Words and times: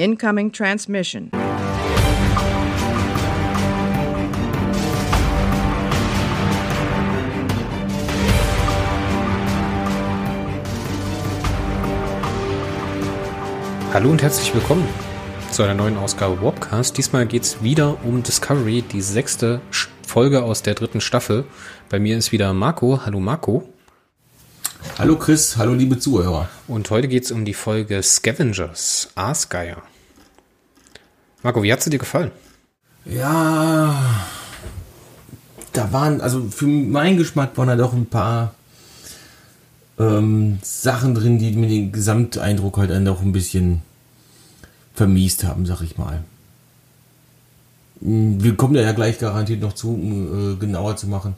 Incoming 0.00 0.50
transmission. 0.50 1.30
Hallo 13.92 14.10
und 14.10 14.22
herzlich 14.22 14.54
willkommen 14.54 14.88
zu 15.50 15.64
einer 15.64 15.74
neuen 15.74 15.98
Ausgabe 15.98 16.40
Warpcast. 16.40 16.96
Diesmal 16.96 17.26
geht 17.26 17.42
es 17.42 17.62
wieder 17.62 18.02
um 18.02 18.22
Discovery, 18.22 18.80
die 18.80 19.02
sechste 19.02 19.60
Folge 20.06 20.42
aus 20.42 20.62
der 20.62 20.76
dritten 20.76 21.02
Staffel. 21.02 21.44
Bei 21.90 21.98
mir 21.98 22.16
ist 22.16 22.32
wieder 22.32 22.54
Marco. 22.54 23.04
Hallo 23.04 23.20
Marco. 23.20 23.68
Hallo 24.98 25.16
Chris, 25.16 25.58
hallo 25.58 25.74
liebe 25.74 25.98
Zuhörer. 25.98 26.48
Und 26.68 26.88
heute 26.88 27.08
geht 27.08 27.24
es 27.24 27.32
um 27.32 27.44
die 27.44 27.52
Folge 27.52 28.02
Scavengers, 28.02 29.10
Aasgeier. 29.14 29.82
Marco, 31.42 31.62
wie 31.62 31.72
hat 31.72 31.82
sie 31.82 31.90
dir 31.90 31.98
gefallen? 31.98 32.30
Ja, 33.04 34.26
da 35.72 35.92
waren, 35.92 36.20
also 36.20 36.48
für 36.50 36.66
meinen 36.66 37.16
Geschmack 37.16 37.56
waren 37.56 37.68
da 37.68 37.76
doch 37.76 37.92
ein 37.92 38.06
paar 38.06 38.54
ähm, 39.98 40.58
Sachen 40.62 41.14
drin, 41.14 41.38
die 41.38 41.52
mir 41.52 41.68
den 41.68 41.92
Gesamteindruck 41.92 42.76
halt 42.76 42.90
dann 42.90 43.04
doch 43.04 43.22
ein 43.22 43.32
bisschen 43.32 43.82
vermiest 44.94 45.44
haben, 45.44 45.64
sag 45.64 45.80
ich 45.82 45.96
mal. 45.96 46.24
Hm, 48.02 48.42
wir 48.42 48.56
kommen 48.56 48.74
da 48.74 48.82
ja 48.82 48.92
gleich 48.92 49.18
garantiert 49.18 49.60
noch 49.60 49.74
zu, 49.74 49.94
um 49.94 50.52
äh, 50.52 50.56
genauer 50.56 50.96
zu 50.96 51.06
machen. 51.06 51.34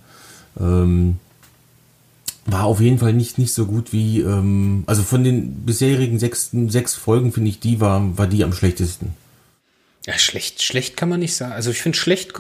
Ähm, 0.59 1.19
war 2.47 2.65
auf 2.65 2.81
jeden 2.81 2.99
Fall 2.99 3.13
nicht, 3.13 3.39
nicht 3.39 3.55
so 3.55 3.67
gut 3.67 3.93
wie, 3.93 4.21
ähm, 4.21 4.83
also 4.87 5.03
von 5.03 5.23
den 5.23 5.65
bisherigen 5.65 6.19
sechs, 6.19 6.51
sechs 6.53 6.95
Folgen 6.95 7.31
finde 7.33 7.51
ich, 7.51 7.61
die 7.61 7.81
war, 7.81 8.19
war 8.19 8.27
die 8.27 8.43
am 8.43 8.53
schlechtesten. 8.53 9.15
Ja, 10.07 10.19
schlecht, 10.19 10.63
schlecht 10.63 10.97
kann 10.97 11.09
man 11.09 11.21
nicht 11.21 11.35
sagen. 11.35 11.53
Also 11.53 11.71
ich 11.71 11.81
finde 11.81 11.99
schlecht 11.99 12.33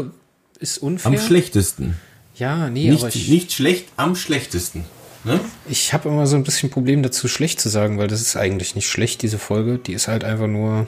ist 0.59 0.79
unfair. 0.79 1.13
Am 1.13 1.19
schlechtesten. 1.19 1.97
Ja, 2.37 2.71
nee, 2.71 2.91
nicht, 2.91 3.03
aber 3.03 3.15
ich, 3.15 3.29
nicht 3.29 3.53
schlecht, 3.53 3.87
am 3.97 4.17
schlechtesten. 4.17 4.85
Ne? 5.25 5.39
Ich 5.69 5.93
habe 5.93 6.09
immer 6.09 6.27
so 6.27 6.35
ein 6.37 6.45
bisschen 6.45 6.71
Problem 6.71 7.03
dazu, 7.03 7.29
schlecht 7.29 7.61
zu 7.61 7.69
sagen, 7.69 7.99
weil 7.99 8.09
das 8.09 8.21
ist 8.21 8.37
eigentlich 8.37 8.75
nicht 8.75 8.89
schlecht, 8.89 9.23
diese 9.23 9.39
Folge. 9.39 9.79
Die 9.79 9.93
ist 9.93 10.09
halt 10.09 10.25
einfach 10.25 10.49
nur 10.49 10.87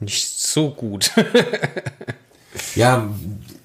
nicht 0.00 0.38
so 0.38 0.70
gut. 0.70 1.12
ja, 2.74 3.08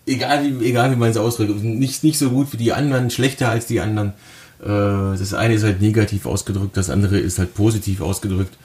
egal 0.05 0.43
wie, 0.43 0.65
egal 0.65 0.91
wie 0.91 0.95
man 0.95 1.09
es 1.09 1.17
ausdrückt. 1.17 1.63
Nicht, 1.63 2.03
nicht 2.03 2.17
so 2.17 2.29
gut 2.29 2.53
wie 2.53 2.57
die 2.57 2.71
anderen, 2.71 3.09
schlechter 3.09 3.49
als 3.49 3.65
die 3.65 3.81
anderen. 3.81 4.13
Äh, 4.61 4.67
das 5.17 5.33
eine 5.33 5.55
ist 5.55 5.63
halt 5.63 5.81
negativ 5.81 6.25
ausgedrückt, 6.25 6.77
das 6.77 6.89
andere 6.89 7.19
ist 7.19 7.39
halt 7.39 7.53
positiv 7.55 8.01
ausgedrückt. 8.01 8.55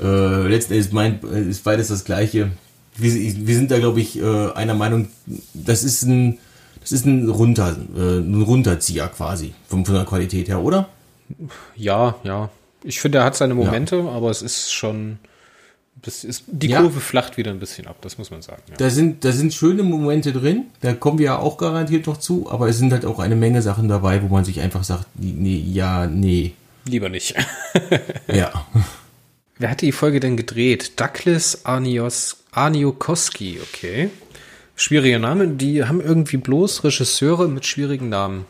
Äh, 0.00 0.48
letzten 0.48 0.74
Endes 0.74 0.92
mein, 0.92 1.20
ist 1.20 1.64
beides 1.64 1.88
das 1.88 2.04
gleiche. 2.04 2.50
Wir, 2.96 3.12
wir 3.12 3.54
sind 3.54 3.70
da, 3.70 3.78
glaube 3.78 4.00
ich, 4.00 4.20
äh, 4.20 4.52
einer 4.52 4.74
Meinung, 4.74 5.08
das 5.52 5.84
ist 5.84 6.02
ein, 6.02 6.38
das 6.80 6.92
ist 6.92 7.06
ein, 7.06 7.28
Runter, 7.28 7.76
äh, 7.96 8.18
ein 8.18 8.42
Runterzieher 8.42 9.08
quasi, 9.08 9.54
von, 9.68 9.84
von 9.84 9.94
der 9.94 10.04
Qualität 10.04 10.48
her, 10.48 10.60
oder? 10.60 10.88
Ja, 11.76 12.16
ja. 12.24 12.50
Ich 12.84 13.00
finde, 13.00 13.18
er 13.18 13.24
hat 13.24 13.34
seine 13.34 13.54
Momente, 13.54 13.96
ja. 13.96 14.08
aber 14.08 14.30
es 14.30 14.42
ist 14.42 14.72
schon. 14.72 15.18
Das 16.02 16.22
ist, 16.22 16.44
die 16.48 16.68
ja. 16.68 16.80
Kurve 16.82 17.00
flacht 17.00 17.38
wieder 17.38 17.50
ein 17.50 17.60
bisschen 17.60 17.86
ab, 17.86 17.96
das 18.02 18.18
muss 18.18 18.30
man 18.30 18.42
sagen. 18.42 18.62
Ja. 18.68 18.74
Da, 18.76 18.90
sind, 18.90 19.24
da 19.24 19.32
sind 19.32 19.54
schöne 19.54 19.82
Momente 19.82 20.32
drin, 20.32 20.64
da 20.82 20.92
kommen 20.92 21.18
wir 21.18 21.26
ja 21.26 21.38
auch 21.38 21.56
garantiert 21.56 22.06
noch 22.06 22.18
zu, 22.18 22.50
aber 22.50 22.68
es 22.68 22.76
sind 22.76 22.92
halt 22.92 23.06
auch 23.06 23.20
eine 23.20 23.36
Menge 23.36 23.62
Sachen 23.62 23.88
dabei, 23.88 24.22
wo 24.22 24.26
man 24.26 24.44
sich 24.44 24.60
einfach 24.60 24.84
sagt, 24.84 25.06
nee, 25.14 25.56
ja, 25.56 26.06
nee. 26.06 26.52
Lieber 26.84 27.08
nicht. 27.08 27.34
ja. 28.26 28.66
Wer 29.58 29.70
hat 29.70 29.82
die 29.82 29.92
Folge 29.92 30.18
denn 30.20 30.36
gedreht? 30.36 30.98
Douglas 30.98 31.64
Arnios, 31.64 32.38
Arniokoski, 32.50 33.60
okay. 33.62 34.10
Schwieriger 34.74 35.20
Name, 35.20 35.48
die 35.48 35.84
haben 35.84 36.00
irgendwie 36.00 36.38
bloß 36.38 36.82
Regisseure 36.82 37.48
mit 37.48 37.64
schwierigen 37.64 38.08
Namen. 38.08 38.46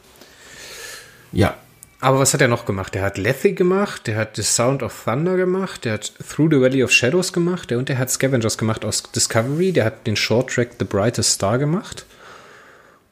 Ja. 1.33 1.57
Aber 2.01 2.19
was 2.19 2.35
hat 2.35 2.41
er 2.41 2.49
noch 2.49 2.67
gemacht? 2.67 2.95
Der 2.95 3.03
hat 3.03 3.19
Lethe 3.19 3.53
gemacht, 3.53 4.07
der 4.07 4.17
hat 4.17 4.37
The 4.37 4.43
Sound 4.43 4.83
of 4.83 5.05
Thunder 5.05 5.37
gemacht, 5.37 5.85
der 5.85 5.95
hat 5.95 6.13
Through 6.29 6.51
the 6.51 6.61
Valley 6.61 6.85
of 6.85 6.91
Shadows 6.91 7.33
gemacht, 7.33 7.71
der 7.71 7.79
und 7.79 7.89
der 7.89 7.99
hat 7.99 8.11
Scavengers 8.11 8.59
gemacht 8.59 8.85
aus 8.85 9.03
Discovery, 9.03 9.73
der 9.73 9.87
hat 9.87 10.07
den 10.07 10.17
Short 10.17 10.51
Track 10.51 10.73
The 10.79 10.85
Brightest 10.85 11.33
Star 11.33 11.59
gemacht 11.59 12.05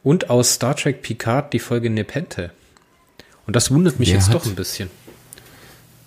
und 0.02 0.30
aus 0.30 0.54
Star 0.54 0.76
Trek 0.76 1.02
Picard 1.02 1.52
die 1.52 1.58
Folge 1.58 1.90
Nepente. 1.90 2.50
Und 3.46 3.56
das 3.56 3.70
wundert 3.70 3.98
mich 3.98 4.10
der 4.10 4.18
jetzt 4.18 4.32
doch 4.32 4.44
ein 4.44 4.54
bisschen. 4.54 4.90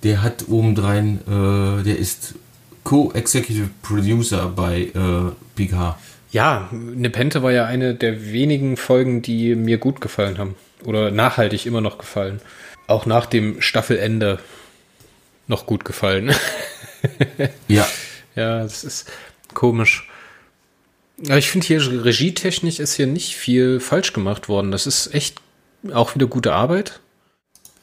Der 0.05 0.21
hat 0.21 0.45
obendrein, 0.47 1.19
äh, 1.27 1.83
der 1.83 1.97
ist 1.97 2.35
Co-Executive 2.83 3.69
Producer 3.81 4.47
bei 4.55 4.91
äh, 4.93 5.31
Picard. 5.55 5.97
Ja, 6.31 6.69
Nepente 6.71 7.41
war 7.41 7.51
ja 7.51 7.65
eine 7.65 7.95
der 7.95 8.31
wenigen 8.31 8.77
Folgen, 8.77 9.23
die 9.23 9.55
mir 9.55 9.79
gut 9.79 10.01
gefallen 10.01 10.37
haben. 10.37 10.55
Oder 10.83 11.09
nachhaltig 11.09 11.65
immer 11.65 11.81
noch 11.81 11.97
gefallen. 11.97 12.39
Auch 12.85 13.07
nach 13.07 13.25
dem 13.25 13.61
Staffelende 13.61 14.37
noch 15.47 15.65
gut 15.65 15.85
gefallen. 15.85 16.35
ja. 17.67 17.87
Ja, 18.35 18.61
das 18.61 18.83
ist 18.83 19.11
komisch. 19.55 20.07
Aber 21.25 21.39
ich 21.39 21.49
finde 21.49 21.65
hier 21.65 22.05
regietechnisch 22.05 22.79
ist 22.79 22.93
hier 22.93 23.07
nicht 23.07 23.35
viel 23.35 23.79
falsch 23.79 24.13
gemacht 24.13 24.49
worden. 24.49 24.71
Das 24.71 24.85
ist 24.85 25.15
echt 25.15 25.41
auch 25.91 26.13
wieder 26.13 26.27
gute 26.27 26.53
Arbeit. 26.53 26.99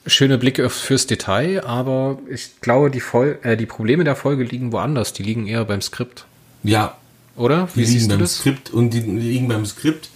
Schöne 0.07 0.39
Blicke 0.39 0.69
fürs 0.69 1.07
Detail, 1.07 1.65
aber 1.65 2.19
ich 2.29 2.61
glaube, 2.61 2.91
die, 2.91 3.01
Vol 3.01 3.39
äh, 3.43 3.57
die 3.57 3.67
Probleme 3.67 4.03
der 4.05 4.17
Folge 4.17 4.43
liegen 4.43 4.73
woanders. 4.73 5.13
Die 5.13 5.23
liegen 5.23 5.47
eher 5.47 5.65
beim 5.65 5.81
Skript. 5.81 6.27
Ja, 6.65 6.97
oder? 7.37 7.69
Wie 7.75 7.85
die 7.85 7.93
liegen 7.93 8.09
beim 8.09 8.19
das? 8.21 8.39
Skript 8.39 8.71
und 8.71 8.91
die 8.91 9.01
liegen 9.01 9.49
beim 9.49 9.65
Skript 9.65 10.11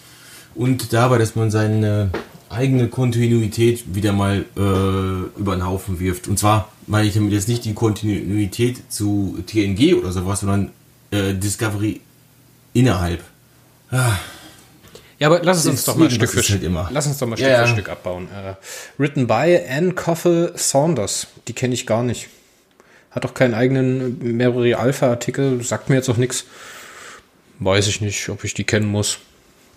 und 0.55 0.93
dabei, 0.93 1.19
dass 1.19 1.37
man 1.37 1.51
seine 1.51 2.11
eigene 2.49 2.89
Kontinuität 2.89 3.95
wieder 3.95 4.13
mal 4.13 4.45
äh, 4.57 5.39
über 5.39 5.57
den 5.57 5.65
Haufen 5.65 6.01
wirft. 6.01 6.29
Und 6.29 6.39
zwar 6.39 6.73
meine 6.87 7.09
ich 7.09 7.15
damit 7.15 7.33
jetzt 7.33 7.49
nicht 7.49 7.65
die 7.65 7.75
Kontinuität 7.75 8.91
zu 8.93 9.39
TNG 9.47 9.95
oder 9.95 10.13
sowas, 10.13 10.41
sondern 10.41 10.71
äh, 11.11 11.35
Discovery 11.35 12.01
innerhalb. 12.73 13.23
Ah. 13.91 14.17
Ja, 15.19 15.29
aber 15.29 15.41
lass 15.43 15.59
es 15.59 15.67
uns 15.67 15.85
doch 15.85 15.97
mal 15.97 16.11
Stück 16.11 16.31
für 16.31 16.43
Stück 16.43 16.63
halt 16.63 16.89
Lass 16.91 17.07
uns 17.07 17.19
doch 17.19 17.27
mal 17.27 17.37
Stück 17.37 17.49
ja, 17.49 17.65
für 17.65 17.73
Stück 17.73 17.89
abbauen. 17.89 18.27
Uh, 18.27 18.55
written 18.99 19.27
by 19.27 19.59
Anne 19.69 19.93
Coffel 19.93 20.53
Saunders. 20.57 21.29
Die 21.49 21.55
kenne 21.55 21.75
ich 21.75 21.87
gar 21.87 22.03
nicht. 22.03 22.29
Hat 23.11 23.25
doch 23.25 23.33
keinen 23.33 23.55
eigenen 23.55 24.37
mehrere 24.37 24.77
Alpha-Artikel, 24.77 25.63
sagt 25.63 25.89
mir 25.89 25.97
jetzt 25.97 26.11
auch 26.11 26.19
nichts. 26.19 26.45
Weiß 27.59 27.89
ich 27.89 28.03
nicht, 28.03 28.29
ob 28.29 28.45
ich 28.45 28.53
die 28.53 28.65
kennen 28.65 28.87
muss. 28.87 29.19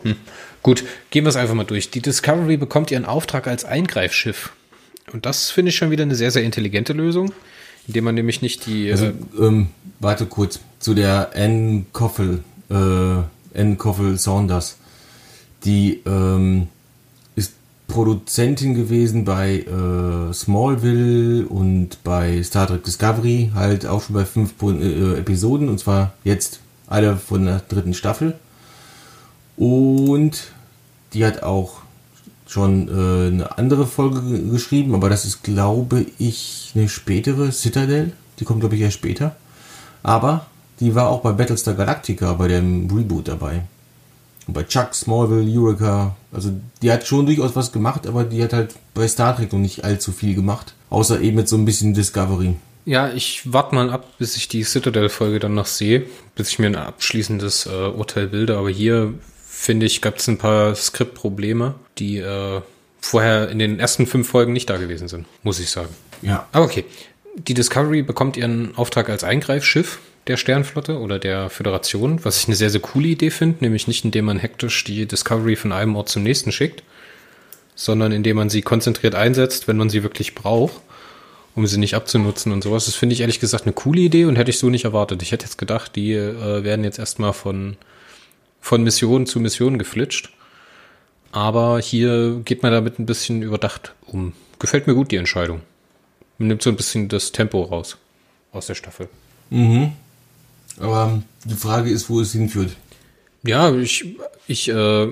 Hm. 0.04 0.16
Gut, 0.62 0.84
gehen 1.10 1.24
wir 1.24 1.30
es 1.30 1.38
einfach 1.38 1.56
mal 1.56 1.64
durch. 1.64 1.90
Die 1.90 2.02
Discovery 2.02 2.58
bekommt 2.58 2.92
ihren 2.92 3.06
Auftrag 3.06 3.48
als 3.48 3.64
Eingreifschiff. 3.64 4.52
Und 5.14 5.26
das 5.26 5.52
finde 5.52 5.70
ich 5.70 5.78
schon 5.78 5.90
wieder 5.90 6.04
eine 6.04 6.16
sehr, 6.16 6.32
sehr 6.32 6.44
intelligente 6.44 6.92
Lösung, 6.92 7.32
indem 7.88 8.04
man 8.04 8.16
nämlich 8.16 8.42
nicht 8.42 8.66
die. 8.66 8.92
Also, 8.92 9.06
äh, 9.06 9.12
ähm, 9.40 9.70
warte 10.00 10.26
kurz, 10.26 10.60
zu 10.80 10.94
der 10.94 11.32
Anne 11.34 11.86
Koffel, 11.94 12.44
äh, 12.70 12.74
Anne 12.74 13.76
Koffel 13.78 14.18
Saunders. 14.18 14.79
Die 15.66 16.02
ähm, 16.06 16.68
ist 17.36 17.54
Produzentin 17.88 18.76
gewesen 18.76 19.26
bei 19.26 19.60
äh, 19.60 20.34
Smallville 20.34 21.48
und 21.48 22.04
bei 22.04 22.42
Star 22.44 22.68
Trek 22.68 22.84
Discovery, 22.84 23.52
halt 23.54 23.86
auch 23.86 24.02
schon 24.02 24.16
bei 24.16 24.26
fünf 24.26 24.54
äh, 24.62 25.20
Episoden, 25.20 25.70
und 25.70 25.80
zwar 25.80 26.14
jetzt 26.24 26.60
alle 26.88 27.18
von 27.18 27.46
der 27.46 27.60
dritten 27.68 27.94
Staffel. 27.94 28.36
Und 29.58 30.52
die 31.14 31.26
hat 31.26 31.44
auch 31.44 31.82
schon 32.48 32.88
äh, 32.88 33.28
eine 33.28 33.58
andere 33.58 33.86
Folge 33.86 34.22
geschrieben, 34.50 34.96
aber 34.96 35.10
das 35.10 35.26
ist, 35.26 35.44
glaube 35.44 36.06
ich, 36.18 36.72
eine 36.76 36.90
spätere 36.90 37.52
Citadel. 37.52 38.14
Die 38.40 38.46
kommt, 38.46 38.62
glaube 38.62 38.76
ich, 38.76 38.82
erst 38.82 38.98
später. 38.98 39.36
Aber 40.02 40.48
die 40.80 40.96
war 40.96 41.10
auch 41.10 41.22
bei 41.22 41.34
Battlestar 41.34 41.74
Galactica, 41.74 42.34
bei 42.34 42.48
dem 42.48 42.90
Reboot 42.90 43.28
dabei. 43.28 43.64
Und 44.50 44.54
bei 44.54 44.64
Chuck, 44.64 44.96
Smallville, 44.96 45.48
Eureka. 45.48 46.16
Also 46.32 46.50
die 46.82 46.92
hat 46.92 47.06
schon 47.06 47.28
durchaus 47.28 47.56
was 47.56 47.72
gemacht, 47.72 48.08
aber 48.08 48.24
die 48.24 48.42
hat 48.42 48.52
halt 48.52 48.74
bei 48.96 49.08
Star 49.08 49.38
Trek 49.38 49.54
noch 49.54 49.60
nicht 49.60 49.84
allzu 49.84 50.12
viel 50.12 50.34
gemacht. 50.34 50.74
Außer 50.90 51.22
eben 51.22 51.36
mit 51.36 51.48
so 51.48 51.56
ein 51.56 51.66
bisschen 51.66 51.94
Discovery. 51.94 52.56
Ja, 52.84 53.14
ich 53.14 53.44
warte 53.46 53.76
mal 53.76 53.92
ab, 53.92 54.08
bis 54.18 54.36
ich 54.38 54.48
die 54.48 54.64
Citadel-Folge 54.64 55.38
dann 55.38 55.54
noch 55.54 55.68
sehe, 55.68 56.08
bis 56.34 56.50
ich 56.50 56.58
mir 56.58 56.66
ein 56.66 56.76
abschließendes 56.76 57.68
äh, 57.68 57.90
Urteil 57.90 58.26
bilde. 58.26 58.58
Aber 58.58 58.72
hier, 58.72 59.14
finde 59.46 59.86
ich, 59.86 60.02
gab 60.02 60.18
es 60.18 60.28
ein 60.28 60.40
paar 60.40 60.74
Skriptprobleme, 60.74 61.76
die 62.00 62.18
äh, 62.18 62.62
vorher 63.02 63.50
in 63.50 63.60
den 63.60 63.80
ersten 63.80 64.08
fünf 64.08 64.30
Folgen 64.30 64.54
nicht 64.54 64.68
da 64.68 64.78
gewesen 64.78 65.08
sind, 65.08 65.28
muss 65.44 65.60
ich 65.60 65.70
sagen. 65.70 65.90
Ja. 66.24 66.48
Aber 66.54 66.66
okay. 66.66 66.86
Die 67.36 67.54
Discovery 67.54 68.02
bekommt 68.02 68.36
ihren 68.36 68.76
Auftrag 68.76 69.10
als 69.10 69.24
Eingreifschiff 69.24 70.00
der 70.28 70.38
Sternflotte 70.38 71.00
oder 71.00 71.20
der 71.20 71.50
Föderation, 71.50 72.24
was 72.24 72.42
ich 72.42 72.48
eine 72.48 72.56
sehr, 72.56 72.70
sehr 72.70 72.82
coole 72.82 73.08
Idee 73.08 73.32
finde, 73.32 73.64
nämlich 73.64 73.88
nicht 73.88 74.06
indem 74.06 74.26
man 74.26 74.38
hektisch 74.38 74.84
die 74.84 75.06
Discovery 75.06 75.56
von 75.56 75.72
einem 75.72 75.96
Ort 75.96 76.10
zum 76.10 76.24
nächsten 76.24 76.52
schickt, 76.52 76.84
sondern 77.76 78.12
indem 78.12 78.38
man 78.38 78.50
sie 78.50 78.62
konzentriert 78.62 79.16
einsetzt, 79.16 79.68
wenn 79.68 79.78
man 79.78 79.90
sie 79.90 80.04
wirklich 80.04 80.36
braucht. 80.36 80.82
um 81.56 81.68
sie 81.68 81.78
nicht 81.80 81.96
abzunutzen 81.96 82.52
und 82.52 82.64
sowas. 82.64 82.86
Das 82.86 82.96
finde 82.96 83.14
ich 83.14 83.22
ehrlich 83.22 83.40
gesagt 83.40 83.66
eine 83.66 83.74
coole 83.74 84.02
Idee 84.02 84.26
und 84.26 84.36
hätte 84.38 84.52
ich 84.52 84.60
so 84.60 84.70
nicht 84.70 84.86
erwartet. 84.86 85.22
Ich 85.22 85.32
hätte 85.32 85.46
jetzt 85.46 85.58
gedacht, 85.58 85.96
die 85.96 86.14
äh, 86.14 86.64
werden 86.64 86.86
jetzt 86.86 87.00
erstmal 87.00 87.34
von, 87.34 87.76
von 88.62 88.84
Mission 88.84 89.26
zu 89.26 89.40
Mission 89.40 89.78
geflitscht. 89.78 90.32
Aber 91.32 91.80
hier 91.80 92.42
geht 92.46 92.64
man 92.64 92.72
damit 92.72 92.98
ein 93.00 93.06
bisschen 93.06 93.42
überdacht 93.42 93.94
um. 94.06 94.34
Gefällt 94.60 94.88
mir 94.88 94.94
gut 94.96 95.12
die 95.12 95.18
Entscheidung. 95.18 95.62
Man 96.38 96.48
nimmt 96.48 96.62
so 96.62 96.70
ein 96.70 96.76
bisschen 96.78 97.10
das 97.10 97.32
Tempo 97.32 97.64
raus 97.64 97.98
aus 98.52 98.68
der 98.68 98.76
Staffel. 98.76 99.10
Mhm. 99.50 99.94
Aber 100.80 101.22
die 101.46 101.56
Frage 101.56 101.90
ist, 101.90 102.10
wo 102.10 102.22
es 102.22 102.32
hinführt. 102.32 102.76
Ja, 103.44 103.74
ich, 103.74 104.16
ich 104.48 104.70
äh, 104.70 105.08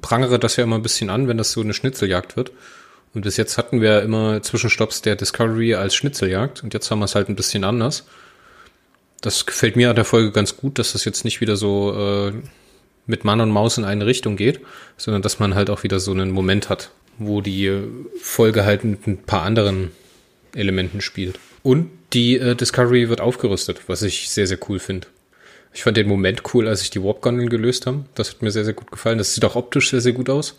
prangere 0.00 0.38
das 0.38 0.56
ja 0.56 0.64
immer 0.64 0.76
ein 0.76 0.82
bisschen 0.82 1.10
an, 1.10 1.28
wenn 1.28 1.38
das 1.38 1.52
so 1.52 1.60
eine 1.60 1.74
Schnitzeljagd 1.74 2.36
wird. 2.36 2.52
Und 3.14 3.22
bis 3.22 3.36
jetzt 3.36 3.58
hatten 3.58 3.80
wir 3.80 4.02
immer 4.02 4.42
Zwischenstopps 4.42 5.02
der 5.02 5.16
Discovery 5.16 5.74
als 5.74 5.94
Schnitzeljagd 5.94 6.62
und 6.62 6.72
jetzt 6.72 6.90
haben 6.90 7.00
wir 7.00 7.04
es 7.04 7.14
halt 7.14 7.28
ein 7.28 7.36
bisschen 7.36 7.64
anders. 7.64 8.06
Das 9.20 9.44
gefällt 9.44 9.76
mir 9.76 9.90
an 9.90 9.96
der 9.96 10.06
Folge 10.06 10.32
ganz 10.32 10.56
gut, 10.56 10.78
dass 10.78 10.92
das 10.92 11.04
jetzt 11.04 11.24
nicht 11.24 11.40
wieder 11.40 11.56
so 11.56 11.94
äh, 11.94 12.32
mit 13.06 13.24
Mann 13.24 13.40
und 13.40 13.50
Maus 13.50 13.76
in 13.78 13.84
eine 13.84 14.06
Richtung 14.06 14.36
geht, 14.36 14.60
sondern 14.96 15.22
dass 15.22 15.38
man 15.38 15.54
halt 15.54 15.68
auch 15.68 15.82
wieder 15.82 16.00
so 16.00 16.10
einen 16.10 16.30
Moment 16.30 16.70
hat, 16.70 16.90
wo 17.18 17.40
die 17.40 17.82
Folge 18.20 18.64
halt 18.64 18.84
mit 18.84 19.06
ein 19.06 19.18
paar 19.18 19.42
anderen 19.42 19.90
Elementen 20.54 21.00
spielt. 21.00 21.38
Und 21.62 21.90
die 22.12 22.38
äh, 22.38 22.54
Discovery 22.54 23.08
wird 23.08 23.20
aufgerüstet, 23.20 23.88
was 23.88 24.02
ich 24.02 24.28
sehr, 24.28 24.46
sehr 24.46 24.58
cool 24.68 24.78
finde. 24.78 25.06
Ich 25.72 25.84
fand 25.84 25.96
den 25.96 26.08
Moment 26.08 26.42
cool, 26.52 26.68
als 26.68 26.82
ich 26.82 26.90
die 26.90 27.02
Warp-Gondeln 27.02 27.48
gelöst 27.48 27.86
haben. 27.86 28.06
Das 28.14 28.30
hat 28.30 28.42
mir 28.42 28.50
sehr, 28.50 28.64
sehr 28.64 28.74
gut 28.74 28.90
gefallen. 28.90 29.18
Das 29.18 29.34
sieht 29.34 29.44
auch 29.44 29.56
optisch 29.56 29.90
sehr, 29.90 30.00
sehr 30.00 30.12
gut 30.12 30.28
aus. 30.28 30.58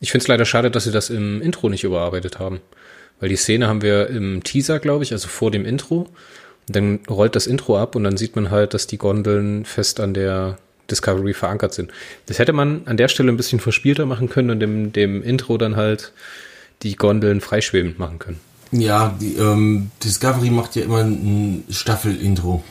Ich 0.00 0.10
finde 0.10 0.22
es 0.22 0.28
leider 0.28 0.44
schade, 0.44 0.70
dass 0.70 0.84
sie 0.84 0.92
das 0.92 1.10
im 1.10 1.40
Intro 1.40 1.68
nicht 1.68 1.84
überarbeitet 1.84 2.38
haben. 2.38 2.60
Weil 3.20 3.30
die 3.30 3.36
Szene 3.36 3.68
haben 3.68 3.82
wir 3.82 4.08
im 4.08 4.44
Teaser, 4.44 4.78
glaube 4.78 5.04
ich, 5.04 5.12
also 5.12 5.28
vor 5.28 5.50
dem 5.50 5.64
Intro. 5.64 6.08
Und 6.68 6.76
dann 6.76 7.00
rollt 7.08 7.36
das 7.36 7.46
Intro 7.46 7.78
ab 7.78 7.96
und 7.96 8.04
dann 8.04 8.16
sieht 8.16 8.36
man 8.36 8.50
halt, 8.50 8.74
dass 8.74 8.86
die 8.86 8.98
Gondeln 8.98 9.64
fest 9.64 9.98
an 9.98 10.12
der 10.12 10.58
Discovery 10.90 11.34
verankert 11.34 11.74
sind. 11.74 11.90
Das 12.26 12.38
hätte 12.38 12.52
man 12.52 12.82
an 12.86 12.96
der 12.96 13.08
Stelle 13.08 13.32
ein 13.32 13.36
bisschen 13.36 13.60
verspielter 13.60 14.06
machen 14.06 14.28
können 14.28 14.50
und 14.50 14.60
dem, 14.60 14.92
dem 14.92 15.22
Intro 15.22 15.58
dann 15.58 15.76
halt 15.76 16.12
die 16.82 16.96
Gondeln 16.96 17.40
freischwebend 17.40 17.98
machen 17.98 18.18
können. 18.18 18.40
Ja, 18.70 19.14
die, 19.20 19.34
ähm, 19.34 19.90
Discovery 20.02 20.50
macht 20.50 20.76
ja 20.76 20.82
immer 20.82 21.00
ein 21.00 21.64
Staffel-Intro. 21.70 22.62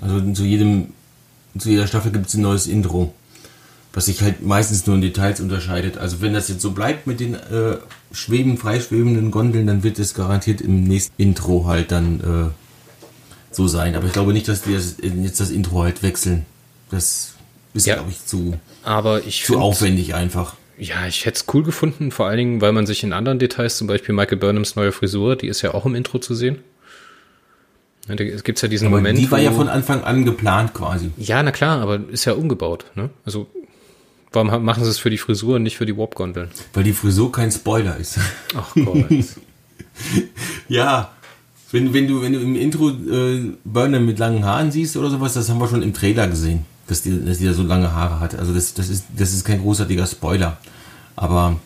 Also 0.00 0.32
zu 0.32 0.44
jedem, 0.44 0.88
zu 1.58 1.70
jeder 1.70 1.86
Staffel 1.86 2.12
gibt 2.12 2.26
es 2.26 2.34
ein 2.34 2.42
neues 2.42 2.66
Intro 2.66 3.14
was 3.96 4.04
sich 4.04 4.20
halt 4.20 4.42
meistens 4.42 4.86
nur 4.86 4.94
in 4.94 5.00
Details 5.00 5.40
unterscheidet. 5.40 5.96
Also 5.96 6.20
wenn 6.20 6.34
das 6.34 6.48
jetzt 6.48 6.60
so 6.60 6.72
bleibt 6.72 7.06
mit 7.06 7.18
den 7.18 7.34
äh, 7.34 7.78
schweben, 8.12 8.58
freischwebenden 8.58 9.30
Gondeln, 9.30 9.66
dann 9.66 9.82
wird 9.82 9.98
es 9.98 10.12
garantiert 10.12 10.60
im 10.60 10.84
nächsten 10.84 11.14
Intro 11.16 11.64
halt 11.66 11.92
dann 11.92 12.20
äh, 12.20 13.54
so 13.54 13.66
sein. 13.68 13.96
Aber 13.96 14.04
ich 14.04 14.12
glaube 14.12 14.34
nicht, 14.34 14.48
dass 14.48 14.60
die 14.60 14.74
das, 14.74 14.96
jetzt 15.00 15.40
das 15.40 15.50
Intro 15.50 15.82
halt 15.82 16.02
wechseln. 16.02 16.44
Das 16.90 17.32
ist, 17.72 17.86
ja, 17.86 17.94
glaube 17.94 18.10
ich, 18.10 18.22
zu, 18.26 18.60
aber 18.84 19.24
ich 19.24 19.44
zu 19.46 19.58
aufwendig 19.58 20.14
einfach. 20.14 20.56
Ja, 20.78 21.06
ich 21.06 21.24
hätte 21.24 21.38
es 21.38 21.54
cool 21.54 21.62
gefunden, 21.62 22.10
vor 22.10 22.26
allen 22.26 22.36
Dingen, 22.36 22.60
weil 22.60 22.72
man 22.72 22.86
sich 22.86 23.02
in 23.02 23.12
anderen 23.12 23.38
Details, 23.38 23.78
zum 23.78 23.86
Beispiel 23.86 24.14
Michael 24.14 24.38
Burnhams 24.38 24.76
neue 24.76 24.92
Frisur, 24.92 25.36
die 25.36 25.48
ist 25.48 25.62
ja 25.62 25.72
auch 25.72 25.86
im 25.86 25.94
Intro 25.94 26.18
zu 26.18 26.34
sehen. 26.34 26.58
Es 28.08 28.44
gibt 28.44 28.60
ja 28.62 28.68
diesen 28.68 28.86
aber 28.86 28.98
Moment. 28.98 29.18
Die 29.18 29.30
war 29.30 29.40
ja 29.40 29.50
von 29.50 29.68
Anfang 29.68 30.04
an 30.04 30.24
geplant 30.24 30.74
quasi. 30.74 31.10
Ja, 31.16 31.42
na 31.42 31.50
klar, 31.50 31.80
aber 31.80 32.00
ist 32.10 32.24
ja 32.24 32.34
umgebaut. 32.34 32.84
Ne? 32.94 33.10
Also 33.24 33.48
Warum 34.36 34.64
machen 34.64 34.84
sie 34.84 34.90
es 34.90 34.98
für 34.98 35.08
die 35.08 35.16
Frisur 35.16 35.56
und 35.56 35.62
nicht 35.62 35.78
für 35.78 35.86
die 35.86 35.96
Warp-Gondeln? 35.96 36.50
Weil 36.74 36.84
die 36.84 36.92
Frisur 36.92 37.32
kein 37.32 37.50
Spoiler 37.50 37.96
ist. 37.96 38.18
Ach 38.54 38.74
Gott. 38.74 39.06
ja, 40.68 41.10
wenn, 41.72 41.94
wenn, 41.94 42.06
du, 42.06 42.20
wenn 42.20 42.34
du 42.34 42.40
im 42.40 42.54
Intro 42.54 42.90
äh, 42.90 43.52
Burner 43.64 43.98
mit 43.98 44.18
langen 44.18 44.44
Haaren 44.44 44.70
siehst 44.70 44.96
oder 44.98 45.08
sowas, 45.08 45.32
das 45.32 45.48
haben 45.48 45.58
wir 45.58 45.68
schon 45.68 45.82
im 45.82 45.94
Trailer 45.94 46.28
gesehen, 46.28 46.66
dass 46.86 47.02
die, 47.02 47.24
dass 47.24 47.38
die 47.38 47.46
da 47.46 47.52
so 47.52 47.62
lange 47.62 47.92
Haare 47.92 48.20
hat. 48.20 48.34
Also 48.34 48.54
das, 48.54 48.74
das, 48.74 48.88
ist, 48.88 49.06
das 49.16 49.32
ist 49.32 49.44
kein 49.44 49.60
großartiger 49.60 50.06
Spoiler. 50.06 50.58
Aber 51.16 51.56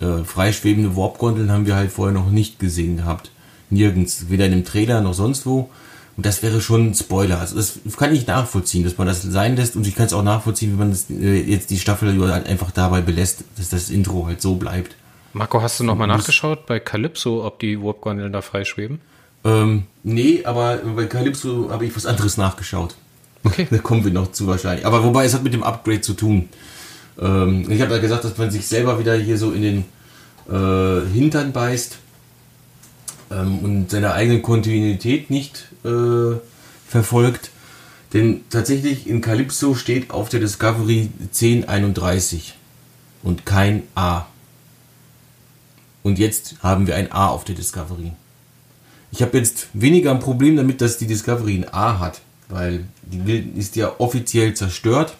äh, 0.00 0.24
freischwebende 0.24 0.96
Warp-Gondeln 0.96 1.50
haben 1.50 1.66
wir 1.66 1.76
halt 1.76 1.90
vorher 1.90 2.14
noch 2.14 2.30
nicht 2.30 2.58
gesehen 2.58 2.98
gehabt. 2.98 3.30
Nirgends. 3.70 4.30
Weder 4.30 4.46
in 4.46 4.52
dem 4.52 4.64
Trailer 4.64 5.00
noch 5.00 5.14
sonst 5.14 5.46
wo. 5.46 5.70
Und 6.16 6.26
das 6.26 6.42
wäre 6.42 6.60
schon 6.60 6.88
ein 6.88 6.94
Spoiler. 6.94 7.38
Also 7.38 7.56
das 7.56 7.78
kann 7.96 8.14
ich 8.14 8.26
nachvollziehen, 8.26 8.84
dass 8.84 8.98
man 8.98 9.06
das 9.06 9.22
sein 9.22 9.56
lässt. 9.56 9.76
Und 9.76 9.86
ich 9.86 9.94
kann 9.94 10.06
es 10.06 10.12
auch 10.12 10.22
nachvollziehen, 10.22 10.72
wenn 10.72 10.78
man 10.78 10.90
das, 10.90 11.10
äh, 11.10 11.40
jetzt 11.40 11.70
die 11.70 11.78
Staffel 11.78 12.18
halt 12.32 12.46
einfach 12.46 12.70
dabei 12.70 13.00
belässt, 13.00 13.44
dass 13.56 13.68
das 13.68 13.90
Intro 13.90 14.26
halt 14.26 14.42
so 14.42 14.56
bleibt. 14.56 14.96
Marco, 15.32 15.60
hast 15.62 15.78
du 15.78 15.84
nochmal 15.84 16.08
nachgeschaut 16.08 16.66
bei 16.66 16.80
Calypso, 16.80 17.44
ob 17.44 17.60
die 17.60 17.80
Warp-Gondeln 17.80 18.32
da 18.32 18.42
freischweben? 18.42 19.00
Ähm, 19.44 19.84
nee, 20.02 20.44
aber 20.44 20.78
bei 20.78 21.06
Calypso 21.06 21.70
habe 21.70 21.86
ich 21.86 21.94
was 21.94 22.06
anderes 22.06 22.36
nachgeschaut. 22.36 22.96
Okay. 23.44 23.66
Da 23.70 23.78
kommen 23.78 24.04
wir 24.04 24.12
noch 24.12 24.32
zu 24.32 24.46
wahrscheinlich. 24.46 24.84
Aber 24.86 25.04
wobei, 25.04 25.24
es 25.24 25.34
hat 25.34 25.44
mit 25.44 25.54
dem 25.54 25.62
Upgrade 25.62 26.00
zu 26.00 26.14
tun. 26.14 26.48
Ähm, 27.20 27.70
ich 27.70 27.80
habe 27.80 27.94
ja 27.94 28.00
gesagt, 28.00 28.24
dass 28.24 28.36
man 28.36 28.50
sich 28.50 28.66
selber 28.66 28.98
wieder 28.98 29.14
hier 29.14 29.38
so 29.38 29.52
in 29.52 29.62
den 29.62 29.84
äh, 30.48 31.06
Hintern 31.12 31.52
beißt 31.52 31.98
ähm, 33.30 33.58
und 33.58 33.90
seine 33.90 34.12
eigene 34.12 34.40
Kontinuität 34.40 35.30
nicht 35.30 35.68
äh, 35.84 36.36
verfolgt. 36.86 37.50
Denn 38.12 38.42
tatsächlich 38.48 39.06
in 39.06 39.20
Calypso 39.20 39.74
steht 39.74 40.10
auf 40.10 40.28
der 40.30 40.40
Discovery 40.40 41.10
1031 41.20 42.54
und 43.22 43.44
kein 43.44 43.82
A. 43.94 44.26
Und 46.02 46.18
jetzt 46.18 46.56
haben 46.62 46.86
wir 46.86 46.96
ein 46.96 47.12
A 47.12 47.28
auf 47.28 47.44
der 47.44 47.54
Discovery. 47.54 48.12
Ich 49.10 49.22
habe 49.22 49.36
jetzt 49.36 49.68
weniger 49.74 50.10
ein 50.10 50.20
Problem 50.20 50.56
damit, 50.56 50.80
dass 50.80 50.96
die 50.96 51.06
Discovery 51.06 51.56
ein 51.56 51.72
A 51.72 51.98
hat, 51.98 52.20
weil 52.48 52.84
die 53.02 53.52
ist 53.56 53.76
ja 53.76 53.92
offiziell 53.98 54.54
zerstört 54.54 55.16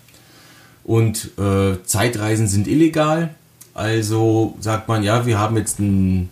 und 0.84 1.38
äh, 1.38 1.82
Zeitreisen 1.84 2.48
sind 2.48 2.66
illegal. 2.66 3.34
Also 3.74 4.56
sagt 4.60 4.88
man, 4.88 5.02
ja, 5.02 5.26
wir 5.26 5.38
haben 5.38 5.56
jetzt 5.56 5.78
ein 5.78 6.30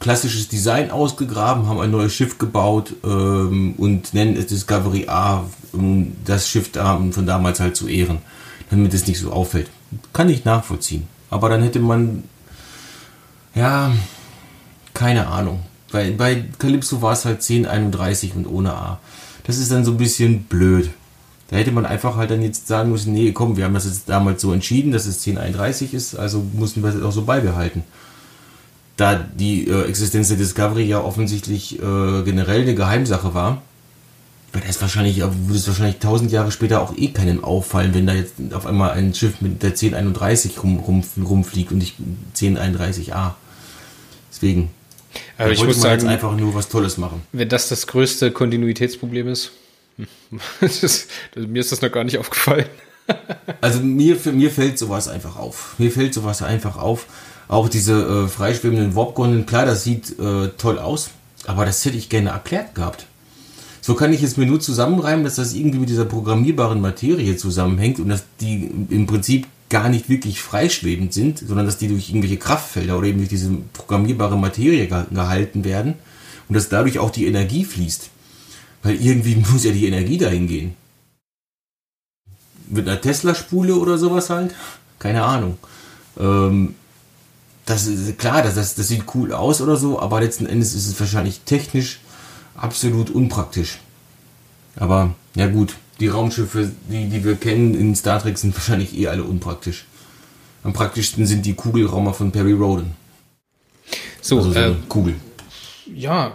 klassisches 0.00 0.48
Design 0.48 0.90
ausgegraben, 0.90 1.66
haben 1.66 1.80
ein 1.80 1.90
neues 1.90 2.14
Schiff 2.14 2.38
gebaut 2.38 2.94
ähm, 3.04 3.74
und 3.76 4.14
nennen 4.14 4.36
es 4.36 4.46
Discovery 4.46 5.06
A, 5.08 5.44
um 5.72 6.12
das 6.24 6.48
Schiff 6.48 6.72
da, 6.72 7.00
von 7.10 7.26
damals 7.26 7.60
halt 7.60 7.76
zu 7.76 7.88
ehren, 7.88 8.18
damit 8.70 8.94
es 8.94 9.06
nicht 9.06 9.18
so 9.18 9.32
auffällt. 9.32 9.68
Kann 10.12 10.28
ich 10.28 10.44
nachvollziehen. 10.44 11.06
Aber 11.30 11.48
dann 11.48 11.62
hätte 11.62 11.80
man, 11.80 12.24
ja, 13.54 13.92
keine 14.94 15.26
Ahnung. 15.26 15.60
Bei, 15.92 16.10
bei 16.10 16.44
Calypso 16.58 17.02
war 17.02 17.12
es 17.12 17.24
halt 17.24 17.36
1031 17.36 18.34
und 18.34 18.46
ohne 18.46 18.72
A. 18.72 18.98
Das 19.44 19.58
ist 19.58 19.70
dann 19.70 19.84
so 19.84 19.92
ein 19.92 19.98
bisschen 19.98 20.44
blöd. 20.44 20.90
Da 21.48 21.56
hätte 21.56 21.72
man 21.72 21.86
einfach 21.86 22.16
halt 22.16 22.30
dann 22.30 22.42
jetzt 22.42 22.66
sagen 22.66 22.90
müssen, 22.90 23.12
nee, 23.12 23.32
komm, 23.32 23.56
wir 23.56 23.64
haben 23.64 23.74
das 23.74 23.84
jetzt 23.84 24.08
damals 24.08 24.42
so 24.42 24.52
entschieden, 24.52 24.92
dass 24.92 25.06
es 25.06 25.26
1031 25.26 25.94
ist, 25.94 26.16
also 26.16 26.44
mussten 26.54 26.82
wir 26.82 26.90
das 26.90 27.02
auch 27.02 27.12
so 27.12 27.24
beibehalten 27.24 27.84
da 28.96 29.14
die 29.16 29.68
äh, 29.68 29.84
Existenz 29.88 30.28
der 30.28 30.36
Discovery 30.36 30.84
ja 30.84 31.00
offensichtlich 31.00 31.78
äh, 31.78 32.22
generell 32.22 32.62
eine 32.62 32.74
Geheimsache 32.74 33.34
war, 33.34 33.62
wird 34.52 34.64
es 34.68 34.80
wahrscheinlich, 34.80 35.18
äh, 35.18 35.22
würde 35.22 35.58
es 35.58 35.66
wahrscheinlich 35.66 35.98
tausend 35.98 36.30
Jahre 36.30 36.52
später 36.52 36.80
auch 36.80 36.96
eh 36.96 37.08
keinem 37.08 37.42
auffallen, 37.42 37.94
wenn 37.94 38.06
da 38.06 38.14
jetzt 38.14 38.34
auf 38.52 38.66
einmal 38.66 38.92
ein 38.92 39.14
Schiff 39.14 39.40
mit 39.40 39.62
der 39.62 39.70
1031 39.70 40.62
rum, 40.62 40.78
rum, 40.78 41.02
rumfliegt 41.22 41.72
und 41.72 41.78
nicht 41.78 41.96
1031a. 42.36 43.32
Deswegen. 44.30 44.70
Aber 45.38 45.50
ich 45.50 45.64
muss 45.64 45.80
sagen, 45.80 46.06
einfach 46.08 46.36
nur 46.36 46.54
was 46.54 46.68
Tolles 46.68 46.98
machen. 46.98 47.22
Wenn 47.32 47.48
das 47.48 47.68
das 47.68 47.86
größte 47.86 48.30
Kontinuitätsproblem 48.30 49.28
ist, 49.28 49.52
ist 50.60 51.08
mir 51.36 51.60
ist 51.60 51.72
das 51.72 51.82
noch 51.82 51.92
gar 51.92 52.04
nicht 52.04 52.18
aufgefallen. 52.18 52.66
also 53.60 53.80
mir, 53.80 54.16
mir 54.32 54.50
fällt 54.50 54.78
sowas 54.78 55.08
einfach 55.08 55.36
auf. 55.36 55.74
Mir 55.78 55.90
fällt 55.90 56.14
sowas 56.14 56.42
einfach 56.42 56.76
auf. 56.76 57.06
Auch 57.48 57.68
diese 57.68 58.24
äh, 58.24 58.28
freischwebenden 58.28 58.94
Warp-Gondeln, 58.94 59.46
klar, 59.46 59.66
das 59.66 59.84
sieht 59.84 60.18
äh, 60.18 60.48
toll 60.56 60.78
aus, 60.78 61.10
aber 61.46 61.66
das 61.66 61.84
hätte 61.84 61.98
ich 61.98 62.08
gerne 62.08 62.30
erklärt 62.30 62.74
gehabt. 62.74 63.06
So 63.82 63.94
kann 63.94 64.14
ich 64.14 64.22
es 64.22 64.38
mir 64.38 64.46
nur 64.46 64.60
zusammenreimen, 64.60 65.24
dass 65.24 65.34
das 65.34 65.52
irgendwie 65.52 65.78
mit 65.78 65.90
dieser 65.90 66.06
programmierbaren 66.06 66.80
Materie 66.80 67.36
zusammenhängt 67.36 67.98
und 67.98 68.08
dass 68.08 68.24
die 68.40 68.70
im 68.88 69.06
Prinzip 69.06 69.46
gar 69.74 69.88
nicht 69.88 70.08
wirklich 70.08 70.40
freischwebend 70.40 71.12
sind, 71.12 71.40
sondern 71.40 71.66
dass 71.66 71.78
die 71.78 71.88
durch 71.88 72.08
irgendwelche 72.08 72.36
Kraftfelder 72.36 72.96
oder 72.96 73.08
eben 73.08 73.18
durch 73.18 73.28
diese 73.28 73.50
programmierbare 73.72 74.38
Materie 74.38 74.86
gehalten 74.86 75.64
werden 75.64 75.94
und 76.48 76.54
dass 76.54 76.68
dadurch 76.68 77.00
auch 77.00 77.10
die 77.10 77.26
Energie 77.26 77.64
fließt. 77.64 78.08
Weil 78.84 78.94
irgendwie 78.94 79.34
muss 79.52 79.64
ja 79.64 79.72
die 79.72 79.88
Energie 79.88 80.16
dahin 80.16 80.46
gehen. 80.46 80.76
Mit 82.68 82.86
einer 82.86 83.00
Tesla-Spule 83.00 83.74
oder 83.74 83.98
sowas 83.98 84.30
halt? 84.30 84.54
Keine 85.00 85.24
Ahnung. 85.24 85.58
Ähm, 86.20 86.76
das 87.66 87.88
ist 87.88 88.16
klar, 88.16 88.44
das, 88.44 88.54
das, 88.54 88.76
das 88.76 88.86
sieht 88.86 89.12
cool 89.16 89.32
aus 89.32 89.60
oder 89.60 89.76
so, 89.76 89.98
aber 89.98 90.20
letzten 90.20 90.46
Endes 90.46 90.74
ist 90.74 90.86
es 90.86 91.00
wahrscheinlich 91.00 91.40
technisch 91.40 91.98
absolut 92.54 93.10
unpraktisch. 93.10 93.80
Aber 94.76 95.16
ja 95.34 95.48
gut, 95.48 95.74
die 96.00 96.08
Raumschiffe, 96.08 96.70
die, 96.90 97.08
die 97.08 97.24
wir 97.24 97.36
kennen 97.36 97.74
in 97.74 97.94
Star 97.94 98.20
Trek, 98.20 98.38
sind 98.38 98.54
wahrscheinlich 98.54 98.96
eh 98.98 99.08
alle 99.08 99.24
unpraktisch. 99.24 99.84
Am 100.62 100.72
praktischsten 100.72 101.26
sind 101.26 101.44
die 101.46 101.54
Kugelraumer 101.54 102.14
von 102.14 102.32
Perry 102.32 102.52
Roden. 102.52 102.92
So, 104.20 104.38
also 104.38 104.52
so 104.52 104.58
äh, 104.58 104.74
Kugel. 104.88 105.14
Ja, 105.94 106.32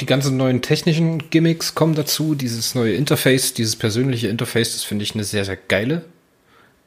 die 0.00 0.06
ganzen 0.06 0.36
neuen 0.36 0.62
technischen 0.62 1.30
Gimmicks 1.30 1.74
kommen 1.74 1.94
dazu. 1.94 2.34
Dieses 2.34 2.74
neue 2.74 2.94
Interface, 2.94 3.54
dieses 3.54 3.76
persönliche 3.76 4.28
Interface, 4.28 4.72
das 4.72 4.84
finde 4.84 5.04
ich 5.04 5.14
eine 5.14 5.24
sehr, 5.24 5.44
sehr 5.44 5.56
geile. 5.56 6.04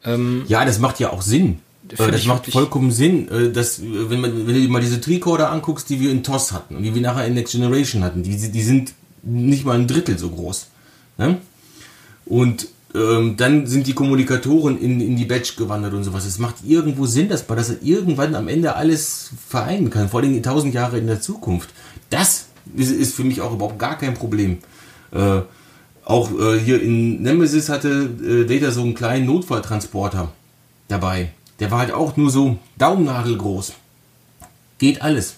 Ähm, 0.04 0.44
ja, 0.48 0.66
das 0.66 0.80
macht 0.80 1.00
ja 1.00 1.12
auch 1.12 1.22
Sinn. 1.22 1.60
Äh, 1.90 2.12
das 2.12 2.26
macht 2.26 2.52
vollkommen 2.52 2.92
Sinn, 2.92 3.28
äh, 3.30 3.52
dass, 3.52 3.80
äh, 3.80 4.10
wenn, 4.10 4.22
man, 4.22 4.48
wenn 4.48 4.54
du 4.54 4.62
dir 4.62 4.70
mal 4.70 4.82
diese 4.82 5.02
Tricorder 5.02 5.52
anguckst, 5.52 5.90
die 5.90 6.00
wir 6.00 6.12
in 6.12 6.24
TOS 6.24 6.52
hatten 6.52 6.76
und 6.76 6.84
die 6.84 6.94
wir 6.94 7.02
nachher 7.02 7.26
in 7.26 7.34
Next 7.34 7.54
Generation 7.54 8.04
hatten, 8.04 8.24
die, 8.24 8.52
die 8.52 8.62
sind 8.62 8.94
nicht 9.24 9.66
mal 9.66 9.78
ein 9.78 9.88
Drittel 9.88 10.18
so 10.18 10.30
groß. 10.30 10.68
Ne? 11.18 11.38
Und 12.32 12.70
ähm, 12.96 13.36
dann 13.36 13.68
sind 13.68 13.88
die 13.88 13.94
Kommunikatoren 13.94 14.80
in, 14.80 15.02
in 15.02 15.18
die 15.18 15.26
Batch 15.26 15.58
gewandert 15.58 15.94
und 15.94 16.06
sowas. 16.06 16.26
Es 16.26 16.40
macht 16.40 16.56
irgendwo 16.66 17.06
Sinn, 17.06 17.28
dass 17.28 17.46
man 17.46 17.58
das 17.58 17.74
irgendwann 17.82 18.36
am 18.36 18.48
Ende 18.48 18.78
alles 18.78 19.32
vereinen 19.50 19.90
kann, 19.90 20.08
vor 20.08 20.22
allem 20.22 20.42
tausend 20.42 20.74
Jahre 20.74 20.98
in 20.98 21.08
der 21.08 21.20
Zukunft. 21.20 21.72
Das 22.10 22.46
ist, 22.74 22.90
ist 22.90 23.16
für 23.16 23.26
mich 23.26 23.42
auch 23.42 23.52
überhaupt 23.52 23.80
gar 23.80 23.98
kein 23.98 24.14
Problem. 24.14 24.60
Äh, 25.12 25.42
auch 26.06 26.32
äh, 26.40 26.58
hier 26.58 26.82
in 26.82 27.22
Nemesis 27.22 27.68
hatte 27.68 28.10
äh, 28.24 28.46
Data 28.46 28.72
so 28.72 28.82
einen 28.82 28.96
kleinen 28.96 29.26
Notfalltransporter 29.26 30.32
dabei. 30.88 31.34
Der 31.60 31.70
war 31.70 31.80
halt 31.80 31.92
auch 31.92 32.16
nur 32.16 32.30
so 32.30 32.60
daumennagelgroß. 32.78 33.74
Geht 34.78 35.02
alles. 35.02 35.36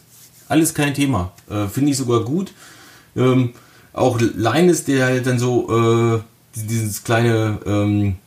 Alles 0.47 0.75
kein 0.75 0.93
Thema. 0.93 1.31
Äh, 1.49 1.65
Finde 1.69 1.89
ich 1.89 1.97
sogar 1.97 2.23
gut. 2.23 2.53
Ähm, 3.15 3.53
auch 3.93 4.19
Linus, 4.19 4.83
der 4.83 5.05
halt 5.05 5.25
dann 5.25 5.39
so 5.39 6.17
äh, 6.17 6.32
dieses 6.55 7.03
kleine, 7.03 7.59
ähm, 7.65 8.17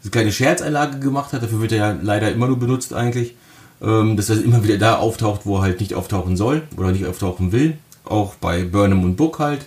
diese 0.00 0.10
kleine 0.10 0.32
Scherzeinlage 0.32 0.98
gemacht 0.98 1.32
hat, 1.32 1.42
dafür 1.42 1.60
wird 1.60 1.72
er 1.72 1.78
ja 1.78 1.98
leider 2.00 2.32
immer 2.32 2.46
nur 2.46 2.58
benutzt 2.58 2.92
eigentlich, 2.92 3.34
ähm, 3.80 4.16
dass 4.16 4.30
er 4.30 4.42
immer 4.42 4.62
wieder 4.64 4.78
da 4.78 4.96
auftaucht, 4.96 5.42
wo 5.44 5.58
er 5.58 5.62
halt 5.62 5.80
nicht 5.80 5.94
auftauchen 5.94 6.36
soll 6.36 6.62
oder 6.76 6.92
nicht 6.92 7.06
auftauchen 7.06 7.52
will. 7.52 7.78
Auch 8.04 8.34
bei 8.34 8.64
Burnham 8.64 9.04
und 9.04 9.16
Book 9.16 9.38
halt. 9.38 9.66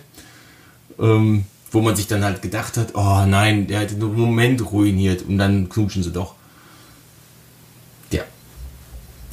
Ähm, 0.98 1.44
wo 1.72 1.80
man 1.82 1.96
sich 1.96 2.06
dann 2.06 2.24
halt 2.24 2.40
gedacht 2.40 2.76
hat, 2.76 2.94
oh 2.94 3.26
nein, 3.26 3.66
der 3.66 3.80
hat 3.80 3.90
den 3.90 3.98
Moment 3.98 4.72
ruiniert 4.72 5.22
und 5.28 5.36
dann 5.36 5.68
knutschen 5.68 6.02
sie 6.02 6.12
doch. 6.12 6.36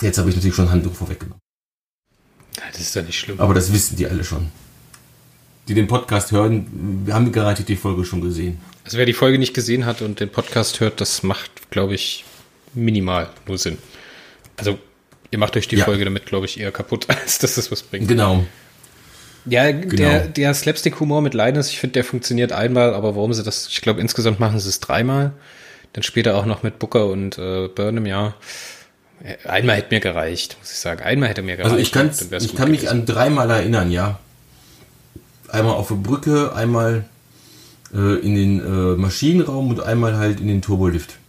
Jetzt 0.03 0.18
habe 0.18 0.30
ich 0.30 0.36
natürlich 0.36 0.56
schon 0.56 0.70
Handtuch 0.70 0.94
vorweggenommen. 0.94 1.39
Das 2.56 2.80
ist 2.82 2.94
ja 2.94 3.01
nicht 3.01 3.18
schlimm. 3.18 3.39
Aber 3.39 3.53
das 3.53 3.72
wissen 3.72 3.96
die 3.96 4.06
alle 4.06 4.24
schon. 4.24 4.51
Die 5.67 5.74
den 5.74 5.88
Podcast 5.88 6.32
hören, 6.32 7.03
wir 7.05 7.13
haben 7.13 7.32
garantiert 7.32 7.70
die 7.70 7.75
Folge 7.75 8.03
schon 8.03 8.22
gesehen. 8.22 8.60
Also 8.84 8.98
wer 8.98 9.05
die 9.05 9.13
Folge 9.13 9.39
nicht 9.39 9.53
gesehen 9.53 9.86
hat 9.86 10.01
und 10.01 10.20
den 10.20 10.29
Podcast 10.29 10.82
hört, 10.82 11.00
das 11.00 11.24
macht, 11.24 11.72
glaube 11.72 11.96
ich, 11.96 12.25
minimal 12.74 13.29
nur 13.48 13.58
Sinn. 13.58 13.77
Also 14.58 14.77
ihr 15.32 15.39
macht 15.39 15.55
euch 15.55 15.67
die 15.67 15.77
ja. 15.77 15.86
Folge 15.86 16.03
damit, 16.03 16.25
glaube 16.25 16.46
ich, 16.46 16.60
eher 16.60 16.72
kaputt, 16.72 17.05
als 17.10 17.39
dass 17.39 17.55
das 17.55 17.72
was 17.72 17.82
bringt. 17.82 18.08
Genau. 18.08 18.46
Ja, 19.46 19.72
genau. 19.72 19.96
der, 19.96 20.27
der 20.27 20.53
Slapstick-Humor 20.53 21.22
mit 21.22 21.34
Linus, 21.34 21.70
ich 21.70 21.79
finde, 21.79 21.93
der 21.93 22.03
funktioniert 22.03 22.51
einmal, 22.51 22.93
aber 22.93 23.15
warum 23.15 23.34
sie 23.34 23.43
das, 23.43 23.67
ich 23.67 23.82
glaube, 23.82 24.00
insgesamt 24.00 24.39
machen 24.39 24.60
sie 24.60 24.70
es 24.70 24.79
dreimal. 24.79 25.34
Dann 25.93 26.03
später 26.03 26.36
auch 26.36 26.46
noch 26.46 26.63
mit 26.63 26.79
Booker 26.79 27.08
und 27.08 27.38
äh, 27.38 27.67
Burnham, 27.67 28.05
ja. 28.05 28.34
Einmal 29.46 29.77
hätte 29.77 29.93
mir 29.93 30.01
gereicht, 30.01 30.58
muss 30.60 30.72
ich 30.72 30.79
sagen. 30.79 31.01
Einmal 31.03 31.29
hätte 31.29 31.43
mir 31.43 31.55
gereicht. 31.55 31.72
Also 31.72 31.82
ich, 32.36 32.46
ich 32.46 32.55
kann 32.55 32.72
mich 32.72 32.89
an 32.89 33.05
dreimal 33.05 33.50
erinnern, 33.50 33.91
ja. 33.91 34.20
Einmal 35.53 35.75
auf 35.75 35.89
der 35.89 35.95
Brücke, 35.95 36.55
einmal 36.55 37.05
äh, 37.93 38.19
in 38.25 38.33
den 38.33 38.60
äh, 38.60 38.98
Maschinenraum 38.98 39.69
und 39.69 39.81
einmal 39.81 40.17
halt 40.17 40.39
in 40.39 40.48
den 40.48 40.63
Turbolift. 40.63 41.19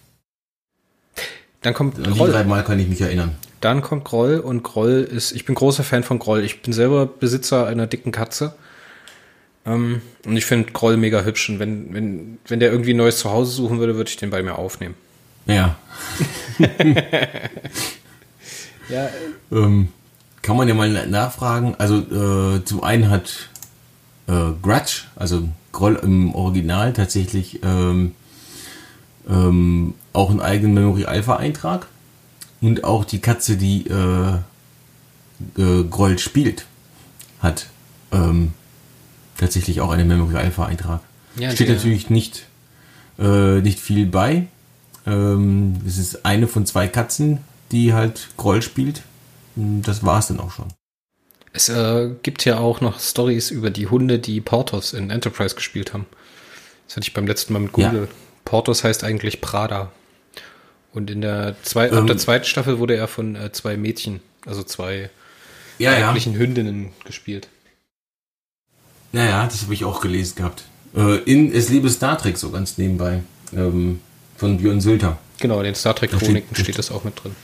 Dann 1.60 1.74
kommt 1.74 1.98
An 1.98 2.14
Groll. 2.14 2.28
die 2.28 2.32
dreimal 2.32 2.64
kann 2.64 2.80
ich 2.80 2.88
mich 2.88 3.02
erinnern. 3.02 3.36
Dann 3.60 3.82
kommt 3.82 4.04
Groll 4.04 4.38
und 4.38 4.62
Groll 4.62 5.02
ist, 5.02 5.32
ich 5.32 5.44
bin 5.44 5.54
großer 5.54 5.84
Fan 5.84 6.04
von 6.04 6.18
Groll. 6.18 6.42
Ich 6.42 6.62
bin 6.62 6.72
selber 6.72 7.04
Besitzer 7.04 7.66
einer 7.66 7.86
dicken 7.86 8.12
Katze. 8.12 8.54
Ähm, 9.66 10.00
und 10.24 10.36
ich 10.38 10.46
finde 10.46 10.72
Groll 10.72 10.96
mega 10.96 11.22
hübsch. 11.22 11.50
Und 11.50 11.58
wenn, 11.58 11.92
wenn, 11.92 12.38
wenn 12.48 12.60
der 12.60 12.72
irgendwie 12.72 12.94
ein 12.94 12.98
neues 12.98 13.18
Zuhause 13.18 13.52
suchen 13.52 13.78
würde, 13.78 13.96
würde 13.96 14.08
ich 14.08 14.16
den 14.16 14.30
bei 14.30 14.42
mir 14.42 14.56
aufnehmen. 14.56 14.94
Ja. 15.44 15.76
ja. 18.88 19.10
Ähm, 19.52 19.88
kann 20.40 20.56
man 20.56 20.66
ja 20.66 20.72
mal 20.74 21.06
nachfragen. 21.08 21.74
Also 21.76 21.98
äh, 21.98 22.64
zum 22.64 22.82
einen 22.82 23.10
hat 23.10 23.50
äh, 24.26 24.50
Grudge, 24.62 25.02
also 25.16 25.48
Groll 25.72 25.96
im 26.02 26.34
Original 26.34 26.92
tatsächlich 26.92 27.60
ähm, 27.62 28.14
ähm, 29.28 29.94
auch 30.12 30.30
einen 30.30 30.40
eigenen 30.40 30.74
Memory 30.74 31.04
Alpha 31.06 31.36
Eintrag 31.36 31.86
und 32.60 32.84
auch 32.84 33.04
die 33.04 33.20
Katze, 33.20 33.56
die 33.56 33.86
äh, 33.88 34.36
äh, 35.60 35.84
Groll 35.84 36.18
spielt, 36.18 36.66
hat 37.40 37.66
ähm, 38.12 38.52
tatsächlich 39.36 39.80
auch 39.80 39.90
einen 39.90 40.08
Memory 40.08 40.36
Alpha 40.36 40.66
Eintrag. 40.66 41.00
Ja, 41.36 41.50
Steht 41.50 41.68
natürlich 41.68 42.10
nicht, 42.10 42.46
äh, 43.18 43.60
nicht 43.60 43.80
viel 43.80 44.06
bei, 44.06 44.46
ähm, 45.06 45.74
es 45.86 45.98
ist 45.98 46.24
eine 46.24 46.46
von 46.46 46.64
zwei 46.66 46.88
Katzen, 46.88 47.38
die 47.72 47.92
halt 47.92 48.28
Groll 48.36 48.62
spielt. 48.62 49.02
Das 49.56 50.04
war 50.04 50.18
es 50.20 50.28
dann 50.28 50.40
auch 50.40 50.50
schon. 50.50 50.68
Es 51.56 51.68
äh, 51.68 52.10
gibt 52.24 52.44
ja 52.44 52.58
auch 52.58 52.80
noch 52.80 52.98
Stories 52.98 53.52
über 53.52 53.70
die 53.70 53.86
Hunde, 53.86 54.18
die 54.18 54.40
Portos 54.40 54.92
in 54.92 55.10
Enterprise 55.10 55.54
gespielt 55.54 55.94
haben. 55.94 56.04
Das 56.88 56.96
hatte 56.96 57.06
ich 57.06 57.14
beim 57.14 57.28
letzten 57.28 57.52
Mal 57.52 57.60
mit 57.60 57.72
Google. 57.72 58.08
Ja. 58.10 58.16
Portos 58.44 58.82
heißt 58.82 59.04
eigentlich 59.04 59.40
Prada. 59.40 59.92
Und 60.92 61.10
in 61.10 61.20
der, 61.20 61.54
zwei, 61.62 61.88
ähm, 61.88 61.98
ab 61.98 62.06
der 62.08 62.18
zweiten 62.18 62.44
Staffel 62.44 62.80
wurde 62.80 62.96
er 62.96 63.06
von 63.06 63.36
äh, 63.36 63.52
zwei 63.52 63.76
Mädchen, 63.76 64.20
also 64.44 64.64
zwei 64.64 65.10
ja, 65.78 66.08
weiblichen 66.08 66.32
ja. 66.32 66.40
Hündinnen 66.40 66.90
gespielt. 67.04 67.48
Naja, 69.12 69.46
das 69.46 69.62
habe 69.62 69.74
ich 69.74 69.84
auch 69.84 70.00
gelesen 70.00 70.34
gehabt. 70.34 70.64
Äh, 70.96 71.18
in 71.18 71.54
Es 71.54 71.68
liebe 71.68 71.88
Star 71.88 72.18
Trek 72.18 72.36
so 72.36 72.50
ganz 72.50 72.78
nebenbei. 72.78 73.22
Ähm, 73.54 74.00
von 74.36 74.58
Björn 74.58 74.80
Sülter. 74.80 75.18
Genau, 75.38 75.62
den 75.62 75.76
Star 75.76 75.94
Trek 75.94 76.10
Chroniken 76.10 76.52
steht, 76.52 76.64
steht, 76.64 76.78
das 76.78 76.90
auch 76.90 77.04
mit 77.04 77.22
drin. 77.22 77.36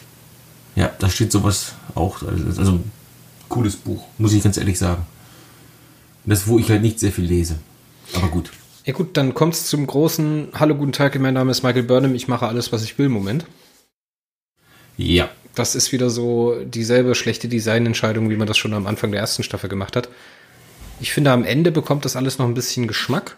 Ja, 0.74 0.90
da 0.98 1.08
steht 1.08 1.30
sowas 1.30 1.74
auch. 1.94 2.22
Also, 2.22 2.80
cooles 3.50 3.76
Buch, 3.76 4.06
muss 4.16 4.32
ich 4.32 4.42
ganz 4.42 4.56
ehrlich 4.56 4.78
sagen. 4.78 5.04
Das, 6.24 6.46
wo 6.46 6.58
ich 6.58 6.70
halt 6.70 6.80
nicht 6.80 6.98
sehr 6.98 7.12
viel 7.12 7.26
lese. 7.26 7.56
Aber 8.14 8.28
gut. 8.28 8.50
Ja 8.86 8.94
gut, 8.94 9.16
dann 9.18 9.34
kommt 9.34 9.54
es 9.54 9.66
zum 9.66 9.86
großen 9.86 10.48
Hallo, 10.54 10.74
guten 10.74 10.92
Tag, 10.92 11.18
mein 11.18 11.34
Name 11.34 11.50
ist 11.50 11.62
Michael 11.62 11.82
Burnham, 11.82 12.14
ich 12.14 12.28
mache 12.28 12.48
alles, 12.48 12.72
was 12.72 12.82
ich 12.82 12.98
will, 12.98 13.10
Moment. 13.10 13.44
Ja. 14.96 15.28
Das 15.54 15.74
ist 15.74 15.92
wieder 15.92 16.08
so 16.08 16.56
dieselbe 16.64 17.14
schlechte 17.14 17.48
Designentscheidung, 17.48 18.30
wie 18.30 18.36
man 18.36 18.46
das 18.46 18.56
schon 18.56 18.72
am 18.72 18.86
Anfang 18.86 19.10
der 19.10 19.20
ersten 19.20 19.42
Staffel 19.42 19.68
gemacht 19.68 19.96
hat. 19.96 20.08
Ich 21.00 21.12
finde, 21.12 21.32
am 21.32 21.44
Ende 21.44 21.72
bekommt 21.72 22.04
das 22.04 22.16
alles 22.16 22.38
noch 22.38 22.46
ein 22.46 22.54
bisschen 22.54 22.86
Geschmack. 22.86 23.36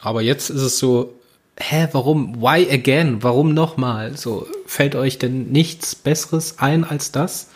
Aber 0.00 0.22
jetzt 0.22 0.50
ist 0.50 0.62
es 0.62 0.78
so, 0.78 1.14
hä, 1.58 1.88
warum, 1.92 2.40
why 2.40 2.68
again, 2.70 3.22
warum 3.22 3.54
nochmal? 3.54 4.16
So, 4.16 4.46
fällt 4.66 4.94
euch 4.94 5.18
denn 5.18 5.50
nichts 5.50 5.94
Besseres 5.94 6.58
ein 6.58 6.84
als 6.84 7.12
das? 7.12 7.48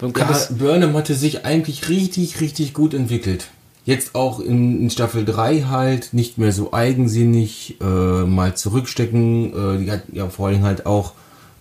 Ja, 0.00 0.56
Burnham 0.56 0.94
hatte 0.94 1.14
sich 1.14 1.44
eigentlich 1.44 1.88
richtig, 1.88 2.40
richtig 2.40 2.72
gut 2.72 2.94
entwickelt. 2.94 3.48
Jetzt 3.84 4.14
auch 4.14 4.38
in, 4.38 4.82
in 4.82 4.90
Staffel 4.90 5.24
3 5.24 5.62
halt, 5.62 6.12
nicht 6.12 6.38
mehr 6.38 6.52
so 6.52 6.72
eigensinnig, 6.72 7.76
äh, 7.80 7.84
mal 7.84 8.54
zurückstecken. 8.54 9.52
Äh, 9.52 9.78
die 9.84 9.90
hat 9.90 10.02
ja 10.12 10.28
vor 10.28 10.48
allem 10.48 10.62
halt 10.62 10.86
auch 10.86 11.14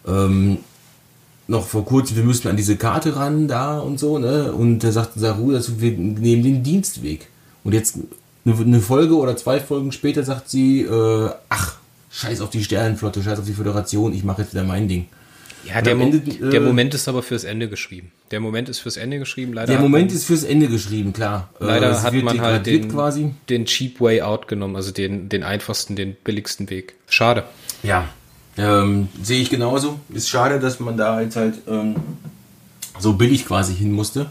ähm, 0.06 0.58
noch 1.48 1.65
vor 1.65 1.86
kurzem, 1.86 2.17
wir 2.17 2.24
müssten 2.24 2.50
an 2.50 2.58
diese 2.58 2.75
Karte 2.75 3.15
ran, 3.15 3.48
da 3.48 3.79
und 3.79 4.00
so, 4.00 4.20
ne? 4.20 4.51
Und 4.51 4.79
da 4.79 4.91
sagte 4.91 5.20
Saru 5.20 5.51
dazu, 5.51 5.79
wir 5.79 5.91
nehmen 5.91 6.44
den 6.44 6.63
Dienstweg. 6.63 7.27
Und 7.63 7.74
jetzt 7.74 7.98
eine 8.46 8.82
Folge 8.82 9.15
oder 9.15 9.38
zwei 9.38 9.60
Folgen 9.60 9.91
später 9.91 10.24
sagt 10.24 10.50
sie, 10.50 10.82
äh, 10.82 11.29
ach, 11.50 11.77
scheiß 12.12 12.41
auf 12.41 12.50
die 12.50 12.63
Sternenflotte, 12.63 13.24
scheiß 13.24 13.39
auf 13.39 13.46
die 13.46 13.53
Föderation, 13.53 14.13
ich 14.13 14.24
mache 14.24 14.41
jetzt 14.41 14.53
wieder 14.53 14.63
mein 14.63 14.88
Ding. 14.88 15.08
Ja, 15.66 15.82
der, 15.82 15.94
Ende, 15.94 16.18
äh, 16.18 16.50
der, 16.50 16.62
Moment 16.62 16.94
ist 16.94 17.08
aber 17.08 17.24
fürs 17.24 17.44
Ende 17.44 17.68
geschrieben. 17.68 18.12
Der 18.32 18.40
Moment 18.40 18.70
ist 18.70 18.80
fürs 18.80 18.98
Ende 18.98 19.20
geschrieben, 19.20 19.54
leider. 19.54 19.74
Der 19.74 19.82
Moment 19.82 20.12
ist 20.12 20.26
fürs 20.26 20.44
Ende 20.44 20.68
geschrieben, 20.68 21.14
klar. 21.14 21.50
Leider 21.60 21.92
äh, 21.92 21.96
hat 21.96 22.14
man 22.14 22.40
halt 22.40 22.66
den, 22.66 22.90
quasi. 22.90 23.34
den 23.50 23.66
cheap 23.66 24.00
way 24.00 24.22
out 24.22 24.48
genommen, 24.48 24.76
also 24.76 24.92
den, 24.92 25.30
den 25.30 25.44
einfachsten, 25.44 25.96
den 25.96 26.16
billigsten 26.24 26.70
Weg. 26.70 26.96
Schade. 27.10 27.44
Ja, 27.84 28.08
ähm, 28.58 29.10
sehe 29.22 29.42
ich 29.42 29.50
genauso. 29.50 30.00
Ist 30.10 30.30
schade, 30.30 30.60
dass 30.60 30.80
man 30.80 30.98
da 30.98 31.22
jetzt 31.22 31.36
halt 31.36 31.56
ähm, 31.68 31.96
so 33.00 33.14
billig 33.14 33.46
quasi 33.46 33.76
hin 33.76 33.92
musste. 33.92 34.28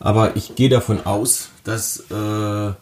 Aber 0.00 0.36
ich 0.36 0.56
gehe 0.56 0.68
davon 0.68 1.06
aus, 1.06 1.50
dass 1.62 2.00
äh, 2.10 2.72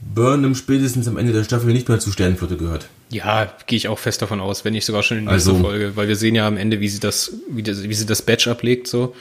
Burnham 0.00 0.54
spätestens 0.54 1.06
am 1.08 1.18
Ende 1.18 1.32
der 1.32 1.44
Staffel 1.44 1.72
nicht 1.72 1.88
mehr 1.88 2.00
zur 2.00 2.12
Sternenflotte 2.12 2.56
gehört. 2.56 2.88
Ja, 3.12 3.54
gehe 3.66 3.76
ich 3.76 3.88
auch 3.88 3.98
fest 3.98 4.22
davon 4.22 4.40
aus, 4.40 4.64
wenn 4.64 4.72
nicht 4.72 4.86
sogar 4.86 5.02
schon 5.02 5.18
in 5.18 5.24
der 5.26 5.34
also, 5.34 5.54
Folge, 5.58 5.96
weil 5.96 6.08
wir 6.08 6.16
sehen 6.16 6.34
ja 6.34 6.46
am 6.46 6.56
Ende, 6.56 6.80
wie 6.80 6.88
sie 6.88 6.98
das, 6.98 7.34
wie, 7.50 7.62
das, 7.62 7.82
wie 7.82 7.92
sie 7.92 8.06
das 8.06 8.22
Badge 8.22 8.50
ablegt, 8.50 8.88
so. 8.88 9.14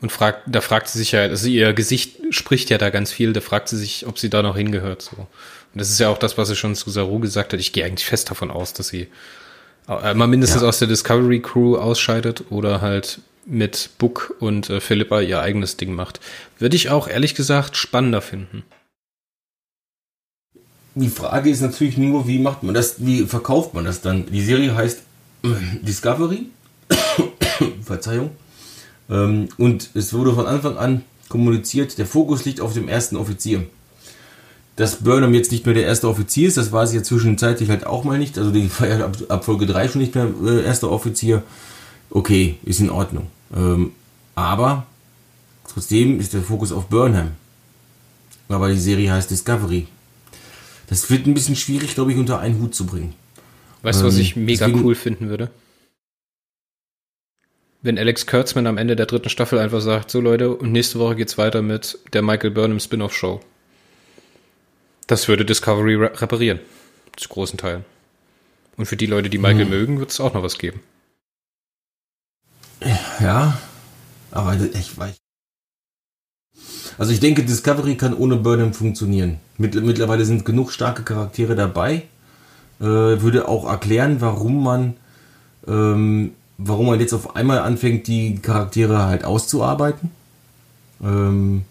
Und 0.00 0.10
fragt, 0.10 0.44
da 0.46 0.62
fragt 0.62 0.88
sie 0.88 0.98
sich 0.98 1.12
ja, 1.12 1.20
also 1.20 1.46
ihr 1.46 1.74
Gesicht 1.74 2.18
spricht 2.30 2.70
ja 2.70 2.78
da 2.78 2.88
ganz 2.88 3.12
viel, 3.12 3.34
da 3.34 3.42
fragt 3.42 3.68
sie 3.68 3.76
sich, 3.76 4.06
ob 4.06 4.18
sie 4.18 4.30
da 4.30 4.42
noch 4.42 4.56
hingehört, 4.56 5.02
so. 5.02 5.16
Und 5.18 5.28
das 5.74 5.90
ist 5.90 6.00
ja 6.00 6.08
auch 6.08 6.16
das, 6.16 6.38
was 6.38 6.48
sie 6.48 6.56
schon 6.56 6.74
zu 6.74 6.88
Saru 6.88 7.18
gesagt 7.18 7.52
hat. 7.52 7.60
Ich 7.60 7.74
gehe 7.74 7.84
eigentlich 7.84 8.06
fest 8.06 8.30
davon 8.30 8.50
aus, 8.50 8.72
dass 8.72 8.88
sie 8.88 9.08
äh, 9.86 10.14
mal 10.14 10.26
mindestens 10.26 10.62
ja. 10.62 10.68
aus 10.68 10.78
der 10.78 10.88
Discovery 10.88 11.40
Crew 11.40 11.76
ausscheidet 11.76 12.44
oder 12.48 12.80
halt 12.80 13.20
mit 13.44 13.90
Book 13.98 14.34
und 14.40 14.70
äh, 14.70 14.80
Philippa 14.80 15.20
ihr 15.20 15.40
eigenes 15.40 15.76
Ding 15.76 15.92
macht. 15.94 16.20
Würde 16.58 16.76
ich 16.76 16.88
auch 16.88 17.06
ehrlich 17.06 17.34
gesagt 17.34 17.76
spannender 17.76 18.22
finden. 18.22 18.64
Die 20.98 21.10
Frage 21.10 21.50
ist 21.50 21.60
natürlich 21.60 21.98
nur, 21.98 22.26
wie 22.26 22.38
macht 22.38 22.62
man 22.62 22.74
das, 22.74 23.04
wie 23.04 23.26
verkauft 23.26 23.74
man 23.74 23.84
das 23.84 24.00
dann? 24.00 24.24
Die 24.32 24.42
Serie 24.42 24.74
heißt 24.74 25.02
äh, 25.44 25.48
Discovery. 25.82 26.46
Verzeihung. 27.82 28.30
Ähm, 29.10 29.50
und 29.58 29.90
es 29.92 30.14
wurde 30.14 30.32
von 30.32 30.46
Anfang 30.46 30.78
an 30.78 31.02
kommuniziert, 31.28 31.98
der 31.98 32.06
Fokus 32.06 32.46
liegt 32.46 32.62
auf 32.62 32.72
dem 32.72 32.88
ersten 32.88 33.16
Offizier. 33.16 33.66
Dass 34.76 34.96
Burnham 34.96 35.34
jetzt 35.34 35.52
nicht 35.52 35.66
mehr 35.66 35.74
der 35.74 35.84
erste 35.84 36.08
Offizier 36.08 36.48
ist, 36.48 36.56
das 36.56 36.72
war 36.72 36.86
sie 36.86 36.96
ja 36.96 37.02
zwischenzeitlich 37.02 37.68
halt 37.68 37.86
auch 37.86 38.04
mal 38.04 38.18
nicht. 38.18 38.38
Also 38.38 38.50
die 38.50 38.70
war 38.78 38.88
ja 38.88 39.04
ab, 39.04 39.16
ab 39.28 39.44
Folge 39.44 39.66
3 39.66 39.88
schon 39.88 40.00
nicht 40.00 40.14
mehr 40.14 40.28
äh, 40.46 40.64
erster 40.64 40.90
Offizier. 40.90 41.42
Okay, 42.08 42.56
ist 42.64 42.80
in 42.80 42.88
Ordnung. 42.88 43.26
Ähm, 43.54 43.92
aber 44.34 44.86
trotzdem 45.68 46.20
ist 46.20 46.32
der 46.32 46.40
Fokus 46.40 46.72
auf 46.72 46.86
Burnham. 46.86 47.32
Aber 48.48 48.70
die 48.70 48.78
Serie 48.78 49.12
heißt 49.12 49.30
Discovery. 49.30 49.88
Das 50.86 51.10
wird 51.10 51.26
ein 51.26 51.34
bisschen 51.34 51.56
schwierig, 51.56 51.94
glaube 51.94 52.12
ich, 52.12 52.18
unter 52.18 52.38
einen 52.38 52.60
Hut 52.60 52.74
zu 52.74 52.86
bringen. 52.86 53.14
Weißt 53.82 54.00
du, 54.00 54.06
was 54.06 54.14
ähm, 54.16 54.20
ich 54.20 54.36
mega 54.36 54.66
deswegen, 54.66 54.84
cool 54.84 54.94
finden 54.94 55.28
würde? 55.28 55.50
Wenn 57.82 57.98
Alex 57.98 58.26
Kurtzman 58.26 58.66
am 58.66 58.78
Ende 58.78 58.96
der 58.96 59.06
dritten 59.06 59.28
Staffel 59.28 59.58
einfach 59.58 59.80
sagt, 59.80 60.10
so 60.10 60.20
Leute, 60.20 60.54
und 60.54 60.72
nächste 60.72 60.98
Woche 60.98 61.16
geht's 61.16 61.38
weiter 61.38 61.62
mit 61.62 61.98
der 62.12 62.22
Michael 62.22 62.50
Burnham 62.50 62.80
Spin-off-Show. 62.80 63.40
Das 65.06 65.28
würde 65.28 65.44
Discovery 65.44 65.94
reparieren. 65.94 66.60
Zu 67.16 67.28
großen 67.28 67.58
Teilen. 67.58 67.84
Und 68.76 68.86
für 68.86 68.96
die 68.96 69.06
Leute, 69.06 69.30
die 69.30 69.38
Michael 69.38 69.64
hm. 69.64 69.70
mögen, 69.70 69.98
wird 70.00 70.10
es 70.10 70.20
auch 70.20 70.34
noch 70.34 70.42
was 70.42 70.58
geben. 70.58 70.80
Ja, 73.20 73.58
aber 74.30 74.54
ich 74.54 74.98
weiß. 74.98 75.16
Also 76.98 77.12
ich 77.12 77.20
denke, 77.20 77.44
Discovery 77.44 77.96
kann 77.96 78.14
ohne 78.14 78.36
Burnham 78.36 78.72
funktionieren. 78.72 79.38
Mittlerweile 79.58 80.24
sind 80.24 80.44
genug 80.44 80.72
starke 80.72 81.02
Charaktere 81.02 81.54
dabei. 81.54 82.04
Äh, 82.80 82.84
würde 82.84 83.48
auch 83.48 83.68
erklären, 83.68 84.20
warum 84.20 84.62
man, 84.62 84.94
ähm, 85.66 86.32
warum 86.58 86.86
man 86.86 87.00
jetzt 87.00 87.14
auf 87.14 87.36
einmal 87.36 87.58
anfängt, 87.58 88.06
die 88.06 88.36
Charaktere 88.36 89.04
halt 89.04 89.24
auszuarbeiten. 89.24 90.10
Ähm, 91.02 91.62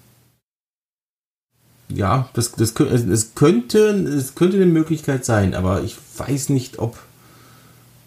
ja, 1.90 2.30
das, 2.34 2.52
das, 2.54 2.72
es, 2.72 3.36
könnte, 3.36 3.80
es 3.80 4.36
könnte 4.36 4.58
eine 4.58 4.66
Möglichkeit 4.66 5.26
sein, 5.26 5.54
aber 5.54 5.84
ich 5.84 5.96
weiß 6.18 6.50
nicht, 6.50 6.80
ob, 6.80 6.98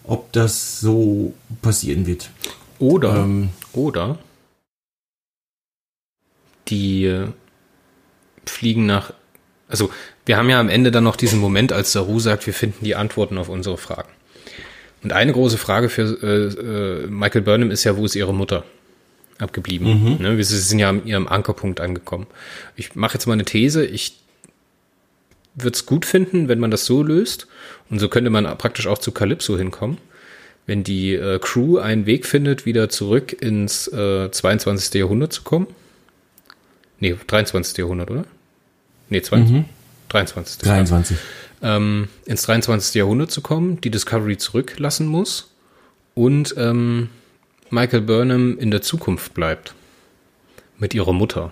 ob 0.03 0.31
das 0.33 0.79
so 0.79 1.33
passieren 1.61 2.05
wird. 2.05 2.29
Oder, 2.79 3.15
ähm, 3.15 3.49
oder 3.73 4.17
die 6.69 7.05
äh, 7.05 7.27
fliegen 8.45 8.85
nach, 8.85 9.13
also 9.67 9.91
wir 10.25 10.37
haben 10.37 10.49
ja 10.49 10.59
am 10.59 10.69
Ende 10.69 10.91
dann 10.91 11.03
noch 11.03 11.15
diesen 11.15 11.39
Moment, 11.39 11.71
als 11.71 11.91
Saru 11.91 12.19
sagt, 12.19 12.45
wir 12.45 12.53
finden 12.53 12.83
die 12.83 12.95
Antworten 12.95 13.37
auf 13.37 13.49
unsere 13.49 13.77
Fragen. 13.77 14.09
Und 15.03 15.13
eine 15.13 15.31
große 15.31 15.57
Frage 15.57 15.89
für 15.89 16.01
äh, 16.21 17.03
äh, 17.03 17.07
Michael 17.07 17.41
Burnham 17.41 17.71
ist 17.71 17.83
ja, 17.83 17.95
wo 17.95 18.05
ist 18.05 18.15
ihre 18.15 18.33
Mutter? 18.33 18.63
abgeblieben. 19.39 20.17
Mhm. 20.17 20.21
Ne, 20.21 20.37
wir 20.37 20.45
sind 20.45 20.79
ja 20.79 20.89
an 20.89 21.05
ihrem 21.05 21.27
Ankerpunkt 21.27 21.79
angekommen. 21.79 22.27
Ich 22.75 22.95
mache 22.95 23.13
jetzt 23.13 23.25
mal 23.25 23.33
eine 23.33 23.45
These. 23.45 23.85
Ich 23.85 24.17
würde 25.55 25.75
es 25.75 25.85
gut 25.85 26.05
finden, 26.05 26.47
wenn 26.47 26.59
man 26.59 26.71
das 26.71 26.85
so 26.85 27.01
löst. 27.01 27.47
Und 27.89 27.99
so 27.99 28.09
könnte 28.09 28.29
man 28.29 28.45
praktisch 28.57 28.87
auch 28.87 28.97
zu 28.97 29.11
Calypso 29.11 29.57
hinkommen. 29.57 29.97
Wenn 30.65 30.83
die 30.83 31.15
äh, 31.15 31.39
Crew 31.39 31.77
einen 31.77 32.05
Weg 32.05 32.25
findet, 32.25 32.65
wieder 32.65 32.89
zurück 32.89 33.33
ins 33.41 33.87
äh, 33.87 34.29
22. 34.29 34.93
Jahrhundert 34.93 35.33
zu 35.33 35.43
kommen. 35.43 35.67
Nee, 36.99 37.15
23. 37.27 37.77
Jahrhundert, 37.77 38.11
oder? 38.11 38.25
Nee, 39.09 39.21
20, 39.21 39.51
mhm. 39.51 39.65
23. 40.09 40.59
23. 40.59 41.17
Ähm, 41.61 42.07
ins 42.25 42.43
23. 42.43 42.95
Jahrhundert 42.95 43.31
zu 43.31 43.41
kommen, 43.41 43.81
die 43.81 43.89
Discovery 43.89 44.37
zurücklassen 44.37 45.07
muss 45.07 45.51
und 46.15 46.53
ähm, 46.57 47.09
Michael 47.69 48.01
Burnham 48.01 48.57
in 48.57 48.71
der 48.71 48.81
Zukunft 48.81 49.33
bleibt. 49.33 49.73
Mit 50.77 50.93
ihrer 50.93 51.11
Mutter. 51.11 51.51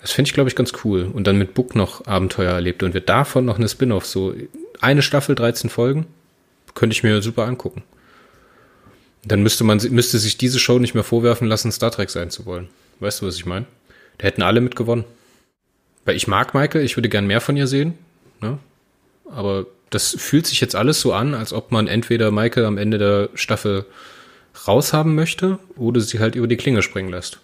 Das 0.00 0.12
finde 0.12 0.28
ich, 0.28 0.34
glaube 0.34 0.50
ich, 0.50 0.56
ganz 0.56 0.72
cool. 0.84 1.08
Und 1.12 1.26
dann 1.26 1.38
mit 1.38 1.54
Book 1.54 1.74
noch 1.74 2.06
Abenteuer 2.06 2.52
erlebt 2.52 2.82
und 2.82 2.92
wird 2.92 3.08
davon 3.08 3.44
noch 3.44 3.58
eine 3.58 3.68
Spin-off. 3.68 4.04
So 4.04 4.34
eine 4.80 5.02
Staffel, 5.02 5.34
13 5.34 5.70
Folgen. 5.70 6.06
Könnte 6.74 6.94
ich 6.94 7.04
mir 7.04 7.22
super 7.22 7.46
angucken. 7.46 7.84
Dann 9.24 9.42
müsste 9.42 9.64
man, 9.64 9.80
müsste 9.90 10.18
sich 10.18 10.36
diese 10.36 10.58
Show 10.58 10.78
nicht 10.78 10.94
mehr 10.94 11.04
vorwerfen 11.04 11.46
lassen, 11.46 11.72
Star 11.72 11.90
Trek 11.90 12.10
sein 12.10 12.30
zu 12.30 12.44
wollen. 12.44 12.68
Weißt 13.00 13.22
du, 13.22 13.26
was 13.26 13.36
ich 13.36 13.46
meine? 13.46 13.66
Da 14.18 14.26
hätten 14.26 14.42
alle 14.42 14.60
mit 14.60 14.76
gewonnen. 14.76 15.04
Weil 16.04 16.16
ich 16.16 16.26
mag 16.26 16.54
Michael, 16.54 16.84
ich 16.84 16.96
würde 16.96 17.08
gern 17.08 17.26
mehr 17.26 17.40
von 17.40 17.56
ihr 17.56 17.66
sehen. 17.66 17.94
Ne? 18.40 18.58
Aber 19.30 19.66
das 19.90 20.16
fühlt 20.18 20.46
sich 20.46 20.60
jetzt 20.60 20.74
alles 20.74 21.00
so 21.00 21.12
an, 21.12 21.34
als 21.34 21.52
ob 21.52 21.72
man 21.72 21.86
entweder 21.86 22.30
Michael 22.30 22.66
am 22.66 22.78
Ende 22.78 22.98
der 22.98 23.30
Staffel 23.34 23.86
raushaben 24.66 25.14
möchte 25.14 25.58
oder 25.76 26.00
sie 26.00 26.18
halt 26.18 26.34
über 26.34 26.46
die 26.46 26.56
Klinge 26.56 26.82
springen 26.82 27.10
lässt. 27.10 27.38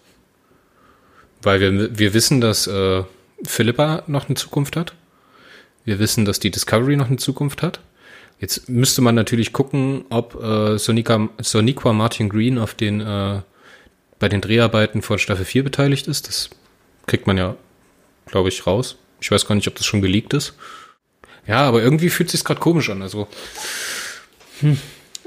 Weil 1.42 1.61
wir, 1.61 1.98
wir 1.98 2.14
wissen, 2.14 2.40
dass 2.40 2.66
äh, 2.66 3.02
Philippa 3.44 4.02
noch 4.06 4.28
eine 4.28 4.37
Zukunft 4.37 4.76
hat. 4.76 4.94
Wir 5.85 5.98
wissen, 5.98 6.24
dass 6.24 6.40
die 6.40 6.50
Discovery 6.50 6.96
noch 6.96 7.09
eine 7.09 7.16
Zukunft 7.16 7.62
hat. 7.62 7.80
Jetzt 8.38 8.68
müsste 8.68 9.02
man 9.02 9.14
natürlich 9.14 9.52
gucken, 9.52 10.04
ob 10.11 10.42
äh, 10.42 10.78
Sonika, 10.78 11.28
Soniqua 11.40 11.92
Martin 11.92 12.28
Green 12.28 12.59
auf 12.59 12.74
den, 12.74 13.00
äh, 13.00 13.40
bei 14.18 14.28
den 14.28 14.40
Dreharbeiten 14.40 15.02
von 15.02 15.18
Staffel 15.18 15.44
4 15.44 15.64
beteiligt 15.64 16.09
ist. 16.09 16.28
Das 16.28 16.50
kriegt 17.06 17.26
man 17.26 17.36
ja, 17.36 17.56
glaube 18.26 18.48
ich, 18.48 18.66
raus. 18.66 18.96
Ich 19.20 19.30
weiß 19.30 19.46
gar 19.46 19.54
nicht, 19.54 19.68
ob 19.68 19.74
das 19.74 19.86
schon 19.86 20.02
geleakt 20.02 20.34
ist. 20.34 20.54
Ja, 21.46 21.62
aber 21.62 21.82
irgendwie 21.82 22.10
fühlt 22.10 22.30
sich 22.30 22.44
gerade 22.44 22.60
komisch 22.60 22.90
an. 22.90 23.02
Also, 23.02 23.28
hm. 24.60 24.78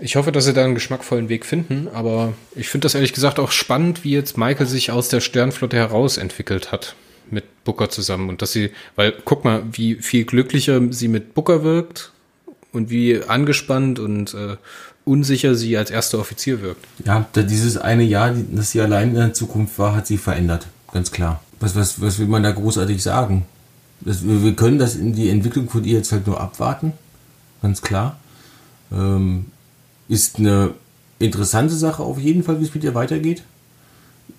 Ich 0.02 0.16
hoffe, 0.16 0.32
dass 0.32 0.46
sie 0.46 0.54
da 0.54 0.64
einen 0.66 0.74
geschmackvollen 0.74 1.30
Weg 1.30 1.46
finden, 1.46 1.88
aber 1.94 2.34
ich 2.56 2.68
finde 2.68 2.86
das 2.86 2.96
ehrlich 2.96 3.14
gesagt 3.14 3.40
auch 3.40 3.52
spannend, 3.52 4.04
wie 4.04 4.12
jetzt 4.12 4.38
Michael 4.38 4.66
sich 4.66 4.92
aus 4.92 5.08
der 5.08 5.22
Sternflotte 5.22 5.78
heraus 5.78 6.18
entwickelt 6.18 6.72
hat 6.72 6.96
mit 7.30 7.64
Booker 7.64 7.90
zusammen 7.90 8.28
und 8.30 8.42
dass 8.42 8.52
sie, 8.52 8.72
weil 8.96 9.14
guck 9.24 9.46
mal, 9.46 9.64
wie 9.72 9.96
viel 9.96 10.26
glücklicher 10.26 10.82
sie 10.92 11.08
mit 11.08 11.34
Booker 11.34 11.64
wirkt 11.64 12.12
und 12.72 12.90
wie 12.90 13.22
angespannt 13.24 14.00
und 14.00 14.34
äh, 14.34 14.58
unsicher 15.06 15.56
sie 15.56 15.78
als 15.78 15.90
erster 15.90 16.20
Offizier 16.20 16.62
wirkt. 16.62 16.86
Ja, 17.06 17.26
dieses 17.36 17.78
eine 17.78 18.04
Jahr, 18.04 18.36
das 18.52 18.72
sie 18.72 18.82
allein 18.82 19.10
in 19.10 19.16
der 19.16 19.34
Zukunft 19.34 19.80
war, 19.80 19.96
hat 19.96 20.08
sie 20.08 20.18
verändert, 20.18 20.68
ganz 20.92 21.12
klar. 21.12 21.42
Was, 21.64 21.78
was, 21.78 22.02
was 22.02 22.20
will 22.20 22.28
man 22.28 22.44
da 22.44 22.52
großartig 22.52 23.02
sagen? 23.02 23.46
Das, 24.02 24.28
wir 24.28 24.54
können 24.54 24.80
das 24.80 24.96
in 24.96 25.16
die 25.16 25.30
Entwicklung 25.30 25.70
von 25.70 25.86
ihr 25.86 25.94
jetzt 25.94 26.12
halt 26.12 26.28
nur 26.28 26.42
abwarten, 26.42 26.92
ganz 27.62 27.82
klar. 27.82 28.18
Ähm, 28.92 29.46
ist 30.10 30.40
eine 30.40 30.74
interessante 31.20 31.74
Sache 31.74 32.04
auf 32.04 32.20
jeden 32.20 32.44
Fall, 32.44 32.60
wie 32.60 32.66
es 32.66 32.76
mit 32.76 32.84
ihr 32.84 32.96
weitergeht. 32.96 33.44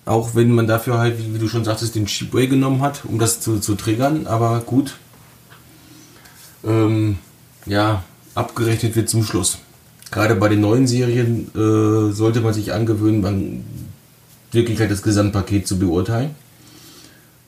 Auch 0.05 0.35
wenn 0.35 0.51
man 0.51 0.67
dafür 0.67 0.99
halt, 0.99 1.15
wie, 1.33 1.39
du 1.39 1.47
schon 1.47 1.65
sagtest, 1.65 1.95
den 1.95 2.05
Cheapway 2.05 2.45
genommen 2.45 2.81
hat, 2.83 3.05
um 3.05 3.17
das 3.17 3.41
zu, 3.41 3.59
zu 3.59 3.73
triggern. 3.73 4.27
Aber 4.27 4.59
gut. 4.59 4.95
Ähm, 6.63 7.17
ja, 7.65 8.03
abgerechnet 8.35 8.95
wird 8.95 9.09
zum 9.09 9.23
Schluss. 9.23 9.57
Gerade 10.11 10.35
bei 10.35 10.47
den 10.47 10.61
neuen 10.61 10.85
Serien 10.85 11.49
äh, 11.55 12.13
sollte 12.13 12.41
man 12.41 12.53
sich 12.53 12.71
angewöhnen, 12.71 13.21
man 13.21 13.63
wirklich 14.51 14.79
halt 14.79 14.91
das 14.91 15.01
Gesamtpaket 15.01 15.67
zu 15.67 15.79
beurteilen. 15.79 16.35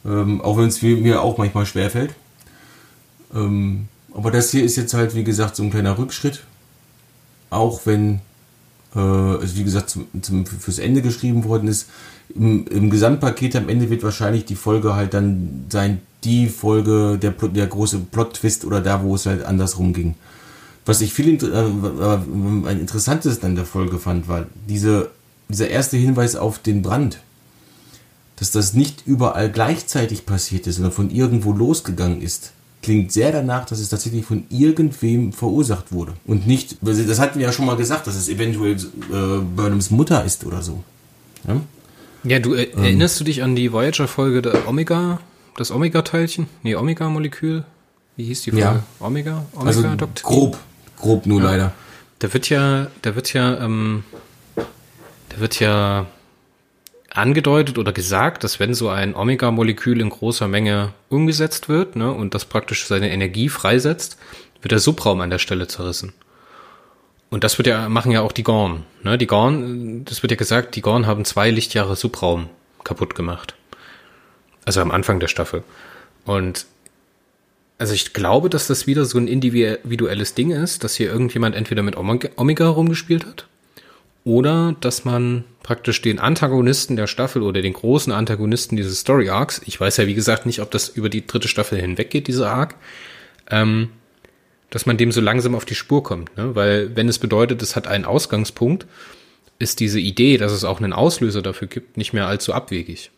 Ähm, 0.08 0.42
auch 0.42 0.58
wenn 0.58 0.70
es 0.70 0.82
mir 0.82 1.22
auch 1.22 1.38
manchmal 1.38 1.66
schwerfällt. 1.66 2.16
Ähm, 3.36 3.90
aber 4.14 4.32
das 4.32 4.52
hier 4.52 4.64
ist 4.64 4.78
jetzt 4.78 4.94
halt, 4.94 5.14
wie 5.14 5.24
gesagt, 5.24 5.56
so 5.56 5.64
ein 5.64 5.70
kleiner 5.70 5.98
Rückschritt 5.98 6.44
auch 7.50 7.82
wenn 7.86 8.20
äh, 8.96 9.00
es 9.00 9.56
wie 9.56 9.64
gesagt 9.64 9.90
zum, 9.90 10.08
zum, 10.22 10.46
fürs 10.46 10.80
Ende 10.80 11.02
geschrieben 11.02 11.44
worden 11.46 11.68
ist, 11.68 11.90
im, 12.36 12.68
im, 12.68 12.90
Gesamtpaket 12.90 13.56
am 13.56 13.70
Ende 13.70 13.90
wird 13.90 14.04
wahrscheinlich 14.04 14.46
die 14.46 14.56
Folge 14.56 14.96
halt 14.96 15.14
dann 15.14 15.66
sein, 15.70 16.02
die 16.24 16.48
Folge, 16.48 17.18
der, 17.22 17.32
der 17.32 17.68
große 17.68 18.00
Plot-Twist 18.00 18.66
oder 18.66 18.82
da, 18.82 19.04
wo 19.04 19.16
es 19.16 19.26
halt 19.26 19.44
andersrum 19.44 19.94
ging. 19.94 20.16
Was 20.86 21.02
ich 21.02 21.14
viel 21.14 21.42
äh, 21.42 22.70
ein 22.70 22.80
interessantes 22.80 23.40
dann 23.40 23.56
der 23.56 23.66
Folge 23.66 23.98
fand, 23.98 24.28
war 24.28 24.46
diese, 24.68 25.12
dieser 25.48 25.70
erste 25.70 25.98
Hinweis 25.98 26.36
auf 26.36 26.60
den 26.60 26.82
Brand. 26.82 27.20
Dass 28.38 28.52
das 28.52 28.74
nicht 28.74 29.04
überall 29.06 29.52
gleichzeitig 29.52 30.26
passiert 30.26 30.68
ist, 30.68 30.76
sondern 30.76 30.94
von 30.94 31.10
irgendwo 31.10 31.52
losgegangen 31.52 32.22
ist 32.22 32.54
klingt 32.82 33.12
sehr 33.12 33.32
danach, 33.32 33.66
dass 33.66 33.80
es 33.80 33.90
tatsächlich 33.90 34.26
von 34.26 34.46
irgendwem 34.50 35.34
verursacht 35.34 35.92
wurde. 35.92 36.14
Und 36.26 36.48
nicht, 36.48 36.78
das 36.82 37.20
hatten 37.20 37.40
wir 37.40 37.48
ja 37.48 37.52
schon 37.52 37.66
mal 37.66 37.76
gesagt, 37.76 38.08
dass 38.08 38.16
es 38.16 38.30
eventuell 38.30 38.76
äh, 38.76 39.42
Burnhams 39.56 39.90
Mutter 39.90 40.24
ist 40.24 40.46
oder 40.46 40.62
so. 40.62 40.84
Ja, 41.48 41.60
ja 42.24 42.40
du 42.40 42.54
äh, 42.54 42.64
ähm. 42.64 42.84
erinnerst 42.84 43.20
du 43.20 43.24
dich 43.24 43.44
an 43.44 43.56
die 43.56 43.74
Voyager-Folge 43.74 44.42
der 44.42 44.68
Omega, 44.68 45.20
das 45.58 45.72
Omega-Teilchen? 45.72 46.48
Nee, 46.64 46.76
Omega-Molekül? 46.76 47.66
Wie 48.16 48.24
hieß 48.24 48.44
die 48.44 48.52
Folge? 48.52 48.66
Ja. 48.66 48.84
Omega? 49.00 49.46
Omega 49.54 49.90
also 49.90 50.08
grob, 50.24 50.58
grob 50.98 51.26
nur 51.26 51.42
ja. 51.42 51.46
leider. 51.52 51.74
Da 52.20 52.34
wird 52.34 52.50
ja, 52.50 52.88
da 53.02 53.16
wird 53.16 53.34
ja, 53.34 53.60
ähm, 53.64 54.04
da 54.56 55.40
wird 55.40 55.60
ja 55.60 56.08
angedeutet 57.18 57.78
oder 57.78 57.92
gesagt, 57.92 58.44
dass 58.44 58.60
wenn 58.60 58.74
so 58.74 58.90
ein 58.90 59.16
Omega-Molekül 59.16 60.00
in 60.02 60.10
großer 60.10 60.48
Menge 60.48 60.94
umgesetzt 61.10 61.70
wird 61.70 61.96
ne, 61.96 62.12
und 62.12 62.34
das 62.34 62.46
praktisch 62.46 62.86
seine 62.86 63.12
Energie 63.12 63.50
freisetzt, 63.50 64.18
wird 64.62 64.72
der 64.72 64.80
Subraum 64.80 65.22
an 65.22 65.30
der 65.30 65.40
Stelle 65.40 65.68
zerrissen. 65.68 66.14
Und 67.30 67.44
das 67.44 67.58
wird 67.58 67.68
ja, 67.68 67.90
machen 67.90 68.12
ja 68.12 68.22
auch 68.22 68.32
die 68.32 68.44
Gorn. 68.44 68.84
Ne? 69.04 69.18
Die 69.18 69.28
Gorn, 69.28 70.06
das 70.06 70.24
wird 70.24 70.32
ja 70.32 70.38
gesagt, 70.38 70.76
die 70.76 70.82
Gorn 70.82 71.08
haben 71.08 71.26
zwei 71.26 71.50
Lichtjahre 71.50 71.96
Subraum 71.96 72.50
kaputt 72.84 73.16
gemacht. 73.16 73.56
Also 74.66 74.82
am 74.82 74.92
Anfang 74.92 75.20
der 75.20 75.28
Staffel. 75.28 75.64
Und 76.26 76.66
also 77.80 77.94
ich 77.94 78.14
glaube, 78.14 78.50
dass 78.50 78.68
das 78.68 78.88
wieder 78.88 79.06
so 79.06 79.18
ein 79.18 79.28
individuelles 79.28 80.34
Ding 80.34 80.52
ist, 80.52 80.84
dass 80.84 80.96
hier 80.96 81.12
irgendjemand 81.12 81.56
entweder 81.56 81.84
mit 81.84 81.96
Omega 81.98 82.68
rumgespielt 82.68 83.26
hat 83.26 83.48
oder 84.24 84.76
dass 84.82 85.06
man 85.06 85.44
praktisch 85.68 86.02
den 86.02 86.18
Antagonisten 86.18 86.96
der 86.96 87.08
Staffel 87.08 87.42
oder 87.42 87.62
den 87.62 87.74
großen 87.74 88.14
Antagonisten 88.14 88.78
dieses 88.78 89.02
Story 89.02 89.30
Arcs, 89.30 89.62
ich 89.66 89.78
weiß 89.78 89.98
ja 89.98 90.08
wie 90.08 90.14
gesagt 90.14 90.46
nicht, 90.46 90.62
ob 90.62 90.72
das 90.72 90.88
über 90.88 91.10
die 91.10 91.28
dritte 91.28 91.50
Staffel 91.50 91.78
hinweggeht, 91.78 92.28
dieser 92.28 92.50
Arc, 92.50 92.76
ähm, 93.52 93.90
dass 94.70 94.86
man 94.86 94.96
dem 94.96 95.12
so 95.12 95.20
langsam 95.20 95.56
auf 95.56 95.66
die 95.66 95.76
Spur 95.76 96.04
kommt, 96.04 96.38
ne? 96.38 96.56
Weil 96.56 96.96
wenn 96.96 97.10
es 97.10 97.20
bedeutet, 97.20 97.62
es 97.62 97.76
hat 97.76 97.86
einen 97.86 98.06
Ausgangspunkt, 98.06 98.86
ist 99.60 99.82
diese 99.82 100.00
Idee, 100.00 100.38
dass 100.38 100.54
es 100.54 100.64
auch 100.64 100.80
einen 100.80 100.94
Auslöser 100.94 101.42
dafür 101.42 101.68
gibt, 101.68 101.98
nicht 101.98 102.14
mehr 102.14 102.28
allzu 102.28 102.54
abwegig. 102.54 103.12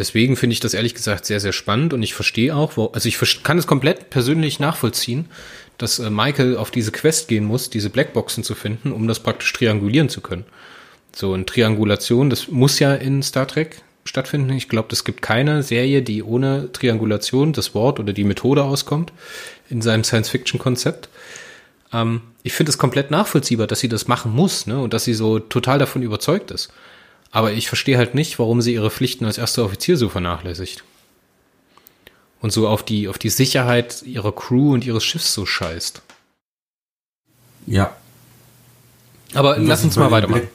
Deswegen 0.00 0.34
finde 0.34 0.54
ich 0.54 0.60
das 0.60 0.72
ehrlich 0.72 0.94
gesagt 0.94 1.26
sehr, 1.26 1.40
sehr 1.40 1.52
spannend 1.52 1.92
und 1.92 2.02
ich 2.02 2.14
verstehe 2.14 2.56
auch, 2.56 2.78
wo, 2.78 2.86
also 2.86 3.06
ich 3.06 3.18
kann 3.42 3.58
es 3.58 3.66
komplett 3.66 4.08
persönlich 4.08 4.58
nachvollziehen, 4.58 5.26
dass 5.76 5.98
äh, 5.98 6.08
Michael 6.08 6.56
auf 6.56 6.70
diese 6.70 6.90
Quest 6.90 7.28
gehen 7.28 7.44
muss, 7.44 7.68
diese 7.68 7.90
Blackboxen 7.90 8.42
zu 8.42 8.54
finden, 8.54 8.92
um 8.92 9.06
das 9.06 9.20
praktisch 9.20 9.52
triangulieren 9.52 10.08
zu 10.08 10.22
können. 10.22 10.46
So 11.14 11.34
eine 11.34 11.44
Triangulation, 11.44 12.30
das 12.30 12.48
muss 12.48 12.78
ja 12.78 12.94
in 12.94 13.22
Star 13.22 13.46
Trek 13.46 13.82
stattfinden. 14.06 14.50
Ich 14.54 14.70
glaube, 14.70 14.88
es 14.90 15.04
gibt 15.04 15.20
keine 15.20 15.62
Serie, 15.62 16.00
die 16.00 16.22
ohne 16.22 16.72
Triangulation 16.72 17.52
das 17.52 17.74
Wort 17.74 18.00
oder 18.00 18.14
die 18.14 18.24
Methode 18.24 18.64
auskommt 18.64 19.12
in 19.68 19.82
seinem 19.82 20.02
Science-Fiction-Konzept. 20.02 21.10
Ähm, 21.92 22.22
ich 22.42 22.54
finde 22.54 22.70
es 22.70 22.78
komplett 22.78 23.10
nachvollziehbar, 23.10 23.66
dass 23.66 23.80
sie 23.80 23.88
das 23.90 24.08
machen 24.08 24.32
muss 24.32 24.66
ne? 24.66 24.80
und 24.80 24.94
dass 24.94 25.04
sie 25.04 25.12
so 25.12 25.40
total 25.40 25.78
davon 25.78 26.00
überzeugt 26.00 26.52
ist. 26.52 26.72
Aber 27.30 27.52
ich 27.52 27.68
verstehe 27.68 27.96
halt 27.96 28.14
nicht, 28.14 28.38
warum 28.38 28.60
sie 28.60 28.74
ihre 28.74 28.90
Pflichten 28.90 29.24
als 29.24 29.38
erster 29.38 29.64
Offizier 29.64 29.96
so 29.96 30.08
vernachlässigt. 30.08 30.84
Und 32.40 32.52
so 32.52 32.68
auf 32.68 32.82
die, 32.82 33.08
auf 33.08 33.18
die 33.18 33.28
Sicherheit 33.28 34.02
ihrer 34.02 34.32
Crew 34.32 34.72
und 34.72 34.84
ihres 34.84 35.04
Schiffs 35.04 35.34
so 35.34 35.46
scheißt. 35.46 36.02
Ja. 37.66 37.94
Aber 39.34 39.58
lass 39.58 39.84
uns 39.84 39.96
mal 39.96 40.10
weitermachen. 40.10 40.40
Black, 40.40 40.50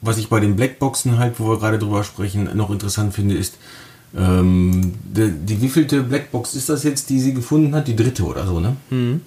was 0.00 0.18
ich 0.18 0.28
bei 0.28 0.40
den 0.40 0.56
Blackboxen 0.56 1.18
halt, 1.18 1.38
wo 1.38 1.48
wir 1.48 1.58
gerade 1.58 1.78
drüber 1.78 2.04
sprechen, 2.04 2.56
noch 2.56 2.70
interessant 2.70 3.14
finde, 3.14 3.36
ist, 3.36 3.58
ähm, 4.16 4.94
die, 5.04 5.30
die 5.30 5.60
wievielte 5.60 6.02
Blackbox 6.02 6.54
ist 6.54 6.68
das 6.68 6.84
jetzt, 6.84 7.10
die 7.10 7.20
sie 7.20 7.34
gefunden 7.34 7.74
hat? 7.74 7.88
Die 7.88 7.96
dritte 7.96 8.24
oder 8.24 8.46
so, 8.46 8.60
ne? 8.60 8.76
Mhm. 8.90 9.22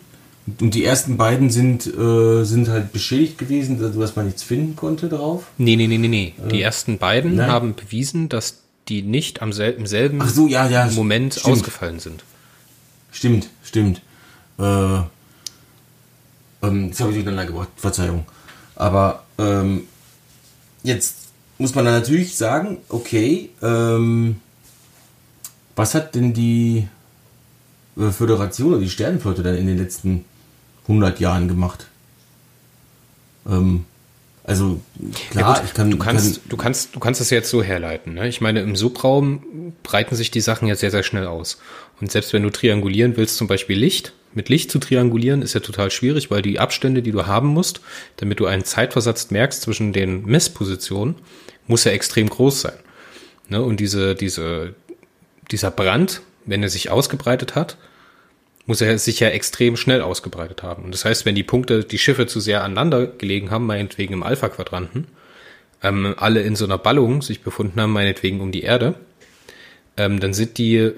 Und 0.60 0.76
die 0.76 0.86
ersten 0.86 1.18
beiden 1.18 1.50
sind, 1.50 1.88
äh, 1.88 2.44
sind 2.44 2.70
halt 2.70 2.94
beschädigt 2.94 3.40
gewesen, 3.40 3.80
dass 3.80 4.16
man 4.16 4.26
nichts 4.26 4.44
finden 4.44 4.76
konnte 4.76 5.10
drauf? 5.10 5.46
Nee, 5.58 5.76
nee, 5.76 5.88
nee, 5.88 5.98
nee, 5.98 6.08
nee. 6.08 6.34
Die 6.52 6.60
äh, 6.60 6.64
ersten 6.64 7.00
beiden 7.00 7.36
nein. 7.36 7.50
haben 7.50 7.76
bewiesen, 7.76 8.30
dass 8.30 8.60
die 8.88 9.02
nicht 9.02 9.42
am 9.42 9.54
sel 9.54 9.74
im 9.74 9.88
selben 9.88 10.26
so, 10.28 10.48
ja, 10.48 10.68
ja, 10.68 10.88
Moment 10.92 11.34
stimmt. 11.34 11.48
ausgefallen 11.48 12.00
sind. 12.00 12.24
Stimmt, 13.12 13.50
stimmt. 13.64 14.02
Äh, 14.60 14.98
ähm, 16.62 16.88
jetzt 16.88 17.00
habe 17.00 17.10
ich 17.10 17.16
durcheinander 17.16 17.46
gebracht, 17.46 17.70
Verzeihung. 17.76 18.26
Aber 18.76 19.24
ähm, 19.40 19.88
jetzt 20.84 21.16
muss 21.58 21.74
man 21.74 21.86
dann 21.86 21.96
natürlich 21.96 22.36
sagen, 22.36 22.78
okay, 22.90 23.50
ähm, 23.64 24.42
was 25.76 25.96
hat 25.96 26.14
denn 26.14 26.34
die 26.34 26.88
äh, 27.98 28.12
Föderation 28.12 28.74
oder 28.74 28.82
die 28.82 28.90
Sternenflotte 28.90 29.42
dann 29.42 29.56
in 29.56 29.68
den 29.68 29.78
letzten 29.78 30.26
100 30.88 31.20
Jahren 31.20 31.48
gemacht. 31.48 31.88
Ähm, 33.48 33.86
also 34.44 34.80
klar, 35.32 35.56
ja 35.56 35.60
gut, 35.60 35.66
ich 35.66 35.74
kann 35.74 35.90
du 35.90 35.98
kannst, 35.98 36.36
kann, 36.36 36.50
du 36.50 36.58
kannst, 36.58 36.96
du 36.96 37.00
kannst 37.00 37.20
das 37.20 37.32
jetzt 37.32 37.50
so 37.50 37.64
herleiten. 37.64 38.14
Ne? 38.14 38.28
Ich 38.28 38.42
meine, 38.42 38.62
im 38.62 38.76
Subraum 38.76 39.74
breiten 39.82 40.16
sich 40.16 40.30
die 40.30 40.42
Sachen 40.42 40.68
ja 40.68 40.76
sehr, 40.76 40.92
sehr 40.92 41.02
schnell 41.02 41.26
aus. 41.26 41.58
Und 42.00 42.12
selbst 42.12 42.32
wenn 42.34 42.44
du 42.44 42.52
triangulieren 42.52 43.18
willst, 43.18 43.38
zum 43.38 43.48
Beispiel 43.48 43.78
Licht, 43.78 44.14
mit 44.36 44.50
Licht 44.50 44.70
zu 44.70 44.80
triangulieren, 44.80 45.42
ist 45.42 45.54
ja 45.54 45.62
total 45.62 45.90
schwierig, 45.90 46.30
weil 46.30 46.42
die 46.42 46.60
Abstände, 46.60 47.02
die 47.02 47.12
du 47.12 47.26
haben 47.26 47.48
musst, 47.48 47.82
damit 48.18 48.40
du 48.40 48.46
einen 48.46 48.66
Zeitversatz 48.66 49.32
merkst 49.32 49.62
zwischen 49.62 49.94
den 49.94 50.26
Messpositionen, 50.26 51.16
muss 51.68 51.86
ja 51.86 51.92
extrem 51.92 52.30
groß 52.30 52.62
sein. 52.62 52.78
Ne? 53.50 53.64
Und 53.64 53.80
diese, 53.80 54.14
diese, 54.14 54.76
dieser 55.50 55.72
Brand, 55.72 56.22
wenn 56.46 56.62
er 56.62 56.70
sich 56.70 56.92
ausgebreitet 56.92 57.56
hat, 57.56 57.78
muss 58.66 58.82
er 58.82 58.98
sich 58.98 59.20
ja 59.20 59.30
extrem 59.30 59.78
schnell 59.78 60.02
ausgebreitet 60.02 60.64
haben. 60.64 60.86
Und 60.86 60.94
das 60.94 61.06
heißt, 61.06 61.26
wenn 61.26 61.36
die 61.36 61.44
Punkte, 61.44 61.84
die 61.84 62.00
Schiffe 62.00 62.26
zu 62.28 62.40
sehr 62.40 62.64
aneinander 62.64 63.08
gelegen 63.08 63.52
haben, 63.52 63.66
meinetwegen 63.66 64.14
im 64.14 64.24
Alpha-Quadranten, 64.24 65.08
ähm, 65.84 66.16
alle 66.18 66.42
in 66.42 66.56
so 66.56 66.66
einer 66.66 66.78
Ballung 66.78 67.22
sich 67.22 67.42
befunden 67.42 67.80
haben, 67.80 67.92
meinetwegen 67.92 68.42
um 68.42 68.52
die 68.52 68.64
Erde, 68.64 68.96
ähm, 69.98 70.20
dann 70.20 70.34
sind 70.34 70.58
die 70.58 70.92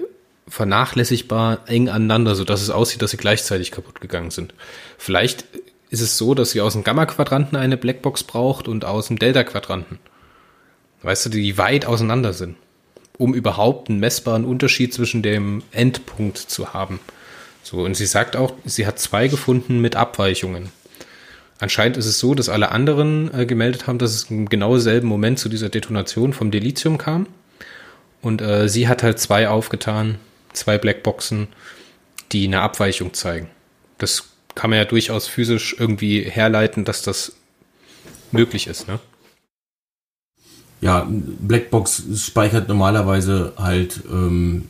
vernachlässigbar 0.48 1.60
eng 1.66 1.88
aneinander, 1.90 2.34
so 2.34 2.44
dass 2.44 2.62
es 2.62 2.70
aussieht, 2.70 3.02
dass 3.02 3.10
sie 3.10 3.18
gleichzeitig 3.18 3.70
kaputt 3.70 4.00
gegangen 4.00 4.30
sind. 4.30 4.54
Vielleicht 4.96 5.44
ist 5.90 6.00
es 6.00 6.16
so, 6.16 6.34
dass 6.34 6.50
sie 6.50 6.60
aus 6.62 6.72
dem 6.72 6.84
Gamma-Quadranten 6.84 7.56
eine 7.56 7.76
Blackbox 7.76 8.24
braucht 8.24 8.66
und 8.66 8.84
aus 8.84 9.08
dem 9.08 9.18
Delta-Quadranten. 9.18 9.98
Weißt 11.02 11.26
du, 11.26 11.30
die 11.30 11.58
weit 11.58 11.86
auseinander 11.86 12.32
sind, 12.32 12.56
um 13.18 13.34
überhaupt 13.34 13.88
einen 13.88 14.00
messbaren 14.00 14.44
Unterschied 14.44 14.92
zwischen 14.92 15.22
dem 15.22 15.62
Endpunkt 15.70 16.38
zu 16.38 16.72
haben. 16.72 16.98
So, 17.68 17.84
und 17.84 17.94
sie 17.98 18.06
sagt 18.06 18.34
auch, 18.34 18.54
sie 18.64 18.86
hat 18.86 18.98
zwei 18.98 19.28
gefunden 19.28 19.78
mit 19.78 19.94
Abweichungen. 19.94 20.70
Anscheinend 21.58 21.98
ist 21.98 22.06
es 22.06 22.18
so, 22.18 22.34
dass 22.34 22.48
alle 22.48 22.70
anderen 22.70 23.30
äh, 23.34 23.44
gemeldet 23.44 23.86
haben, 23.86 23.98
dass 23.98 24.14
es 24.14 24.30
im 24.30 24.48
genau 24.48 24.78
selben 24.78 25.06
Moment 25.06 25.38
zu 25.38 25.50
dieser 25.50 25.68
Detonation 25.68 26.32
vom 26.32 26.50
Delizium 26.50 26.96
kam. 26.96 27.26
Und 28.22 28.40
äh, 28.40 28.70
sie 28.70 28.88
hat 28.88 29.02
halt 29.02 29.18
zwei 29.18 29.50
aufgetan, 29.50 30.16
zwei 30.54 30.78
Blackboxen, 30.78 31.48
die 32.32 32.46
eine 32.46 32.62
Abweichung 32.62 33.12
zeigen. 33.12 33.50
Das 33.98 34.30
kann 34.54 34.70
man 34.70 34.78
ja 34.78 34.86
durchaus 34.86 35.28
physisch 35.28 35.76
irgendwie 35.78 36.22
herleiten, 36.22 36.86
dass 36.86 37.02
das 37.02 37.34
möglich 38.32 38.66
ist, 38.66 38.88
ne? 38.88 38.98
Ja, 40.80 41.06
Blackbox 41.06 42.04
speichert 42.16 42.68
normalerweise 42.68 43.52
halt 43.58 44.00
ähm, 44.10 44.68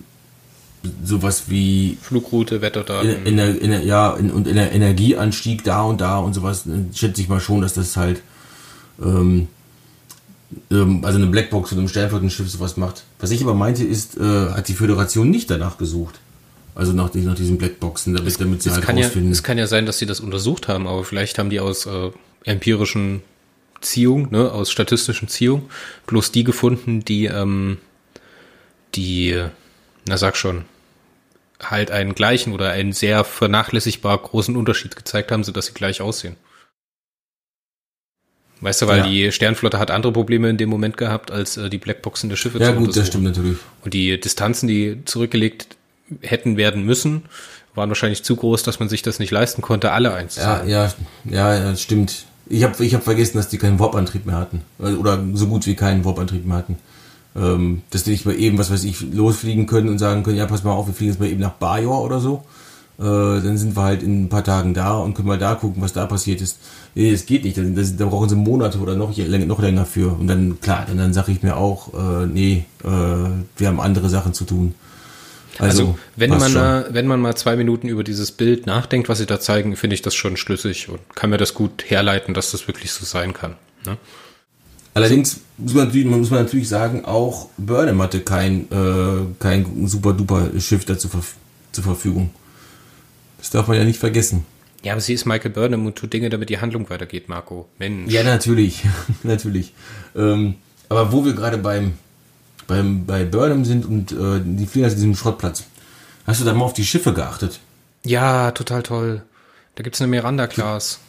sowas 1.04 1.44
wie 1.48 1.98
Flugroute, 2.00 2.60
Wetterdaten. 2.62 3.26
In, 3.26 3.38
in 3.38 3.72
in 3.72 3.86
ja, 3.86 4.10
und 4.10 4.46
in 4.46 4.56
der 4.56 4.72
Energieanstieg 4.72 5.64
da 5.64 5.82
und 5.82 6.00
da 6.00 6.18
und 6.18 6.34
sowas, 6.34 6.64
schätze 6.94 7.20
ich 7.20 7.28
mal 7.28 7.40
schon, 7.40 7.60
dass 7.60 7.74
das 7.74 7.96
halt 7.96 8.22
ähm, 9.02 9.48
ähm, 10.70 11.04
also 11.04 11.18
eine 11.18 11.26
Blackbox 11.26 11.70
von 11.70 11.78
einem 11.78 11.88
Sternflottenschiff 11.88 12.48
sowas 12.48 12.76
macht. 12.76 13.04
Was 13.18 13.30
ich 13.30 13.42
aber 13.42 13.54
meinte 13.54 13.84
ist, 13.84 14.16
äh, 14.16 14.50
hat 14.50 14.68
die 14.68 14.74
Föderation 14.74 15.30
nicht 15.30 15.50
danach 15.50 15.78
gesucht. 15.78 16.20
Also 16.74 16.92
nach, 16.92 17.12
nach 17.12 17.34
diesen 17.34 17.58
Blackboxen, 17.58 18.14
damit, 18.14 18.28
es, 18.28 18.38
damit 18.38 18.62
sie 18.62 18.70
halt 18.70 18.84
kann 18.84 18.96
rausfinden. 18.96 19.30
Ja, 19.30 19.32
es 19.32 19.42
kann 19.42 19.58
ja 19.58 19.66
sein, 19.66 19.84
dass 19.84 19.98
sie 19.98 20.06
das 20.06 20.20
untersucht 20.20 20.68
haben, 20.68 20.86
aber 20.86 21.02
vielleicht 21.04 21.38
haben 21.38 21.50
die 21.50 21.58
aus 21.58 21.86
äh, 21.86 22.10
empirischen 22.44 23.22
Ziehung, 23.80 24.30
ne, 24.30 24.52
aus 24.52 24.70
statistischen 24.70 25.28
Ziehung, 25.28 25.68
bloß 26.06 26.30
die 26.30 26.44
gefunden, 26.44 27.04
die 27.04 27.26
ähm, 27.26 27.78
die 28.94 29.42
na 30.08 30.16
sag 30.16 30.36
schon, 30.36 30.64
halt 31.62 31.90
einen 31.90 32.14
gleichen 32.14 32.52
oder 32.52 32.70
einen 32.70 32.92
sehr 32.92 33.24
vernachlässigbar 33.24 34.18
großen 34.18 34.56
Unterschied 34.56 34.96
gezeigt 34.96 35.30
haben, 35.30 35.44
sodass 35.44 35.66
sie 35.66 35.74
gleich 35.74 36.00
aussehen. 36.00 36.36
Weißt 38.60 38.82
du, 38.82 38.86
weil 38.88 38.98
ja. 38.98 39.06
die 39.06 39.32
Sternflotte 39.32 39.78
hat 39.78 39.90
andere 39.90 40.12
Probleme 40.12 40.50
in 40.50 40.56
dem 40.56 40.68
Moment 40.68 40.96
gehabt, 40.96 41.30
als 41.30 41.56
äh, 41.56 41.70
die 41.70 41.78
Blackboxen 41.78 42.28
der 42.28 42.36
Schiffe 42.36 42.58
ja, 42.58 42.72
zu 42.72 42.78
gut, 42.78 42.96
das 42.96 43.06
stimmt 43.06 43.24
natürlich. 43.24 43.58
Und 43.84 43.94
die 43.94 44.18
Distanzen, 44.18 44.66
die 44.66 45.04
zurückgelegt 45.04 45.76
hätten 46.22 46.56
werden 46.56 46.84
müssen, 46.84 47.24
waren 47.74 47.88
wahrscheinlich 47.88 48.24
zu 48.24 48.34
groß, 48.34 48.64
dass 48.64 48.80
man 48.80 48.88
sich 48.88 49.02
das 49.02 49.20
nicht 49.20 49.30
leisten 49.30 49.62
konnte, 49.62 49.92
alle 49.92 50.12
einzuzahlen. 50.12 50.68
Ja, 50.68 50.92
ja, 51.24 51.54
ja, 51.54 51.70
das 51.70 51.82
stimmt. 51.82 52.24
Ich 52.46 52.64
habe 52.64 52.84
ich 52.84 52.94
hab 52.94 53.04
vergessen, 53.04 53.36
dass 53.36 53.48
die 53.48 53.58
keinen 53.58 53.78
Warp-Antrieb 53.78 54.26
mehr 54.26 54.36
hatten. 54.36 54.62
Oder 54.78 55.22
so 55.34 55.46
gut 55.46 55.66
wie 55.66 55.76
keinen 55.76 56.04
Warp-Antrieb 56.04 56.44
mehr 56.46 56.56
hatten. 56.56 56.78
Ähm, 57.36 57.82
dass 57.90 58.04
die 58.04 58.10
nicht 58.10 58.26
mal 58.26 58.38
eben, 58.38 58.58
was 58.58 58.70
weiß 58.70 58.84
ich, 58.84 59.00
losfliegen 59.12 59.66
können 59.66 59.88
und 59.88 59.98
sagen 59.98 60.22
können, 60.22 60.38
ja, 60.38 60.46
pass 60.46 60.64
mal 60.64 60.72
auf, 60.72 60.86
wir 60.86 60.94
fliegen 60.94 61.12
jetzt 61.12 61.20
mal 61.20 61.28
eben 61.28 61.40
nach 61.40 61.52
Bajor 61.52 62.02
oder 62.02 62.20
so. 62.20 62.42
Äh, 62.98 63.02
dann 63.02 63.56
sind 63.56 63.76
wir 63.76 63.82
halt 63.82 64.02
in 64.02 64.24
ein 64.24 64.28
paar 64.28 64.42
Tagen 64.42 64.74
da 64.74 64.94
und 64.98 65.14
können 65.14 65.28
mal 65.28 65.38
da 65.38 65.54
gucken, 65.54 65.82
was 65.82 65.92
da 65.92 66.06
passiert 66.06 66.40
ist. 66.40 66.58
Nee, 66.96 67.12
das 67.12 67.26
geht 67.26 67.44
nicht. 67.44 67.56
da 67.56 68.06
brauchen 68.06 68.28
sie 68.28 68.34
Monate 68.34 68.78
oder 68.78 68.96
noch, 68.96 69.16
noch 69.16 69.62
länger 69.62 69.86
für. 69.86 70.18
Und 70.18 70.26
dann, 70.26 70.60
klar, 70.60 70.84
dann, 70.88 70.98
dann 70.98 71.12
sage 71.12 71.30
ich 71.30 71.42
mir 71.42 71.56
auch, 71.56 71.94
äh, 71.94 72.26
nee, 72.26 72.64
äh, 72.82 72.88
wir 72.88 73.68
haben 73.68 73.80
andere 73.80 74.08
Sachen 74.08 74.34
zu 74.34 74.44
tun. 74.44 74.74
Also, 75.58 75.82
also 75.82 75.98
wenn 76.16 76.30
man 76.30 76.52
mal, 76.52 76.86
wenn 76.90 77.06
man 77.06 77.20
mal 77.20 77.36
zwei 77.36 77.56
Minuten 77.56 77.88
über 77.88 78.04
dieses 78.04 78.32
Bild 78.32 78.66
nachdenkt, 78.66 79.08
was 79.08 79.18
sie 79.18 79.26
da 79.26 79.40
zeigen, 79.40 79.76
finde 79.76 79.94
ich 79.94 80.02
das 80.02 80.14
schon 80.14 80.36
schlüssig 80.36 80.88
und 80.88 81.00
kann 81.14 81.30
mir 81.30 81.38
das 81.38 81.54
gut 81.54 81.84
herleiten, 81.86 82.34
dass 82.34 82.50
das 82.50 82.66
wirklich 82.68 82.92
so 82.92 83.04
sein 83.04 83.32
kann. 83.32 83.54
Ne? 83.84 83.96
Allerdings 84.98 85.40
muss 85.56 85.74
man, 85.74 85.86
natürlich, 85.86 86.06
muss 86.06 86.30
man 86.30 86.42
natürlich 86.42 86.68
sagen, 86.68 87.04
auch 87.04 87.48
Burnham 87.56 88.02
hatte 88.02 88.20
kein, 88.20 88.70
äh, 88.70 89.26
kein 89.38 89.86
super 89.86 90.12
duper 90.12 90.48
Schiff 90.58 90.84
dazu 90.84 91.08
zur 91.72 91.84
Verfügung. 91.84 92.30
Das 93.38 93.50
darf 93.50 93.68
man 93.68 93.76
ja 93.76 93.84
nicht 93.84 93.98
vergessen. 93.98 94.44
Ja, 94.82 94.92
aber 94.92 95.00
sie 95.00 95.14
ist 95.14 95.24
Michael 95.24 95.50
Burnham 95.50 95.86
und 95.86 95.96
tut 95.96 96.12
Dinge, 96.12 96.30
damit 96.30 96.50
die 96.50 96.58
Handlung 96.58 96.88
weitergeht, 96.90 97.28
Marco. 97.28 97.68
Mensch. 97.78 98.12
Ja, 98.12 98.22
natürlich. 98.22 98.84
natürlich. 99.22 99.72
Ähm, 100.16 100.54
aber 100.88 101.12
wo 101.12 101.24
wir 101.24 101.32
gerade 101.32 101.58
beim, 101.58 101.94
beim, 102.66 103.04
bei 103.04 103.24
Burnham 103.24 103.64
sind 103.64 103.84
und 103.86 104.12
äh, 104.12 104.40
die 104.44 104.66
fliegen 104.66 104.86
aus 104.86 104.94
diesem 104.94 105.14
Schrottplatz. 105.14 105.64
Hast 106.26 106.40
du 106.40 106.44
da 106.44 106.52
mal 106.54 106.64
auf 106.64 106.74
die 106.74 106.84
Schiffe 106.84 107.12
geachtet? 107.12 107.60
Ja, 108.04 108.50
total 108.52 108.82
toll. 108.82 109.22
Da 109.74 109.82
gibt 109.82 109.96
es 109.96 110.02
eine 110.02 110.08
Miranda-Class. 110.08 111.00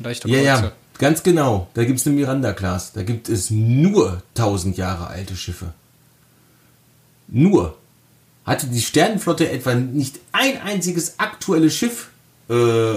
Leichter 0.00 0.28
ja, 0.28 0.40
ja, 0.40 0.72
ganz 0.98 1.22
genau. 1.22 1.68
Da 1.74 1.84
gibt 1.84 1.98
es 1.98 2.06
eine 2.06 2.16
Miranda-Class. 2.16 2.92
Da 2.92 3.02
gibt 3.02 3.28
es 3.28 3.50
nur 3.50 4.22
1000 4.36 4.76
Jahre 4.76 5.08
alte 5.08 5.36
Schiffe. 5.36 5.72
Nur. 7.28 7.76
Hatte 8.44 8.66
die 8.66 8.80
Sternenflotte 8.80 9.50
etwa 9.50 9.74
nicht 9.74 10.20
ein 10.32 10.60
einziges 10.62 11.18
aktuelles 11.18 11.74
Schiff 11.74 12.08
äh, 12.48 12.94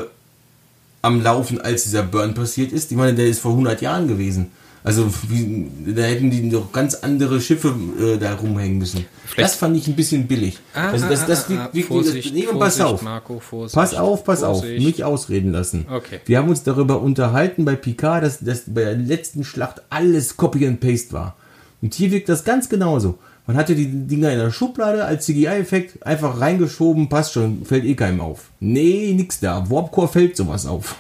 am 1.02 1.22
Laufen, 1.22 1.60
als 1.60 1.84
dieser 1.84 2.04
Burn 2.04 2.34
passiert 2.34 2.72
ist? 2.72 2.92
Ich 2.92 2.98
meine, 2.98 3.16
der 3.16 3.28
ist 3.28 3.40
vor 3.40 3.52
100 3.52 3.82
Jahren 3.82 4.08
gewesen. 4.08 4.52
Also 4.84 5.08
wie, 5.30 5.70
da 5.94 6.02
hätten 6.02 6.32
die 6.32 6.42
noch 6.42 6.72
ganz 6.72 6.96
andere 6.96 7.40
Schiffe 7.40 7.76
äh, 8.00 8.18
da 8.18 8.34
rumhängen 8.34 8.80
müssen. 8.80 9.06
Vielleicht 9.26 9.52
das 9.52 9.56
fand 9.56 9.78
ich 9.78 9.88
ein 9.88 9.96
bisschen 9.96 10.28
billig. 10.28 10.58
Ah, 10.74 10.90
also 10.90 11.08
das, 11.08 11.28
das, 11.28 11.50
ah, 11.52 11.66
ah, 11.66 11.70
wie, 11.72 11.84
Vorsicht, 11.84 12.34
nee, 12.34 12.44
pass 12.44 12.78
Vorsicht, 12.78 12.82
auf. 12.82 13.02
Marco, 13.04 13.40
Vorsicht, 13.40 13.76
pass 13.76 13.94
auf, 13.94 14.24
pass 14.24 14.40
Vorsicht. 14.40 14.80
auf. 14.80 14.86
Nicht 14.86 15.04
ausreden 15.04 15.52
lassen. 15.52 15.86
Okay. 15.90 16.20
Wir 16.26 16.40
haben 16.40 16.50
uns 16.50 16.64
darüber 16.64 17.00
unterhalten 17.02 17.64
bei 17.64 17.76
Picard, 17.76 18.24
dass, 18.24 18.40
dass 18.40 18.64
bei 18.68 18.82
der 18.82 18.96
letzten 18.96 19.44
Schlacht 19.44 19.84
alles 19.90 20.36
Copy 20.36 20.66
and 20.66 20.80
Paste 20.80 21.14
war. 21.14 21.36
Und 21.82 21.94
hier 21.94 22.12
wirkt 22.12 22.30
das 22.30 22.44
ganz 22.44 22.68
genauso. 22.68 23.20
Man 23.48 23.58
hatte 23.58 23.76
die 23.76 23.88
Dinger 24.08 24.32
in 24.32 24.40
der 24.40 24.52
Schublade 24.52 25.04
als 25.04 25.26
CGI-Effekt 25.26 26.06
einfach 26.06 26.40
reingeschoben, 26.40 27.10
passt 27.10 27.34
schon, 27.34 27.66
fällt 27.66 27.86
eh 27.86 27.96
keinem 27.96 28.22
auf. 28.22 28.52
Nee, 28.60 29.14
nix 29.16 29.40
da. 29.40 29.70
Warpcore 29.70 30.08
fällt 30.08 30.38
sowas 30.38 30.66
auf. 30.66 30.96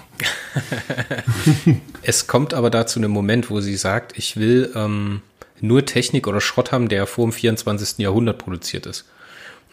es 2.01 2.27
kommt 2.27 2.53
aber 2.53 2.69
dazu 2.69 2.99
einem 2.99 3.11
Moment, 3.11 3.49
wo 3.49 3.61
sie 3.61 3.75
sagt, 3.75 4.17
ich 4.17 4.37
will 4.37 4.71
ähm, 4.75 5.21
nur 5.61 5.85
Technik 5.85 6.27
oder 6.27 6.41
Schrott 6.41 6.71
haben, 6.71 6.89
der 6.89 7.07
vor 7.07 7.25
dem 7.25 7.31
24. 7.31 7.99
Jahrhundert 7.99 8.39
produziert 8.39 8.85
ist. 8.85 9.05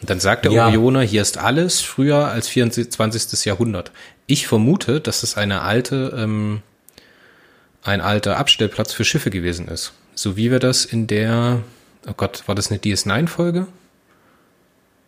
Und 0.01 0.09
dann 0.09 0.19
sagt 0.19 0.45
der 0.45 0.51
ja. 0.51 0.67
Orioner, 0.67 1.01
hier 1.01 1.21
ist 1.21 1.37
alles 1.37 1.81
früher 1.81 2.27
als 2.27 2.47
24. 2.47 3.45
Jahrhundert. 3.45 3.91
Ich 4.27 4.47
vermute, 4.47 5.01
dass 5.01 5.23
es 5.23 5.35
eine 5.35 5.61
alte, 5.61 6.13
ähm, 6.15 6.61
ein 7.83 7.99
alter 7.99 8.37
Abstellplatz 8.37 8.93
für 8.93 9.03
Schiffe 9.03 9.29
gewesen 9.29 9.67
ist. 9.67 9.93
So 10.15 10.37
wie 10.37 10.51
wir 10.51 10.59
das 10.59 10.85
in 10.85 11.07
der, 11.07 11.61
oh 12.07 12.13
Gott, 12.15 12.43
war 12.47 12.55
das 12.55 12.69
eine 12.71 12.79
DS9-Folge? 12.79 13.67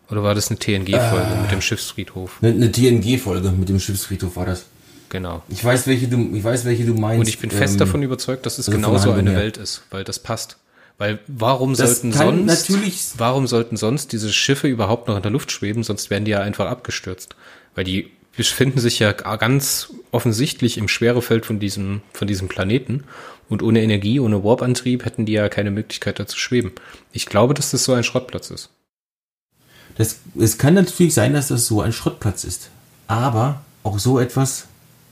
Oder 0.10 0.24
war 0.24 0.36
das 0.36 0.50
eine 0.50 0.60
TNG-Folge 0.60 1.32
äh, 1.32 1.42
mit 1.42 1.52
dem 1.52 1.62
Schiffsfriedhof? 1.62 2.40
Eine, 2.42 2.52
eine 2.52 2.72
TNG-Folge 2.72 3.52
mit 3.52 3.70
dem 3.70 3.80
Schiffsfriedhof 3.80 4.36
war 4.36 4.46
das. 4.46 4.66
Genau. 5.10 5.44
Ich 5.50 5.64
weiß, 5.64 5.88
welche 5.88 6.08
du, 6.08 6.34
ich 6.34 6.44
weiß, 6.44 6.66
welche 6.66 6.86
du 6.86 6.94
meinst. 6.94 7.20
Und 7.20 7.28
ich 7.28 7.40
bin 7.40 7.52
fest 7.52 7.74
ähm, 7.74 7.80
davon 7.80 8.04
überzeugt, 8.04 8.46
dass 8.46 8.58
es 8.58 8.70
genauso 8.70 9.12
eine 9.12 9.36
Welt 9.36 9.58
ist, 9.58 9.84
weil 9.90 10.04
das 10.04 10.20
passt. 10.20 10.58
Weil 10.98 11.20
warum 11.28 11.76
das 11.76 12.02
sollten 12.02 12.14
sonst, 12.14 13.20
warum 13.20 13.48
sollten 13.48 13.76
sonst 13.76 14.12
diese 14.12 14.32
Schiffe 14.32 14.68
überhaupt 14.68 15.08
noch 15.08 15.16
in 15.16 15.22
der 15.22 15.32
Luft 15.32 15.52
schweben? 15.52 15.84
Sonst 15.84 16.10
wären 16.10 16.26
die 16.26 16.32
ja 16.32 16.42
einfach 16.42 16.68
abgestürzt. 16.68 17.36
Weil 17.76 17.86
die 17.86 18.12
befinden 18.38 18.80
sich 18.80 19.00
ja 19.00 19.12
ganz 19.12 19.94
offensichtlich 20.12 20.78
im 20.78 20.88
Schwerefeld 20.88 21.46
von 21.46 21.60
diesem, 21.60 22.02
von 22.14 22.28
diesem 22.28 22.48
Planeten. 22.48 23.04
Und 23.52 23.62
ohne 23.64 23.84
Energie, 23.84 24.22
ohne 24.22 24.46
Warp-Antrieb 24.46 25.04
hätten 25.04 25.26
die 25.26 25.34
ja 25.34 25.50
keine 25.50 25.72
Möglichkeit 25.72 26.20
da 26.20 26.26
zu 26.26 26.38
schweben. 26.38 26.72
Ich 27.12 27.26
glaube, 27.26 27.54
dass 27.54 27.72
das 27.72 27.84
so 27.84 27.92
ein 27.92 28.06
Schrottplatz 28.06 28.50
ist. 28.50 28.70
Das, 29.98 30.20
es 30.40 30.58
kann 30.58 30.74
natürlich 30.74 31.14
sein, 31.14 31.34
dass 31.34 31.50
das 31.50 31.68
so 31.68 31.82
ein 31.82 31.92
Schrottplatz 31.92 32.46
ist. 32.46 32.70
Aber 33.08 33.62
auch 33.84 34.00
so 34.00 34.20
etwas 34.20 34.68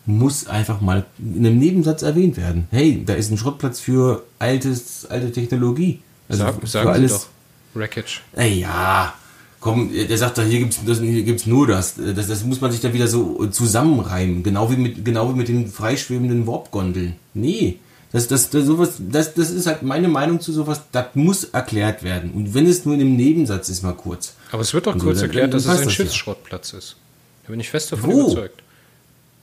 muss 0.05 0.47
einfach 0.47 0.79
mal 0.79 1.05
in 1.17 1.45
einem 1.45 1.59
Nebensatz 1.59 2.01
erwähnt 2.01 2.37
werden. 2.37 2.69
Hey, 2.71 3.03
da 3.05 3.13
ist 3.15 3.29
ein 3.29 3.37
Schrottplatz 3.37 3.81
für 3.81 4.23
altes, 4.39 5.05
alte 5.07 5.33
Technologie. 5.33 5.99
Also 6.29 6.45
Sag, 6.63 6.85
für 6.85 6.89
alles. 6.91 7.11
doch. 7.11 7.27
Wreckage. 7.73 8.21
Ja, 8.37 9.15
komm, 9.59 9.91
der 9.93 10.17
sagt 10.17 10.37
da, 10.37 10.43
hier 10.43 10.59
gibt's, 10.59 10.79
das, 10.85 11.01
hier 11.01 11.23
gibt's 11.23 11.45
nur 11.45 11.67
das. 11.67 11.95
das. 11.95 12.27
Das 12.27 12.45
muss 12.45 12.61
man 12.61 12.71
sich 12.71 12.79
dann 12.79 12.93
wieder 12.93 13.09
so 13.09 13.47
zusammenreimen. 13.47 14.43
Genau 14.43 14.71
wie 14.71 14.77
mit, 14.77 15.03
genau 15.03 15.29
wie 15.29 15.37
mit 15.37 15.49
den 15.49 15.67
freischwebenden 15.67 16.47
Warp-Gondeln. 16.47 17.15
Nee. 17.33 17.79
Das, 18.11 18.27
das, 18.27 18.49
das, 18.49 18.65
sowas, 18.65 18.93
das, 18.97 19.35
das 19.35 19.51
ist 19.51 19.67
halt 19.67 19.83
meine 19.83 20.07
Meinung 20.07 20.41
zu 20.41 20.51
sowas, 20.51 20.81
das 20.91 21.07
muss 21.13 21.43
erklärt 21.43 22.01
werden. 22.01 22.31
Und 22.31 22.55
wenn 22.55 22.65
es 22.65 22.83
nur 22.83 22.95
in 22.95 23.01
einem 23.01 23.15
Nebensatz 23.15 23.69
ist, 23.69 23.83
mal 23.83 23.93
kurz. 23.93 24.33
Aber 24.51 24.63
es 24.63 24.73
wird 24.73 24.87
doch 24.87 24.97
kurz 24.97 25.19
so, 25.19 25.25
erklärt, 25.25 25.53
dass 25.53 25.65
es 25.65 25.81
ein 25.81 25.89
Schiffsschrottplatz 25.89 26.71
ja. 26.71 26.79
ist. 26.79 26.95
Da 27.43 27.51
bin 27.51 27.59
ich 27.59 27.69
fest 27.69 27.91
davon 27.91 28.11
Wo? 28.11 28.21
überzeugt. 28.21 28.63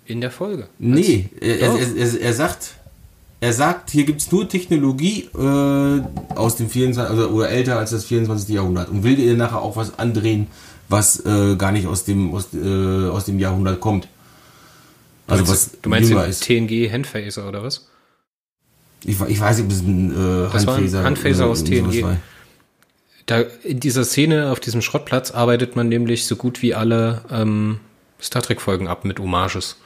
In 0.05 0.20
der 0.20 0.31
Folge. 0.31 0.68
Nee, 0.79 1.29
er, 1.40 1.61
er, 1.61 1.79
er, 1.96 2.20
er, 2.20 2.33
sagt, 2.33 2.74
er 3.40 3.52
sagt, 3.52 3.90
hier 3.90 4.05
gibt 4.05 4.20
es 4.20 4.31
nur 4.31 4.48
Technologie 4.48 5.29
äh, 5.35 6.02
aus 6.35 6.57
dem 6.57 6.70
24, 6.70 7.11
also, 7.11 7.29
oder 7.31 7.48
älter 7.48 7.79
als 7.79 7.90
das 7.90 8.05
24. 8.05 8.48
Jahrhundert 8.48 8.88
und 8.88 9.02
will 9.02 9.16
dir 9.16 9.35
nachher 9.35 9.62
auch 9.62 9.76
was 9.76 9.98
andrehen, 9.98 10.46
was 10.88 11.24
äh, 11.24 11.57
gar 11.57 11.72
nicht 11.72 11.87
aus 11.87 12.05
dem, 12.05 12.33
aus, 12.35 12.48
äh, 12.55 13.09
aus 13.09 13.24
dem 13.24 13.38
Jahrhundert 13.38 13.81
kommt. 13.81 14.09
Also 15.26 15.42
du 15.42 15.48
meinst, 15.50 15.74
was 15.74 15.81
du 15.83 15.88
meinst 15.88 16.11
den 16.11 16.66
ist. 16.66 16.68
TNG 16.68 16.92
Handphaser 16.92 17.48
oder 17.48 17.62
was? 17.62 17.87
Ich, 19.04 19.20
ich 19.20 19.40
weiß 19.40 19.59
nicht, 19.59 19.66
ob 19.66 19.72
es 19.72 19.80
ein 19.82 20.11
äh, 20.11 20.52
das 20.52 20.66
war 20.66 20.76
ein 20.76 21.42
aus 21.42 21.64
TNG. 21.64 22.04
Da, 23.26 23.40
in 23.64 23.80
dieser 23.80 24.04
Szene 24.04 24.52
auf 24.52 24.61
diesem 24.61 24.82
Schrottplatz 24.82 25.32
arbeitet 25.32 25.74
man 25.74 25.88
nämlich 25.88 26.26
so 26.26 26.37
gut 26.37 26.62
wie 26.62 26.74
alle 26.74 27.22
ähm, 27.30 27.80
Star 28.20 28.42
Trek 28.42 28.61
Folgen 28.61 28.87
ab 28.87 29.04
mit 29.04 29.18
Hommages. 29.18 29.76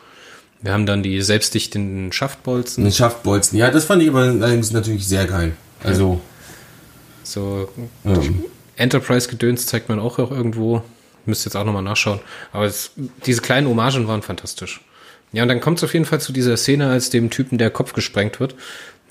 Wir 0.60 0.72
haben 0.72 0.84
dann 0.84 1.02
die 1.02 1.22
selbstdichtenden 1.22 2.12
Schaftbolzen. 2.12 2.84
Den 2.84 2.92
Schaftbolzen, 2.92 3.58
ja, 3.58 3.70
das 3.70 3.86
fand 3.86 4.02
ich 4.02 4.10
aber 4.10 4.20
allerdings 4.20 4.72
natürlich 4.72 5.08
sehr 5.08 5.26
geil. 5.26 5.52
Also. 5.82 6.20
So, 7.22 7.68
ähm. 8.04 8.44
Enterprise-Gedöns 8.76 9.66
zeigt 9.66 9.88
man 9.88 9.98
auch, 9.98 10.18
auch 10.18 10.30
irgendwo. 10.30 10.82
Müsst 11.26 11.44
jetzt 11.44 11.54
auch 11.54 11.64
nochmal 11.64 11.82
nachschauen. 11.82 12.20
Aber 12.52 12.64
es, 12.64 12.92
diese 13.26 13.40
kleinen 13.40 13.68
Hommagen 13.68 14.06
waren 14.08 14.22
fantastisch. 14.22 14.80
Ja, 15.32 15.42
und 15.42 15.48
dann 15.48 15.60
kommt 15.60 15.78
es 15.78 15.84
auf 15.84 15.92
jeden 15.92 16.06
Fall 16.06 16.20
zu 16.20 16.32
dieser 16.32 16.56
Szene, 16.56 16.88
als 16.88 17.10
dem 17.10 17.30
Typen 17.30 17.56
der 17.56 17.70
Kopf 17.70 17.92
gesprengt 17.92 18.40
wird, 18.40 18.54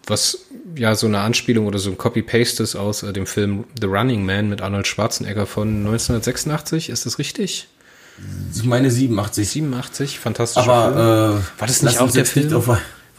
was 0.09 0.45
ja 0.75 0.95
so 0.95 1.07
eine 1.07 1.19
Anspielung 1.19 1.67
oder 1.67 1.79
so 1.79 1.89
ein 1.89 1.97
Copy-Paste 1.97 2.63
ist 2.63 2.75
aus 2.75 3.03
äh, 3.03 3.13
dem 3.13 3.25
Film 3.25 3.65
The 3.79 3.87
Running 3.87 4.25
Man 4.25 4.49
mit 4.49 4.61
Arnold 4.61 4.87
Schwarzenegger 4.87 5.45
von 5.45 5.67
1986. 5.67 6.89
Ist 6.89 7.05
das 7.05 7.19
richtig? 7.19 7.67
Ich 8.53 8.63
meine 8.63 8.91
87. 8.91 9.47
87, 9.49 10.19
fantastisch. 10.19 10.63
Aber 10.63 11.41
äh, 11.45 11.59
war 11.59 11.67
das 11.67 11.81
nicht 11.83 11.99
auch 11.99 12.11
der 12.11 12.25
Film? 12.25 12.51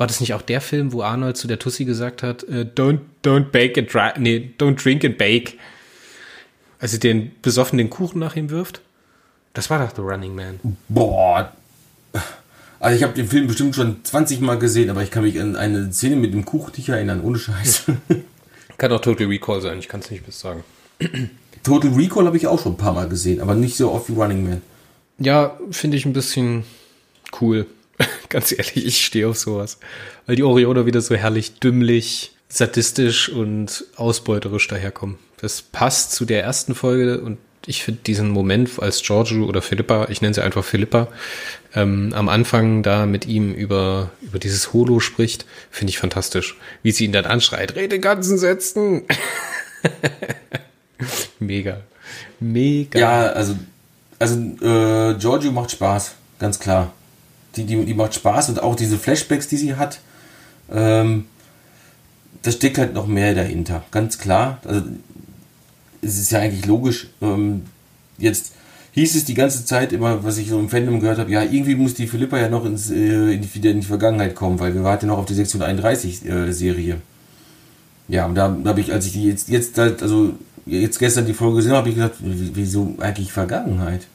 War 0.01 0.07
das 0.07 0.21
nicht 0.21 0.33
auch 0.33 0.43
der 0.43 0.63
Film, 0.63 0.93
wo 0.93 1.03
Arnold 1.03 1.37
zu 1.37 1.47
der 1.47 1.59
Tussi 1.59 1.85
gesagt 1.85 2.23
hat, 2.23 2.43
äh, 2.45 2.67
don't 2.75 3.01
don't 3.23 3.51
bake 3.51 3.79
and 3.79 3.93
dry, 3.93 4.13
nee, 4.19 4.51
don't 4.59 4.83
drink 4.83 5.05
and 5.05 5.19
bake, 5.19 5.59
als 6.79 6.93
sie 6.93 6.99
den 6.99 7.33
besoffen 7.43 7.77
den 7.77 7.91
Kuchen 7.91 8.19
nach 8.19 8.35
ihm 8.35 8.49
wirft? 8.49 8.81
Das 9.53 9.69
war 9.69 9.85
doch 9.85 9.95
The 9.95 10.01
Running 10.01 10.35
Man. 10.35 10.61
Boah. 10.89 11.53
Also 12.81 12.97
ich 12.97 13.03
habe 13.03 13.13
den 13.13 13.29
Film 13.29 13.47
bestimmt 13.47 13.77
schon 13.77 14.03
20 14.03 14.41
Mal 14.41 14.59
gesehen, 14.59 14.89
aber 14.89 15.03
ich 15.03 15.11
kann 15.11 15.23
mich 15.23 15.39
an 15.39 15.55
eine 15.55 15.93
Szene 15.93 16.17
mit 16.17 16.33
dem 16.33 16.47
Kuchen 16.47 16.73
nicht 16.77 16.89
erinnern, 16.89 17.21
ohne 17.21 17.39
Scheiß. 17.39 17.85
kann 18.79 18.93
auch 18.93 19.03
Total 19.03 19.27
Recall 19.27 19.61
sein, 19.61 19.79
ich 19.79 19.89
kann 19.89 20.01
es 20.01 20.11
nicht 20.11 20.25
bis 20.25 20.41
sagen. 20.41 20.65
Total 21.63 21.91
Recall 21.93 22.25
habe 22.25 22.39
ich 22.39 22.47
auch 22.47 22.61
schon 22.61 22.73
ein 22.73 22.79
paar 22.79 22.95
Mal 22.95 23.09
gesehen, 23.09 23.41
aber 23.41 23.55
nicht 23.55 23.77
so 23.77 23.93
oft 23.93 24.09
wie 24.09 24.15
Running 24.15 24.43
Man. 24.43 24.63
Ja, 25.19 25.59
finde 25.71 25.99
ich 25.99 26.07
ein 26.07 26.15
bisschen 26.15 26.65
cool. 27.41 27.67
Ganz 28.31 28.51
ehrlich, 28.51 28.87
ich 28.87 29.05
stehe 29.05 29.29
auf 29.29 29.39
sowas. 29.39 29.79
Weil 30.25 30.37
die 30.37 30.43
Orioner 30.43 30.87
wieder 30.87 31.03
so 31.03 31.15
herrlich 31.15 31.61
dümmlich, 31.61 32.33
sadistisch 32.49 33.29
und 33.29 33.85
ausbeuterisch 33.97 34.67
daherkommen. 34.69 35.19
Das 35.43 35.61
passt 35.61 36.13
zu 36.13 36.25
der 36.25 36.43
ersten 36.43 36.75
Folge 36.75 37.21
und 37.21 37.37
ich 37.67 37.85
finde 37.85 38.01
diesen 38.07 38.31
Moment, 38.31 38.71
als 38.81 39.03
Giorgio 39.03 39.45
oder 39.45 39.61
Philippa, 39.61 40.09
ich 40.09 40.23
nenne 40.23 40.33
sie 40.33 40.43
einfach 40.43 40.65
Philippa, 40.65 41.09
ähm, 41.75 42.13
am 42.15 42.29
Anfang 42.29 42.83
da 42.83 43.07
mit 43.07 43.27
ihm 43.27 43.53
über, 43.53 44.11
über 44.23 44.39
dieses 44.39 44.73
Holo 44.73 45.01
spricht, 45.01 45.47
finde 45.71 45.91
ich 45.91 45.99
fantastisch. 45.99 46.57
Wie 46.83 46.93
sie 46.93 47.05
ihn 47.05 47.13
dann 47.13 47.27
anschreit, 47.27 47.75
rede 47.75 48.01
ganzen 48.01 48.39
Sätzen. 48.39 49.03
Mega. 51.39 51.81
Mega. 52.41 52.99
Ja, 52.99 53.27
also 53.29 53.57
also 54.21 54.39
äh, 54.39 55.15
Giorgio 55.19 55.51
macht 55.51 55.73
Spaß, 55.73 56.13
ganz 56.39 56.61
klar. 56.61 56.93
Die, 57.57 57.65
die, 57.65 57.85
die 57.85 57.95
macht 57.95 58.15
Spaß 58.15 58.51
und 58.51 58.63
auch 58.63 58.77
diese 58.77 58.99
Flashbacks, 58.99 59.49
die 59.49 59.57
sie 59.57 59.75
hat, 59.75 59.99
ähm, 60.71 61.27
da 62.43 62.53
steckt 62.53 62.79
halt 62.79 62.95
noch 62.95 63.07
mehr 63.07 63.35
dahinter, 63.35 63.83
ganz 63.91 64.19
klar. 64.19 64.59
Also 64.65 64.83
es 66.03 66.19
ist 66.19 66.33
ja 66.33 66.41
eigentlich 66.41 66.67
logisch. 66.67 67.09
Ähm, 67.23 67.65
jetzt 68.19 68.53
hieß 68.93 69.15
es 69.15 69.25
die 69.25 69.35
ganze 69.35 69.65
Zeit 69.65 69.93
immer, 69.93 70.25
was 70.25 70.39
ich 70.39 70.49
so 70.49 70.59
im 70.59 70.69
Fandom 70.69 71.01
gehört 71.01 71.19
habe, 71.19 71.31
ja, 71.31 71.43
irgendwie 71.43 71.75
muss 71.75 71.95
die 71.95 72.07
Philippa 72.07 72.39
ja 72.39 72.49
noch 72.49 72.65
ins, 72.65 72.91
äh, 72.91 73.35
in 73.35 73.41
die, 73.41 73.55
wieder 73.55 73.71
in 73.71 73.81
die 73.81 73.87
Vergangenheit 73.87 74.35
kommen, 74.35 74.59
weil 74.59 74.75
wir 74.75 74.83
warten 74.83 75.07
noch 75.07 75.19
auf 75.19 75.27
die 75.27 75.35
Sektion 75.35 75.63
31 75.63 76.25
äh, 76.27 76.53
Serie. 76.53 76.97
Ja, 78.09 78.27
und 78.27 78.35
da, 78.35 78.49
da 78.49 78.71
habe 78.71 78.81
ich, 78.81 78.93
als 78.93 79.07
ich 79.07 79.13
die 79.13 79.27
jetzt, 79.27 79.49
jetzt 79.49 79.79
halt, 79.79 80.03
also 80.03 80.35
jetzt 80.67 80.99
gestern 80.99 81.27
die 81.27 81.35
Folge 81.35 81.57
gesehen 81.57 81.73
habe, 81.73 81.79
habe 81.79 81.89
ich 81.91 81.95
gedacht, 81.95 82.15
wieso 82.21 82.97
eigentlich 82.99 83.33
Vergangenheit? 83.33 84.07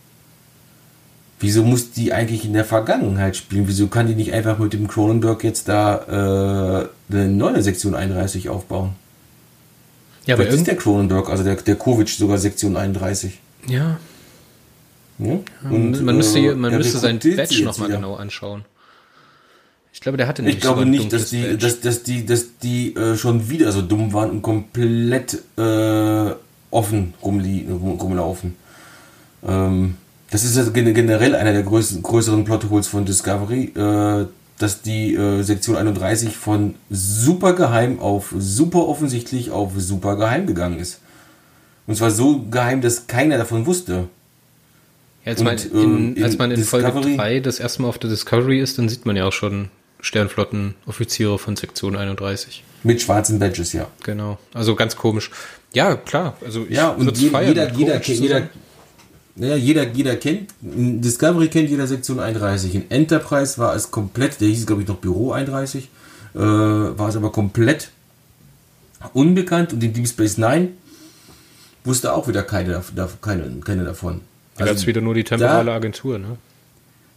Wieso 1.39 1.63
muss 1.63 1.91
die 1.91 2.13
eigentlich 2.13 2.45
in 2.45 2.53
der 2.53 2.65
Vergangenheit 2.65 3.35
spielen? 3.35 3.67
Wieso 3.67 3.87
kann 3.87 4.07
die 4.07 4.15
nicht 4.15 4.33
einfach 4.33 4.57
mit 4.57 4.73
dem 4.73 4.87
Cronenberg 4.87 5.43
jetzt 5.43 5.67
da 5.67 6.89
äh, 7.09 7.13
eine 7.13 7.27
neue 7.27 7.61
Sektion 7.61 7.93
31 7.93 8.49
aufbauen? 8.49 8.91
Ja, 10.25 10.35
aber 10.35 10.47
ist 10.47 10.65
der 10.65 10.75
Cronenberg, 10.75 11.29
also 11.29 11.43
der, 11.43 11.55
der 11.55 11.75
Kovic 11.75 12.09
sogar 12.09 12.37
Sektion 12.37 12.75
31. 12.75 13.39
Ja. 13.67 13.99
Ja? 15.19 15.39
Und, 15.69 16.03
man 16.03 16.17
müsste, 16.17 16.39
äh, 16.39 16.55
man 16.55 16.75
müsste 16.75 16.97
seinen 16.99 17.19
Badge 17.19 17.63
nochmal 17.63 17.89
genau 17.89 18.15
anschauen. 18.15 18.65
Ich 19.93 20.01
glaube, 20.01 20.17
der 20.17 20.27
hatte 20.27 20.43
nicht 20.43 20.55
Ich 20.55 20.61
glaube 20.61 20.85
nicht, 20.85 21.13
dass 21.13 21.29
die, 21.29 21.57
dass, 21.57 21.79
dass 21.79 22.03
die, 22.03 22.25
dass 22.25 22.57
die 22.61 22.95
äh, 22.95 23.15
schon 23.15 23.49
wieder 23.49 23.71
so 23.71 23.81
dumm 23.81 24.11
waren 24.11 24.29
und 24.29 24.41
komplett 24.41 25.41
äh, 25.57 26.31
offen 26.69 27.13
rumlaufen. 27.23 28.55
Ähm, 29.47 29.95
das 30.31 30.43
ist 30.43 30.57
ja 30.57 30.63
generell 30.69 31.33
einer 31.33 31.53
der 31.53 31.63
größten, 31.63 32.03
größeren 32.03 32.43
Plotholes 32.43 32.89
von 32.89 33.05
Discovery, 33.05 33.71
äh, 33.75 34.25
dass 34.57 34.81
die 34.81 35.15
äh, 35.15 35.43
Sektion 35.43 35.77
31 35.77 36.35
von 36.35 36.75
super 36.89 37.53
geheim 37.53 37.99
auf 37.99 38.33
super 38.37 38.87
offensichtlich 38.87 39.51
auf 39.51 39.71
super 39.77 40.17
geheim 40.17 40.45
gegangen 40.45 40.79
ist. 40.79 40.99
Und 41.87 41.95
zwar 41.95 42.11
so 42.11 42.41
geheim, 42.49 42.81
dass 42.81 43.07
keiner 43.07 43.37
davon 43.37 43.65
wusste. 43.65 44.09
Ja, 45.25 45.31
als, 45.31 45.39
Und, 45.41 45.45
man 45.45 45.57
in, 45.57 46.15
in, 46.15 46.23
als 46.23 46.37
man 46.37 46.51
in 46.51 46.57
Discovery, 46.57 46.91
Folge 46.91 47.17
3 47.17 47.39
das 47.39 47.59
erste 47.59 47.81
Mal 47.81 47.89
auf 47.89 47.97
der 47.97 48.09
Discovery 48.09 48.59
ist, 48.59 48.77
dann 48.77 48.89
sieht 48.89 49.05
man 49.05 49.15
ja 49.15 49.25
auch 49.25 49.33
schon 49.33 49.69
Sternflottenoffiziere 50.01 51.39
von 51.39 51.55
Sektion 51.55 51.95
31. 51.95 52.63
Mit 52.83 53.01
schwarzen 53.01 53.39
Badges, 53.39 53.73
ja. 53.73 53.87
Genau. 54.03 54.37
Also 54.53 54.75
ganz 54.75 54.95
komisch. 54.95 55.31
Ja, 55.73 55.95
klar. 55.95 56.37
Also 56.45 56.65
ja, 56.69 56.89
und 56.89 57.17
jeder, 57.17 57.41
jeder, 57.41 57.73
jeder, 57.73 58.01
jeder, 58.01 58.49
naja, 59.35 59.55
jeder, 59.55 59.87
jeder 59.91 60.15
kennt, 60.15 60.53
in 60.61 61.01
Discovery 61.01 61.47
kennt 61.49 61.69
jeder 61.69 61.87
Sektion 61.87 62.19
31. 62.19 62.75
In 62.75 62.91
Enterprise 62.91 63.57
war 63.57 63.75
es 63.75 63.89
komplett, 63.89 64.39
der 64.39 64.47
hieß 64.47 64.65
glaube 64.67 64.83
ich 64.83 64.87
noch 64.87 64.97
Büro 64.97 65.31
31, 65.31 65.89
äh, 66.35 66.39
war 66.39 67.09
es 67.09 67.15
aber 67.15 67.31
komplett 67.31 67.89
unbekannt 69.13 69.73
und 69.73 69.83
in 69.83 69.91
Deep 69.91 70.07
Space 70.07 70.37
Nine 70.37 70.69
wusste 71.83 72.13
auch 72.13 72.27
wieder 72.27 72.43
keine, 72.43 72.81
keine, 73.21 73.59
keine 73.63 73.83
davon. 73.83 74.21
Also, 74.57 74.81
da 74.81 74.87
wieder 74.87 75.01
nur 75.01 75.13
die 75.13 75.23
temporale 75.23 75.71
da, 75.71 75.75
Agentur, 75.75 76.17
ne? 76.17 76.37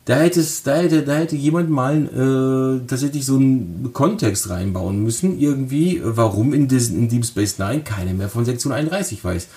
Da 0.04 0.16
hätte, 0.16 0.40
es, 0.40 0.62
da, 0.62 0.76
hätte, 0.76 1.02
da 1.02 1.16
hätte 1.16 1.36
jemand 1.36 1.68
mal 1.68 2.06
äh, 2.06 2.86
tatsächlich 2.86 3.26
so 3.26 3.36
einen 3.36 3.90
Kontext 3.92 4.48
reinbauen 4.48 5.02
müssen, 5.04 5.38
irgendwie, 5.38 6.00
warum 6.02 6.54
in, 6.54 6.66
des, 6.66 6.88
in 6.88 7.08
Deep 7.08 7.26
Space 7.26 7.58
Nine 7.58 7.82
keiner 7.82 8.14
mehr 8.14 8.30
von 8.30 8.46
Sektion 8.46 8.72
31 8.72 9.22
weiß. 9.22 9.48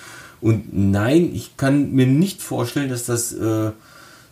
Und 0.42 0.66
nein, 0.72 1.30
ich 1.32 1.56
kann 1.56 1.92
mir 1.92 2.06
nicht 2.06 2.42
vorstellen, 2.42 2.90
dass 2.90 3.06
das 3.06 3.32
äh, 3.32 3.70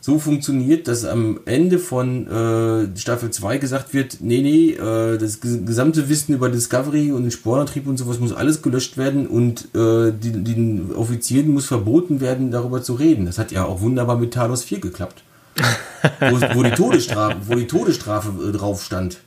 so 0.01 0.19
funktioniert, 0.19 0.89
dass 0.89 1.05
am 1.05 1.41
Ende 1.45 1.79
von 1.79 2.27
äh, 2.27 2.99
Staffel 2.99 3.31
2 3.31 3.59
gesagt 3.59 3.93
wird, 3.93 4.19
nee, 4.21 4.41
nee, 4.41 4.71
äh, 4.71 5.19
das 5.19 5.41
gesamte 5.41 6.09
Wissen 6.09 6.35
über 6.35 6.49
Discovery 6.49 7.13
und 7.13 7.23
den 7.25 7.31
Sporenantrieb 7.31 7.87
und 7.87 7.99
sowas 7.99 8.19
muss 8.19 8.33
alles 8.33 8.63
gelöscht 8.63 8.97
werden 8.97 9.27
und 9.27 9.75
äh, 9.75 10.13
die, 10.13 10.33
den 10.33 10.95
Offizieren 10.95 11.51
muss 11.51 11.67
verboten 11.67 12.21
werden, 12.21 12.51
darüber 12.51 12.83
zu 12.83 12.95
reden. 12.95 13.27
Das 13.27 13.39
hat 13.39 13.53
ja 13.53 13.67
auch 13.67 13.83
wunderbar 13.83 14.17
mit 14.17 14.33
Talos 14.33 14.65
4 14.65 14.81
geklappt. 14.81 15.23
wo, 16.21 16.41
wo, 16.55 16.63
die 16.63 16.71
Todesstrafe, 16.71 17.37
wo 17.47 17.55
die 17.55 17.67
Todesstrafe 17.67 18.31
äh, 18.49 18.53
drauf 18.53 18.83
stand. 18.83 19.19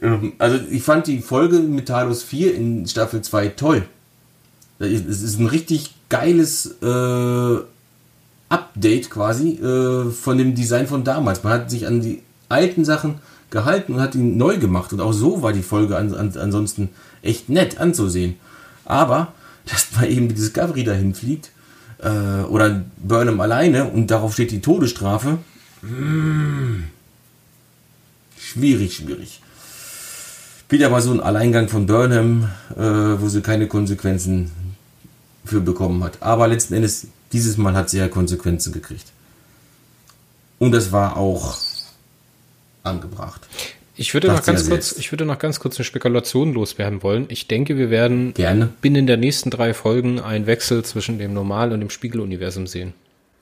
Ähm, 0.00 0.32
also 0.38 0.58
ich 0.70 0.82
fand 0.82 1.06
die 1.06 1.20
Folge 1.20 1.58
mit 1.58 1.86
Talos 1.86 2.22
4 2.22 2.54
in 2.54 2.86
Staffel 2.86 3.20
2 3.20 3.48
toll. 3.48 3.84
Es 4.78 5.22
ist 5.22 5.38
ein 5.38 5.46
richtig 5.46 5.94
geiles 6.08 6.76
äh, 6.82 7.56
Update 8.48 9.10
quasi 9.10 9.54
äh, 9.54 10.10
von 10.10 10.38
dem 10.38 10.54
Design 10.54 10.86
von 10.86 11.04
damals. 11.04 11.42
Man 11.42 11.52
hat 11.52 11.70
sich 11.70 11.86
an 11.86 12.00
die 12.00 12.22
alten 12.48 12.84
Sachen 12.84 13.16
gehalten 13.50 13.94
und 13.94 14.00
hat 14.00 14.14
ihn 14.14 14.36
neu 14.36 14.58
gemacht. 14.58 14.92
Und 14.92 15.00
auch 15.00 15.12
so 15.12 15.42
war 15.42 15.52
die 15.52 15.62
Folge 15.62 15.96
an, 15.96 16.14
an, 16.14 16.32
ansonsten 16.36 16.90
echt 17.22 17.48
nett 17.48 17.78
anzusehen. 17.78 18.36
Aber, 18.84 19.32
dass 19.66 19.88
man 19.96 20.08
eben 20.10 20.28
die 20.28 20.34
Discovery 20.34 20.84
dahin 20.84 21.14
fliegt, 21.14 21.50
äh, 21.98 22.42
oder 22.44 22.84
Burnham 22.98 23.40
alleine 23.40 23.84
und 23.84 24.10
darauf 24.10 24.34
steht 24.34 24.50
die 24.50 24.60
Todesstrafe, 24.60 25.38
hm, 25.80 26.84
schwierig, 28.38 28.96
schwierig 28.96 29.40
wieder 30.68 30.90
mal 30.90 31.00
so 31.00 31.12
ein 31.12 31.20
Alleingang 31.20 31.68
von 31.68 31.86
Burnham, 31.86 32.48
äh, 32.76 32.80
wo 32.80 33.28
sie 33.28 33.40
keine 33.40 33.68
Konsequenzen 33.68 34.50
für 35.44 35.60
bekommen 35.60 36.02
hat. 36.02 36.22
Aber 36.22 36.48
letzten 36.48 36.74
Endes, 36.74 37.08
dieses 37.32 37.56
Mal 37.56 37.74
hat 37.74 37.90
sie 37.90 37.98
ja 37.98 38.08
Konsequenzen 38.08 38.72
gekriegt. 38.72 39.06
Und 40.58 40.72
das 40.72 40.92
war 40.92 41.16
auch 41.16 41.56
angebracht. 42.82 43.42
Ich 43.98 44.12
würde, 44.12 44.28
noch 44.28 44.44
ganz 44.44 44.68
kurz, 44.68 44.92
ich 44.98 45.10
würde 45.10 45.24
noch 45.24 45.38
ganz 45.38 45.58
kurz 45.58 45.78
eine 45.78 45.84
Spekulation 45.84 46.52
loswerden 46.52 47.02
wollen. 47.02 47.26
Ich 47.28 47.48
denke, 47.48 47.78
wir 47.78 47.88
werden 47.88 48.34
Gerne. 48.34 48.68
binnen 48.82 49.06
der 49.06 49.16
nächsten 49.16 49.48
drei 49.50 49.72
Folgen 49.72 50.20
einen 50.20 50.46
Wechsel 50.46 50.84
zwischen 50.84 51.18
dem 51.18 51.32
Normal- 51.32 51.72
und 51.72 51.80
dem 51.80 51.88
Spiegeluniversum 51.88 52.66
sehen. 52.66 52.92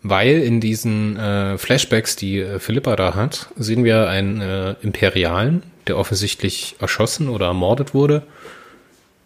Weil 0.03 0.42
in 0.42 0.61
diesen 0.61 1.16
äh, 1.16 1.59
Flashbacks, 1.59 2.14
die 2.14 2.38
äh, 2.38 2.61
Philippa 2.61 2.94
da 2.94 3.14
hat, 3.14 3.49
sehen 3.57 3.83
wir 3.83 4.09
einen 4.09 4.40
äh, 4.40 4.77
Imperialen, 4.83 5.64
der 5.88 5.99
offensichtlich 5.99 6.77
erschossen 6.79 7.29
oder 7.29 7.47
ermordet 7.47 7.92
wurde, 7.92 8.23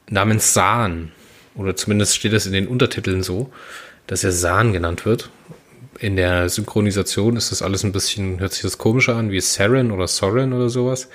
namens 0.08 0.54
Saan 0.54 1.12
oder 1.54 1.76
zumindest 1.76 2.16
steht 2.16 2.32
es 2.32 2.46
in 2.46 2.52
den 2.52 2.68
Untertiteln 2.68 3.22
so, 3.22 3.50
dass 4.08 4.24
er 4.24 4.32
San 4.32 4.72
genannt 4.72 5.06
wird. 5.06 5.30
In 6.00 6.16
der 6.16 6.48
Synchronisation 6.48 7.36
ist 7.36 7.52
das 7.52 7.62
alles 7.62 7.84
ein 7.84 7.92
bisschen, 7.92 8.40
hört 8.40 8.52
sich 8.52 8.62
das 8.62 8.78
komischer 8.78 9.14
an, 9.16 9.30
wie 9.30 9.40
Saren 9.40 9.92
oder 9.92 10.08
Soren 10.08 10.52
oder 10.52 10.68
sowas. 10.70 11.08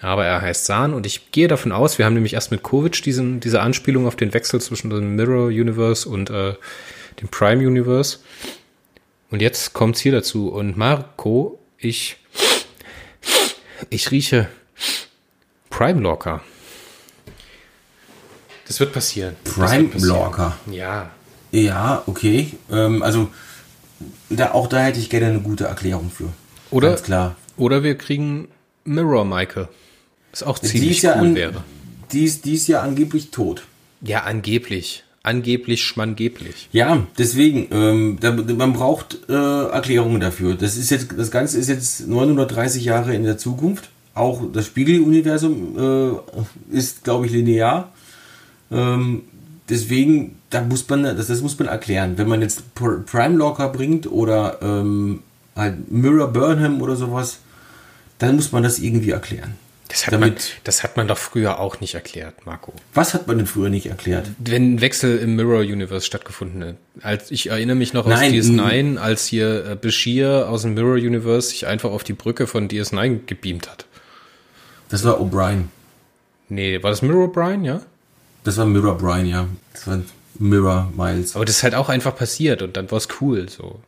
Aber 0.00 0.24
er 0.24 0.40
heißt 0.40 0.64
San 0.64 0.94
und 0.94 1.06
ich 1.06 1.32
gehe 1.32 1.48
davon 1.48 1.72
aus, 1.72 1.98
wir 1.98 2.06
haben 2.06 2.14
nämlich 2.14 2.34
erst 2.34 2.50
mit 2.50 2.62
Kovic 2.62 3.02
diesen, 3.02 3.40
diese 3.40 3.60
Anspielung 3.60 4.06
auf 4.06 4.16
den 4.16 4.32
Wechsel 4.32 4.60
zwischen 4.60 4.90
dem 4.90 5.16
Mirror 5.16 5.46
Universe 5.46 6.08
und 6.08 6.30
äh, 6.30 6.54
dem 7.20 7.28
Prime 7.28 7.66
Universe. 7.66 8.18
Und 9.30 9.42
jetzt 9.42 9.72
kommt's 9.72 10.00
hier 10.00 10.12
dazu. 10.12 10.48
Und 10.48 10.76
Marco, 10.76 11.58
ich, 11.76 12.16
ich 13.90 14.10
rieche 14.10 14.48
Prime 15.68 16.00
Locker. 16.00 16.42
Das 18.68 18.78
wird 18.78 18.92
passieren. 18.92 19.36
Prime 19.44 19.90
Locker. 19.98 20.56
Ja. 20.70 21.10
Ja, 21.52 22.02
okay. 22.06 22.52
Ähm, 22.70 23.02
also 23.02 23.28
da, 24.30 24.52
auch 24.52 24.66
da 24.66 24.80
hätte 24.80 24.98
ich 24.98 25.10
gerne 25.10 25.26
eine 25.26 25.40
gute 25.40 25.64
Erklärung 25.64 26.10
für. 26.10 26.28
Oder, 26.70 26.90
Ganz 26.90 27.02
klar. 27.02 27.36
Oder 27.56 27.82
wir 27.82 27.96
kriegen 27.96 28.48
Mirror 28.84 29.24
Michael. 29.24 29.68
Was 30.30 30.42
auch 30.42 30.58
ziemlich 30.58 31.04
cool 31.04 31.10
an, 31.10 31.34
wäre. 31.34 31.64
Die 32.12 32.24
ist, 32.24 32.44
die 32.44 32.54
ist 32.54 32.68
ja 32.68 32.80
angeblich 32.82 33.30
tot. 33.30 33.64
Ja, 34.00 34.22
angeblich. 34.22 35.04
Angeblich, 35.22 35.82
schmangeblich. 35.82 36.68
Ja, 36.72 37.06
deswegen, 37.18 37.68
ähm, 37.70 38.18
da, 38.20 38.32
man 38.32 38.72
braucht 38.72 39.18
äh, 39.28 39.32
Erklärungen 39.32 40.20
dafür. 40.20 40.54
Das 40.54 40.76
ist 40.76 40.90
jetzt, 40.90 41.08
das 41.18 41.30
Ganze 41.30 41.58
ist 41.58 41.68
jetzt 41.68 42.06
930 42.06 42.84
Jahre 42.84 43.14
in 43.14 43.24
der 43.24 43.36
Zukunft. 43.36 43.90
Auch 44.14 44.42
das 44.52 44.66
Spiegeluniversum 44.66 46.22
äh, 46.72 46.76
ist, 46.76 47.04
glaube 47.04 47.26
ich, 47.26 47.32
linear. 47.32 47.92
Ähm, 48.70 49.22
deswegen, 49.68 50.37
da 50.50 50.62
muss 50.62 50.88
man, 50.88 51.02
das, 51.04 51.26
das 51.26 51.40
muss 51.42 51.58
man 51.58 51.68
erklären. 51.68 52.16
Wenn 52.16 52.28
man 52.28 52.40
jetzt 52.42 52.62
Prime 52.74 53.36
Locker 53.36 53.68
bringt 53.68 54.10
oder 54.10 54.58
ähm, 54.62 55.22
halt 55.54 55.90
Mirror 55.90 56.32
Burnham 56.32 56.80
oder 56.80 56.96
sowas, 56.96 57.40
dann 58.18 58.36
muss 58.36 58.52
man 58.52 58.62
das 58.62 58.78
irgendwie 58.78 59.10
erklären. 59.10 59.54
Das 59.88 60.06
hat, 60.06 60.12
Damit, 60.12 60.34
man, 60.34 60.42
das 60.64 60.82
hat 60.82 60.98
man 60.98 61.08
doch 61.08 61.16
früher 61.16 61.58
auch 61.58 61.80
nicht 61.80 61.94
erklärt, 61.94 62.44
Marco. 62.44 62.74
Was 62.92 63.14
hat 63.14 63.26
man 63.26 63.38
denn 63.38 63.46
früher 63.46 63.70
nicht 63.70 63.86
erklärt? 63.86 64.26
Wenn 64.38 64.74
ein 64.74 64.80
Wechsel 64.82 65.18
im 65.18 65.36
Mirror 65.36 65.60
Universe 65.60 66.04
stattgefunden 66.04 66.62
hat. 66.62 66.74
Als, 67.00 67.30
ich 67.30 67.48
erinnere 67.48 67.76
mich 67.76 67.94
noch 67.94 68.06
aus 68.06 68.12
DS9, 68.12 68.98
als 68.98 69.24
hier 69.26 69.64
äh, 69.64 69.76
Bashir 69.76 70.46
aus 70.48 70.62
dem 70.62 70.74
Mirror 70.74 70.96
Universe 70.96 71.48
sich 71.48 71.66
einfach 71.66 71.90
auf 71.90 72.04
die 72.04 72.12
Brücke 72.12 72.46
von 72.46 72.68
DS9 72.68 73.20
gebeamt 73.24 73.70
hat. 73.70 73.86
Das 74.90 75.04
war 75.04 75.20
O'Brien. 75.20 75.64
Nee, 76.50 76.82
war 76.82 76.90
das 76.90 77.00
Mirror 77.00 77.28
O'Brien, 77.28 77.64
ja? 77.64 77.80
Das 78.44 78.56
war 78.56 78.66
Mirror 78.66 78.96
Brian, 78.96 79.26
ja. 79.26 79.46
Das 79.72 79.86
war 79.86 80.00
Mirror 80.38 80.92
Miles. 80.96 81.34
Aber 81.34 81.44
das 81.44 81.56
ist 81.56 81.62
halt 81.62 81.74
auch 81.74 81.88
einfach 81.88 82.14
passiert 82.14 82.62
und 82.62 82.76
dann 82.76 82.90
war 82.90 82.98
es 82.98 83.08
cool, 83.20 83.48
so. 83.48 83.80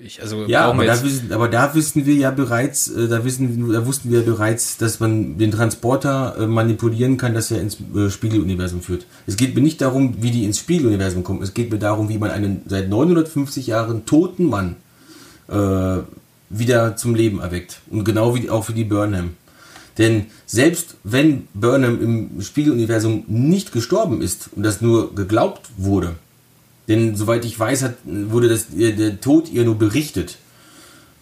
Ich, 0.00 0.22
also 0.22 0.44
ja, 0.44 0.66
aber 0.66 0.84
da, 0.84 1.02
wissen, 1.02 1.32
aber 1.32 1.48
da 1.48 1.74
wissen 1.74 2.06
wir 2.06 2.14
ja 2.14 2.30
bereits, 2.30 2.86
äh, 2.86 3.08
da 3.08 3.24
wissen, 3.24 3.72
da 3.72 3.84
wussten 3.84 4.12
wir 4.12 4.22
bereits, 4.22 4.76
dass 4.76 5.00
man 5.00 5.38
den 5.38 5.50
Transporter 5.50 6.36
äh, 6.38 6.46
manipulieren 6.46 7.16
kann, 7.16 7.34
dass 7.34 7.50
er 7.50 7.60
ins 7.60 7.78
äh, 7.96 8.08
Spiegeluniversum 8.08 8.80
führt. 8.80 9.06
Es 9.26 9.36
geht 9.36 9.56
mir 9.56 9.60
nicht 9.60 9.80
darum, 9.80 10.22
wie 10.22 10.30
die 10.30 10.44
ins 10.44 10.60
Spiegeluniversum 10.60 11.24
kommen. 11.24 11.42
Es 11.42 11.52
geht 11.52 11.72
mir 11.72 11.80
darum, 11.80 12.08
wie 12.08 12.18
man 12.18 12.30
einen 12.30 12.62
seit 12.66 12.88
950 12.88 13.66
Jahren 13.66 14.06
toten 14.06 14.44
Mann 14.44 14.76
äh, 15.48 15.98
wieder 16.48 16.94
zum 16.94 17.16
Leben 17.16 17.40
erweckt. 17.40 17.80
Und 17.90 18.04
genau 18.04 18.36
wie 18.36 18.50
auch 18.50 18.64
für 18.64 18.74
die 18.74 18.84
Burnham. 18.84 19.30
Denn 19.98 20.26
selbst 20.46 20.94
wenn 21.02 21.48
Burnham 21.54 22.00
im 22.00 22.40
Spiegeluniversum 22.40 23.24
nicht 23.26 23.72
gestorben 23.72 24.22
ist 24.22 24.48
und 24.54 24.62
das 24.62 24.80
nur 24.80 25.14
geglaubt 25.14 25.68
wurde, 25.76 26.14
denn 26.86 27.16
soweit 27.16 27.44
ich 27.44 27.58
weiß, 27.58 27.82
hat, 27.82 27.94
wurde 28.04 28.48
das, 28.48 28.68
der 28.70 29.20
Tod 29.20 29.50
ihr 29.50 29.64
nur 29.64 29.76
berichtet, 29.76 30.38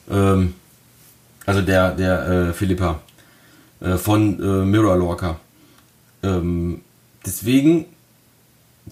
ähm, 0.08 0.54
also 1.44 1.62
der, 1.62 1.92
der 1.92 2.28
äh, 2.28 2.52
Philippa 2.52 3.00
äh, 3.80 3.96
von 3.96 4.40
äh, 4.40 4.64
Mirror 4.64 4.96
Lorca. 4.96 5.40
Ähm, 6.22 6.82
deswegen 7.24 7.86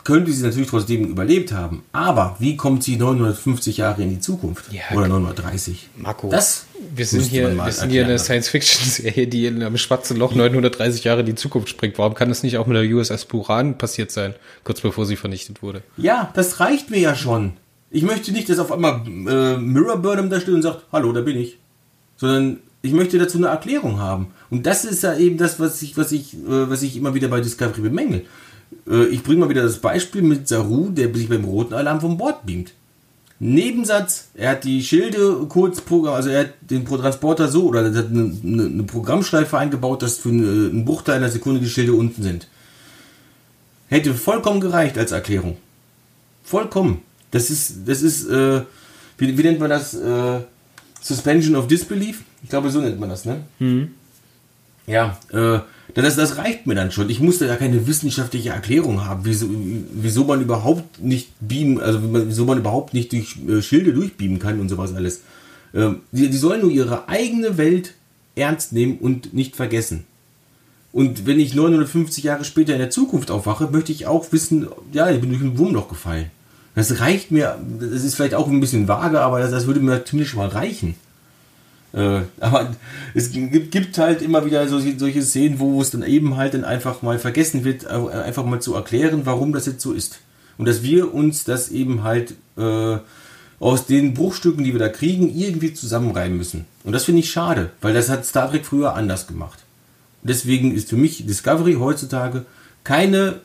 könnte 0.05 0.31
sie 0.33 0.43
natürlich 0.43 0.69
trotzdem 0.69 1.07
überlebt 1.07 1.53
haben. 1.53 1.83
Aber 1.93 2.37
wie 2.39 2.57
kommt 2.57 2.85
sie 2.85 2.97
950 2.97 3.79
Jahre 3.79 4.03
in 4.03 4.11
die 4.11 4.21
Zukunft? 4.21 4.71
Ja, 4.71 4.97
Oder 4.97 5.09
930? 5.09 5.89
Marco, 5.97 6.29
das 6.29 6.67
wir 6.95 7.07
sind 7.07 7.23
hier, 7.23 7.57
wir 7.57 7.73
sind 7.73 7.91
hier 7.91 8.05
eine 8.05 8.19
Science-Fiction-Serie, 8.19 9.27
die 9.27 9.47
in 9.47 9.63
einem 9.63 9.79
schwarzen 9.79 10.17
Loch 10.19 10.35
930 10.35 11.05
Jahre 11.05 11.21
in 11.21 11.27
die 11.27 11.35
Zukunft 11.35 11.69
springt. 11.69 11.99
Warum 11.99 12.15
kann 12.15 12.29
das 12.29 12.43
nicht 12.43 12.59
auch 12.59 12.67
mit 12.67 12.77
der 12.77 12.85
USS 12.85 13.25
Buran 13.25 13.79
passiert 13.79 14.11
sein, 14.11 14.35
kurz 14.63 14.81
bevor 14.81 15.07
sie 15.07 15.17
vernichtet 15.17 15.63
wurde? 15.63 15.83
Ja, 15.97 16.31
das 16.35 16.61
reicht 16.61 16.91
mir 16.91 17.01
ja 17.01 17.15
schon. 17.17 17.55
Ich 17.91 18.03
möchte 18.03 18.33
nicht, 18.33 18.49
dass 18.49 18.59
auf 18.59 18.73
einmal 18.73 19.03
äh, 19.07 19.57
Mirror 19.57 19.99
Burnham 19.99 20.29
da 20.29 20.41
steht 20.41 20.55
und 20.55 20.63
sagt, 20.63 20.85
hallo, 20.93 21.13
da 21.13 21.23
bin 21.23 21.39
ich. 21.39 21.59
Sondern 22.17 22.59
ich 22.83 22.93
möchte 22.93 23.19
dazu 23.19 23.39
eine 23.39 23.47
Erklärung 23.47 23.99
haben. 23.99 24.29
Und 24.51 24.67
das 24.67 24.85
ist 24.85 25.03
ja 25.03 25.17
eben 25.17 25.39
das, 25.39 25.59
was 25.59 25.81
ich, 25.81 25.97
was 25.97 26.13
ich, 26.13 26.35
äh, 26.35 26.69
was 26.69 26.83
ich 26.83 26.97
immer 26.97 27.15
wieder 27.15 27.29
bei 27.29 27.41
Discovery 27.41 27.81
bemängel. 27.81 28.27
Äh, 28.89 29.07
ich 29.07 29.23
bringe 29.23 29.41
mal 29.41 29.49
wieder 29.49 29.63
das 29.63 29.79
Beispiel 29.79 30.23
mit 30.23 30.49
Saru, 30.49 30.91
der 30.91 31.15
sich 31.15 31.29
beim 31.29 31.45
roten 31.45 31.75
Alarm 31.75 32.01
vom 32.01 32.17
Bord 32.17 32.47
beamt. 32.47 32.73
Nebensatz, 33.41 34.29
er 34.35 34.51
hat 34.51 34.65
die 34.65 34.83
Schilde 34.83 35.47
kurz, 35.49 35.83
also 36.07 36.29
er 36.29 36.41
hat 36.41 36.55
den 36.61 36.87
Transporter 36.87 37.49
so, 37.49 37.67
oder 37.67 37.83
er 37.83 37.95
hat 37.95 38.09
eine, 38.09 38.33
eine 38.43 38.83
Programmschleife 38.85 39.59
eingebaut, 39.59 40.03
dass 40.03 40.19
für 40.19 40.29
einen 40.29 40.85
Bruchteil 40.85 41.17
einer 41.17 41.29
Sekunde 41.29 41.61
die 41.61 41.69
Schilde 41.69 41.95
unten 41.95 42.23
sind. 42.23 42.47
Hätte 43.89 44.15
vollkommen 44.15 44.61
gereicht 44.61 44.97
als 44.97 45.13
Erklärung. 45.13 45.57
Vollkommen. 46.45 47.03
Das 47.33 47.51
ist, 47.51 47.79
das 47.87 48.03
ist, 48.03 48.29
äh, 48.29 48.63
wie, 49.19 49.37
wie, 49.37 49.43
nennt 49.43 49.61
man 49.61 49.71
das? 49.71 49.95
Äh, 49.95 50.41
Suspension 51.01 51.57
of 51.57 51.67
Disbelief? 51.67 52.23
Ich 52.43 52.49
glaube, 52.49 52.71
so 52.71 52.81
nennt 52.81 52.99
man 52.99 53.11
das, 53.11 53.25
ne? 53.25 53.43
Mhm. 53.59 53.91
Ja, 54.87 55.19
äh, 55.33 55.59
das, 56.03 56.17
das 56.17 56.37
reicht 56.39 56.67
mir 56.67 56.75
dann 56.75 56.91
schon. 56.91 57.09
Ich 57.09 57.21
musste 57.21 57.47
da 57.47 57.57
keine 57.57 57.87
wissenschaftliche 57.87 58.51
Erklärung 58.51 59.05
haben, 59.05 59.21
wieso, 59.25 59.49
wieso 59.93 60.25
man 60.25 60.41
überhaupt 60.41 61.01
nicht 61.01 61.29
beamen, 61.41 61.81
also 61.81 62.01
wieso 62.03 62.45
man 62.45 62.59
überhaupt 62.59 62.95
nicht 62.95 63.13
durch 63.13 63.37
äh, 63.49 63.63
Schilde 63.63 63.93
durchbeamen 63.93 64.39
kann 64.39 64.61
und 64.61 64.69
sowas 64.69 64.95
alles. 64.95 65.23
Ähm, 65.73 66.01
die, 66.11 66.29
die 66.29 66.37
sollen 66.37 66.63
nur 66.63 66.71
ihre 66.71 67.09
eigene 67.09 67.57
Welt 67.59 67.95
ernst 68.35 68.73
nehmen 68.73 68.99
und 68.99 69.35
nicht 69.35 69.55
vergessen. 69.55 70.05
Und 70.93 71.27
wenn 71.27 71.41
ich 71.41 71.55
950 71.55 72.25
Jahre 72.25 72.45
später 72.45 72.73
in 72.73 72.79
der 72.79 72.91
Zukunft 72.91 73.31
aufwache, 73.31 73.69
möchte 73.71 73.93
ich 73.93 74.07
auch 74.07 74.31
wissen, 74.33 74.69
ja, 74.93 75.11
ich 75.11 75.21
bin 75.21 75.31
durch 75.31 75.43
ein 75.43 75.59
Wurmloch 75.59 75.89
gefallen. 75.89 76.27
Das 76.75 77.01
reicht 77.01 77.31
mir, 77.31 77.59
das 77.81 78.05
ist 78.05 78.15
vielleicht 78.15 78.35
auch 78.35 78.49
ein 78.49 78.61
bisschen 78.61 78.89
vage, 78.89 79.21
aber 79.21 79.41
das, 79.41 79.51
das 79.51 79.67
würde 79.67 79.81
mir 79.81 80.05
zumindest 80.05 80.37
mal 80.37 80.49
reichen. 80.49 80.95
Äh, 81.95 82.23
aber 82.41 82.75
es 83.15 83.31
gibt, 83.31 83.71
gibt, 83.71 83.99
halt 83.99 84.21
immer 84.21 84.45
wieder 84.45 84.67
so, 84.69 84.81
solche 84.81 85.23
Szenen, 85.23 85.61
wo 85.61 85.81
es 85.81 85.91
dann 85.91 86.03
eben 86.03 86.37
halt 86.37 86.55
dann 86.55 86.65
einfach 86.65 87.03
mal 87.03 87.19
vergessen 87.19 87.65
wird, 87.65 87.85
äh, 87.85 87.89
einfach 87.89 88.45
mal 88.45 88.61
zu 88.61 88.75
erklären, 88.75 89.23
warum 89.25 89.53
das 89.53 89.67
jetzt 89.67 89.81
so 89.81 89.93
ist. 89.93 90.19
Und 90.59 90.67
dass 90.67 90.83
wir 90.83 91.15
uns 91.15 91.45
das 91.45 91.71
eben 91.71 92.03
halt 92.03 92.35
äh, 92.57 92.99
aus 93.61 93.87
den 93.87 94.15
Bruchstücken, 94.15 94.65
die 94.65 94.73
wir 94.73 94.81
da 94.81 94.89
kriegen, 94.89 95.33
irgendwie 95.35 95.73
zusammenreiben 95.73 96.37
müssen. 96.37 96.65
Und 96.83 96.93
das 96.93 97.05
finde 97.05 97.21
ich 97.21 97.31
schade, 97.31 97.71
weil 97.81 97.95
das 97.95 98.09
hat 98.09 98.27
Star 98.27 98.51
Trek 98.51 98.67
früher 98.67 98.95
anders 98.95 99.29
gemacht. 99.29 99.61
Deswegen 100.23 100.75
ist 100.75 100.91
für 100.91 100.97
mich 100.97 101.27
Discovery 101.27 101.75
heutzutage 101.75 102.45
keine 102.83 103.41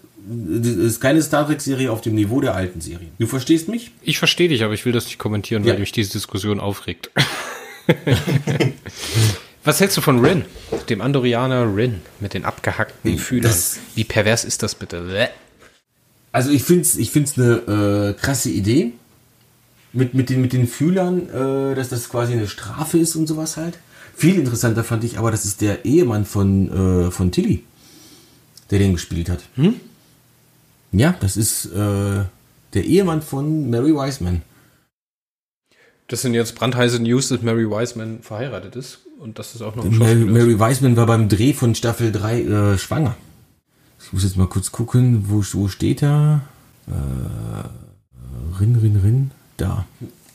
ist 0.62 1.00
keine 1.00 1.22
Star 1.22 1.48
Trek-Serie 1.48 1.92
auf 1.92 2.02
dem 2.02 2.14
Niveau 2.14 2.42
der 2.42 2.54
alten 2.54 2.82
Serien. 2.82 3.12
Du 3.20 3.26
verstehst 3.26 3.70
mich? 3.70 3.92
Ich 4.02 4.20
verstehe 4.20 4.50
dich, 4.50 4.64
aber 4.64 4.74
ich 4.74 4.86
will 4.86 4.92
das 4.92 5.06
nicht 5.06 5.18
kommentieren, 5.18 5.66
weil 5.66 5.80
mich 5.80 5.94
diese 5.94 6.12
Diskussion 6.12 6.60
aufregt. 6.60 7.10
Was 9.64 9.80
hältst 9.80 9.98
du 9.98 10.02
von 10.02 10.24
Rin? 10.26 10.46
Dem 10.90 11.02
Andorianer 11.02 11.76
Rin 11.76 12.02
mit 12.20 12.34
den 12.34 12.46
abgehackten 12.46 13.18
Fühlern. 13.18 13.54
Wie 13.96 14.04
pervers 14.04 14.46
ist 14.46 14.64
das 14.64 14.76
bitte? 14.76 15.30
Also 16.32 16.52
ich 16.52 16.64
finde 16.64 16.82
es 16.82 16.96
ich 16.96 17.12
find's 17.12 17.38
eine 17.38 18.14
äh, 18.16 18.22
krasse 18.22 18.50
Idee. 18.50 18.94
Mit, 19.92 20.14
mit, 20.14 20.30
den, 20.30 20.42
mit 20.42 20.54
den 20.54 20.68
Fühlern, 20.68 21.30
äh, 21.30 21.74
dass 21.74 21.90
das 21.90 22.10
quasi 22.10 22.34
eine 22.34 22.48
Strafe 22.48 23.00
ist 23.00 23.16
und 23.16 23.26
sowas 23.26 23.58
halt. 23.58 23.80
Viel 24.16 24.36
interessanter 24.36 24.84
fand 24.84 25.04
ich 25.04 25.18
aber, 25.18 25.32
das 25.32 25.46
ist 25.46 25.62
der 25.62 25.84
Ehemann 25.84 26.26
von, 26.26 27.08
äh, 27.08 27.12
von 27.12 27.32
Tilly, 27.32 27.64
der 28.70 28.78
den 28.78 28.94
gespielt 28.94 29.30
hat. 29.30 29.40
Hm? 29.56 29.76
Ja, 30.92 31.16
das 31.20 31.38
ist 31.38 31.66
äh, 31.68 32.24
der 32.74 32.84
Ehemann 32.84 33.24
von 33.24 33.70
Mary 33.70 33.96
Wiseman. 33.96 34.44
Das 36.10 36.24
sind 36.24 36.34
jetzt 36.34 36.56
brandheiße 36.56 37.00
News, 37.00 37.30
dass 37.30 37.44
Mary 37.44 37.70
Wiseman 37.70 38.24
verheiratet 38.24 38.76
ist 38.76 39.00
und 39.20 39.38
dass 39.38 39.54
das 39.54 39.62
auch 39.62 39.76
noch 39.76 39.86
Mary, 39.86 40.16
Mary 40.16 40.60
Wiseman 40.60 40.98
war 40.98 41.06
beim 41.06 41.30
Dreh 41.30 41.54
von 41.54 41.76
Staffel 41.76 42.12
3 42.12 42.42
äh, 42.42 42.78
schwanger. 42.80 43.16
Ich 44.04 44.12
muss 44.12 44.24
jetzt 44.24 44.36
mal 44.36 44.48
kurz 44.48 44.72
gucken, 44.72 45.26
wo, 45.28 45.44
wo 45.54 45.68
steht 45.68 46.02
er? 46.02 46.42
Äh, 46.88 48.60
rin, 48.60 48.76
rin, 48.82 49.00
rin. 49.04 49.32
Da. 49.58 49.86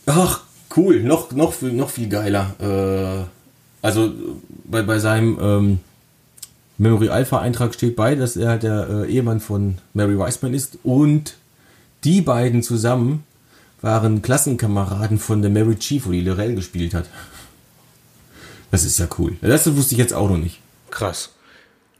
Ach, 0.06 0.42
cool. 0.76 1.02
Noch, 1.02 1.32
noch, 1.32 1.52
viel, 1.52 1.72
noch 1.72 1.90
viel 1.90 2.08
geiler. 2.08 2.54
Äh, 2.60 3.24
also 3.82 4.12
bei, 4.64 4.82
bei 4.82 5.00
seinem 5.00 5.38
ähm, 5.40 5.80
Memory 6.78 7.08
Alpha 7.08 7.40
Eintrag 7.40 7.74
steht 7.74 7.96
bei, 7.96 8.14
dass 8.14 8.36
er 8.36 8.58
der 8.58 9.06
äh, 9.06 9.12
Ehemann 9.12 9.40
von 9.40 9.78
Mary 9.92 10.16
Wiseman 10.16 10.54
ist 10.54 10.78
und 10.84 11.36
die 12.04 12.20
beiden 12.20 12.62
zusammen 12.62 13.24
waren 13.84 14.22
Klassenkameraden 14.22 15.18
von 15.18 15.42
der 15.42 15.50
Mary 15.50 15.76
Chief, 15.76 16.06
wo 16.06 16.10
die 16.10 16.22
Lorel 16.22 16.54
gespielt 16.54 16.94
hat. 16.94 17.08
Das 18.70 18.82
ist 18.82 18.98
ja 18.98 19.06
cool. 19.18 19.36
Das 19.42 19.72
wusste 19.76 19.94
ich 19.94 19.98
jetzt 19.98 20.14
auch 20.14 20.30
noch 20.30 20.38
nicht. 20.38 20.60
Krass. 20.90 21.30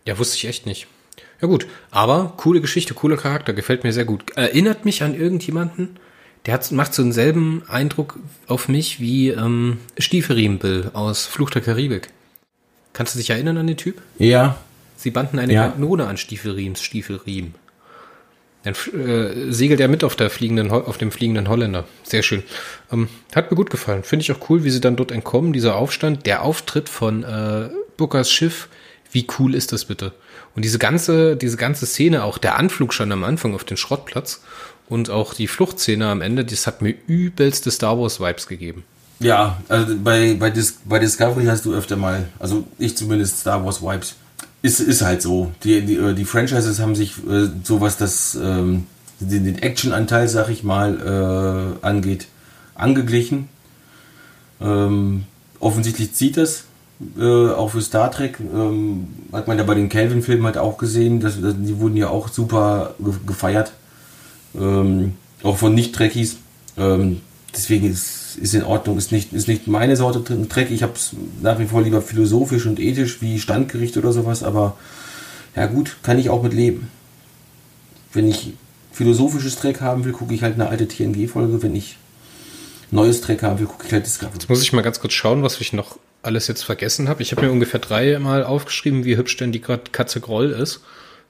Ja, 0.07 0.19
wusste 0.19 0.37
ich 0.37 0.47
echt 0.47 0.67
nicht. 0.67 0.87
Ja 1.41 1.47
gut, 1.47 1.67
aber 1.91 2.33
coole 2.39 2.63
Geschichte, 2.63 2.95
cooler 2.95 3.19
Charakter, 3.19 3.53
gefällt 3.53 3.85
mir 3.85 3.93
sehr 3.93 4.07
gut. 4.07 4.31
Erinnert 4.35 4.87
mich 4.87 5.03
an 5.03 5.15
irgendjemanden, 5.15 5.99
der 6.47 6.55
hat, 6.55 6.73
macht 6.73 6.95
so 6.95 7.03
denselben 7.03 7.63
Eindruck 7.69 8.19
auf 8.47 8.69
mich 8.69 8.99
wie 8.99 9.29
ähm, 9.29 9.79
Stiefelriemen 9.99 10.95
aus 10.95 11.27
Fluch 11.27 11.51
der 11.51 11.61
Karibik. 11.61 12.09
Kannst 12.95 13.15
du 13.15 13.19
dich 13.19 13.29
erinnern 13.29 13.59
an 13.59 13.67
den 13.67 13.77
Typ? 13.77 14.01
Ja. 14.19 14.59
Sie 14.97 15.11
banden 15.11 15.39
eine 15.39 15.53
ja. 15.53 15.69
Kanone 15.69 16.07
an 16.07 16.17
Stiefelriems 16.17 16.83
Stiefelriemen. 16.83 17.55
Dann 18.65 18.75
äh, 18.99 19.53
segelt 19.53 19.81
er 19.81 19.89
mit 19.89 20.05
auf, 20.05 20.17
der 20.17 20.31
fliegenden, 20.31 20.71
auf 20.71 20.99
dem 20.99 21.13
fliegenden 21.13 21.49
Holländer. 21.49 21.85
Sehr 22.03 22.23
schön. 22.23 22.43
Ähm, 22.91 23.09
hat 23.35 23.51
mir 23.51 23.57
gut 23.57 23.71
gefallen. 23.71 24.03
Finde 24.03 24.23
ich 24.23 24.33
auch 24.33 24.49
cool, 24.49 24.65
wie 24.65 24.71
sie 24.71 24.81
dann 24.81 24.97
dort 24.97 25.13
entkommen. 25.13 25.53
Dieser 25.53 25.77
Aufstand, 25.77 26.27
der 26.27 26.43
Auftritt 26.43 26.89
von 26.89 27.23
äh, 27.25 27.69
Bookers 27.97 28.31
Schiff. 28.31 28.69
Wie 29.13 29.27
cool 29.39 29.55
ist 29.55 29.73
das 29.73 29.85
bitte? 29.85 30.13
Und 30.57 30.65
diese 30.65 30.79
ganze, 30.79 31.37
diese 31.37 31.57
ganze 31.57 31.87
Szene, 31.87 32.25
auch 32.25 32.39
der 32.39 32.57
Anflug 32.59 32.93
schon 32.93 33.13
am 33.13 33.23
Anfang 33.23 33.55
auf 33.55 33.65
den 33.65 33.77
Schrottplatz 33.77 34.43
und 34.89 35.11
auch 35.11 35.35
die 35.35 35.47
Fluchtszene 35.47 36.09
am 36.09 36.21
Ende, 36.21 36.45
das 36.45 36.67
hat 36.67 36.83
mir 36.83 36.95
übelste 37.07 37.71
Star 37.71 37.99
Wars 37.99 38.19
Vibes 38.21 38.47
gegeben. 38.47 38.85
Ja, 39.21 39.63
also 39.69 39.95
bei, 39.97 40.35
bei, 40.35 40.51
Dis 40.51 40.79
bei 40.85 40.99
Discovery 40.99 41.45
hast 41.47 41.65
du 41.65 41.75
öfter 41.75 41.97
mal, 41.97 42.29
also 42.39 42.67
ich 42.79 42.97
zumindest 42.97 43.41
Star 43.41 43.65
Wars 43.65 43.81
Vibes 43.81 44.17
ist, 44.65 44.81
ist 44.81 45.03
halt 45.03 45.21
so. 45.21 45.53
Die, 45.63 45.83
die, 45.83 45.97
äh, 45.97 46.15
die 46.15 46.25
Franchises 46.25 46.81
haben 46.81 46.95
sich 46.95 47.19
äh, 47.29 47.49
so 47.63 47.83
was 47.83 47.99
das 47.99 48.35
ähm, 48.35 48.87
den, 49.21 49.45
den 49.45 49.59
Action-Anteil, 49.59 50.27
sag 50.27 50.49
ich 50.49 50.65
mal, 50.65 51.77
äh, 51.83 51.87
angeht, 51.87 52.29
angeglichen. 52.75 53.51
Ähm, 54.63 55.25
offensichtlich 55.61 56.15
zieht 56.15 56.39
das 56.39 56.65
äh, 57.19 57.51
auch 57.51 57.73
für 57.73 57.83
Star 57.83 58.11
Trek. 58.11 58.39
Ähm, 58.41 59.09
hat 59.33 59.49
man 59.49 59.59
ja 59.59 59.65
bei 59.65 59.75
den 59.75 59.91
Kelvin-Filmen 59.91 60.47
halt 60.47 60.57
auch 60.57 60.79
gesehen, 60.79 61.21
dass, 61.21 61.39
dass, 61.39 61.55
die 61.59 61.79
wurden 61.79 61.99
ja 61.99 62.09
auch 62.09 62.29
super 62.29 62.95
gefeiert. 63.27 63.73
Ähm, 64.59 65.13
auch 65.43 65.59
von 65.59 65.75
Nicht-Trekkies. 65.75 66.39
Ähm, 66.79 67.21
deswegen 67.55 67.91
ist 67.91 68.24
ist, 68.37 68.55
in 68.55 68.65
Ordnung, 68.65 68.99
ist 68.99 69.13
nicht, 69.13 69.33
ist 69.33 69.49
nicht 69.49 69.67
meine 69.67 69.97
Sorte 69.97 70.21
Dreck. 70.21 70.71
Ich 70.71 70.83
habe 70.83 70.95
es 70.95 71.15
nach 71.43 71.59
wie 71.59 71.67
vor 71.67 71.83
lieber 71.83 72.03
philosophisch 72.03 72.67
und 72.67 72.81
ethisch 72.81 73.21
wie 73.23 73.39
Standgericht 73.39 73.97
oder 73.97 74.13
sowas, 74.13 74.43
aber 74.43 74.77
ja 75.57 75.67
gut, 75.67 75.97
kann 76.03 76.19
ich 76.19 76.31
auch 76.31 76.43
mit 76.43 76.53
leben. 76.53 76.89
Wenn 78.13 78.29
ich 78.29 78.55
philosophisches 78.93 79.57
Dreck 79.57 79.81
haben 79.81 80.05
will, 80.05 80.13
gucke 80.13 80.35
ich 80.35 80.43
halt 80.43 80.55
eine 80.55 80.69
alte 80.69 80.87
TNG-Folge. 80.87 81.63
Wenn 81.63 81.75
ich 81.75 81.97
neues 82.91 83.21
Dreck 83.21 83.43
haben 83.43 83.59
will, 83.59 83.67
gucke 83.67 83.87
ich 83.87 83.93
halt 83.93 84.07
Discovery. 84.07 84.35
Jetzt 84.35 84.49
muss 84.49 84.63
ich 84.63 84.73
mal 84.73 84.83
ganz 84.83 85.01
kurz 85.01 85.13
schauen, 85.13 85.43
was 85.43 85.61
ich 85.61 85.73
noch 85.73 85.99
alles 86.23 86.49
jetzt 86.49 86.63
vergessen 86.63 87.09
habe. 87.09 87.23
Ich 87.23 87.33
habe 87.33 87.43
mir 87.43 87.53
ungefähr 87.53 87.81
dreimal 87.81 88.45
aufgeschrieben, 88.45 89.05
wie 89.05 89.17
hübsch 89.17 89.37
denn 89.37 89.53
die 89.53 89.61
Katze 89.61 90.21
Groll 90.21 90.51
ist 90.51 90.81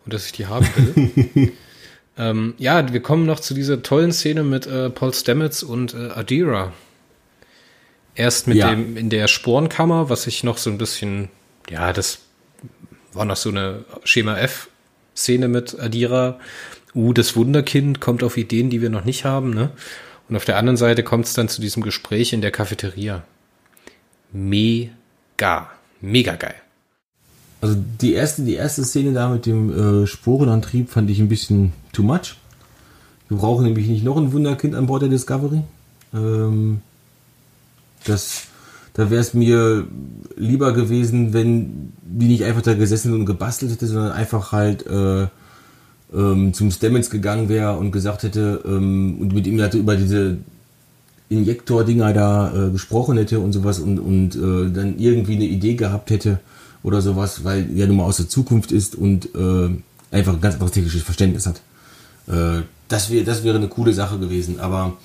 und 0.05 0.15
dass 0.15 0.27
ich 0.27 0.33
die 0.33 0.47
haben 0.47 0.67
will. 0.77 1.53
ähm, 2.19 2.55
ja, 2.59 2.93
wir 2.93 3.01
kommen 3.01 3.27
noch 3.27 3.41
zu 3.41 3.55
dieser 3.55 3.83
tollen 3.83 4.13
Szene 4.13 4.45
mit 4.45 4.67
äh, 4.67 4.91
Paul 4.91 5.13
Stamets 5.13 5.63
und 5.63 5.95
äh, 5.95 6.11
Adira. 6.11 6.73
Erst 8.15 8.47
mit 8.47 8.57
ja. 8.57 8.71
dem 8.71 8.97
in 8.97 9.11
der 9.11 9.29
Sporenkammer, 9.29 10.09
was 10.09 10.27
ich 10.27 10.45
noch 10.45 10.59
so 10.59 10.71
ein 10.71 10.79
bisschen, 10.79 11.29
ja, 11.69 11.93
das 11.93 12.21
war 13.13 13.25
noch 13.25 13.37
so 13.37 13.51
eine 13.51 13.85
Schema 14.05 14.39
F-Szene 14.39 15.49
mit 15.49 15.79
Adira. 15.79 16.39
Uh, 16.95 17.13
das 17.13 17.35
Wunderkind 17.35 18.01
kommt 18.01 18.23
auf 18.23 18.37
Ideen, 18.37 18.71
die 18.71 18.81
wir 18.81 18.91
noch 18.91 19.05
nicht 19.05 19.25
haben, 19.25 19.51
ne? 19.51 19.71
Und 20.29 20.37
auf 20.37 20.45
der 20.45 20.57
anderen 20.57 20.77
Seite 20.77 21.03
kommt 21.03 21.27
es 21.27 21.35
dann 21.35 21.49
zu 21.49 21.61
diesem 21.61 21.83
Gespräch 21.83 22.33
in 22.33 22.41
der 22.41 22.51
Cafeteria. 22.51 23.25
Mega, 24.33 25.71
mega 26.01 26.37
geil. 26.37 26.55
Also 27.61 27.77
die 28.01 28.15
erste, 28.15 28.43
die 28.43 28.55
erste 28.55 28.85
Szene 28.85 29.13
da 29.13 29.29
mit 29.29 29.47
dem 29.47 30.03
äh, 30.03 30.07
Sporenantrieb 30.07 30.91
fand 30.91 31.11
ich 31.11 31.19
ein 31.19 31.29
bisschen 31.29 31.73
too 31.93 32.03
much. 32.03 32.37
Wir 33.29 33.39
brauchen 33.39 33.65
nämlich 33.65 33.87
nicht 33.87 34.05
noch 34.05 34.17
ein 34.17 34.33
Wunderkind 34.33 34.75
an 34.75 34.87
Bord 34.87 35.03
der 35.03 35.09
Discovery. 35.09 35.63
Ähm, 36.13 36.83
das, 38.05 38.45
da 38.95 39.11
wäre 39.11 39.21
es 39.21 39.35
mir 39.35 39.87
lieber 40.37 40.73
gewesen, 40.73 41.33
wenn 41.33 41.93
die 42.03 42.27
nicht 42.27 42.45
einfach 42.45 42.63
da 42.63 42.75
gesessen 42.75 43.15
und 43.15 43.27
gebastelt 43.27 43.73
hätte, 43.73 43.87
sondern 43.87 44.13
einfach 44.13 44.53
halt 44.53 44.87
äh, 44.87 45.27
ähm, 46.15 46.55
zum 46.55 46.71
Stamets 46.71 47.11
gegangen 47.11 47.49
wäre 47.49 47.77
und 47.77 47.91
gesagt 47.91 48.23
hätte 48.23 48.63
ähm, 48.65 49.19
und 49.21 49.35
mit 49.35 49.47
ihm 49.47 49.61
halt 49.61 49.75
über 49.75 49.97
diese 49.97 50.39
Injektor-Dinger 51.29 52.13
da 52.13 52.69
äh, 52.69 52.71
gesprochen 52.71 53.17
hätte 53.17 53.41
und 53.41 53.53
sowas 53.53 53.79
und, 53.79 53.99
und 53.99 54.37
äh, 54.37 54.71
dann 54.73 54.99
irgendwie 54.99 55.37
eine 55.37 55.47
Idee 55.47 55.75
gehabt 55.75 56.11
hätte 56.11 56.39
oder 56.83 57.01
sowas, 57.01 57.45
weil 57.45 57.77
er 57.77 57.87
nun 57.87 57.97
mal 57.97 58.05
aus 58.05 58.19
der 58.19 58.29
Zukunft 58.29 58.71
ist 58.71 58.95
und 58.95 59.35
äh, 59.35 59.71
einfach 60.11 60.35
ein 60.35 60.41
ganz 60.41 60.55
anderes 60.55 60.73
technisches 60.73 61.03
Verständnis 61.03 61.47
hat. 61.47 61.61
Äh, 62.29 62.63
das, 62.89 63.11
wär, 63.11 63.25
das 63.25 63.43
wäre 63.43 63.57
eine 63.57 63.69
coole 63.69 63.93
Sache 63.93 64.19
gewesen, 64.19 64.61
aber 64.61 64.97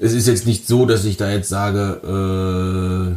es 0.00 0.14
ist 0.14 0.26
jetzt 0.26 0.46
nicht 0.46 0.66
so, 0.66 0.86
dass 0.86 1.04
ich 1.04 1.18
da 1.18 1.30
jetzt 1.30 1.50
sage, 1.50 3.12
äh, 3.12 3.16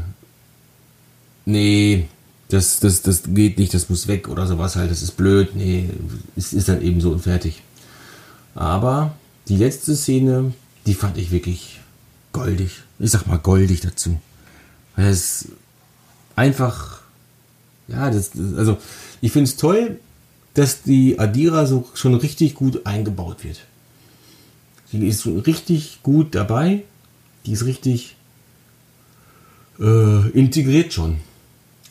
nee, 1.46 2.10
das, 2.50 2.82
das, 2.82 3.02
das 3.02 3.24
geht 3.26 3.58
nicht, 3.58 3.74
das 3.74 3.90
muss 3.90 4.08
weg 4.08 4.28
oder 4.28 4.46
sowas 4.46 4.76
halt, 4.76 4.92
das 4.92 5.02
ist 5.02 5.16
blöd, 5.16 5.56
nee, 5.56 5.90
es 6.36 6.52
ist 6.52 6.68
dann 6.68 6.82
eben 6.82 7.00
so 7.00 7.12
und 7.12 7.22
fertig. 7.22 7.64
Aber 8.54 9.16
die 9.48 9.56
letzte 9.56 9.96
Szene, 9.96 10.54
die 10.86 10.94
fand 10.94 11.18
ich 11.18 11.32
wirklich 11.32 11.80
goldig. 12.34 12.82
Ich 13.00 13.12
sag 13.12 13.28
mal 13.28 13.40
goldig 13.40 13.80
dazu. 13.80 14.20
Weil 14.98 15.08
es 15.08 15.48
einfach, 16.36 17.00
ja, 17.88 18.12
das, 18.12 18.32
also 18.58 18.78
ich 19.22 19.32
finde 19.32 19.50
es 19.50 19.56
toll, 19.56 20.00
dass 20.54 20.84
die 20.84 21.18
Adira 21.18 21.66
so 21.66 21.88
schon 21.94 22.14
richtig 22.16 22.56
gut 22.56 22.86
eingebaut 22.86 23.44
wird. 23.46 23.62
Die 24.94 25.08
ist 25.08 25.26
richtig 25.26 26.00
gut 26.04 26.36
dabei. 26.36 26.84
Die 27.46 27.52
ist 27.52 27.66
richtig 27.66 28.16
äh, 29.80 30.30
integriert 30.30 30.94
schon. 30.94 31.18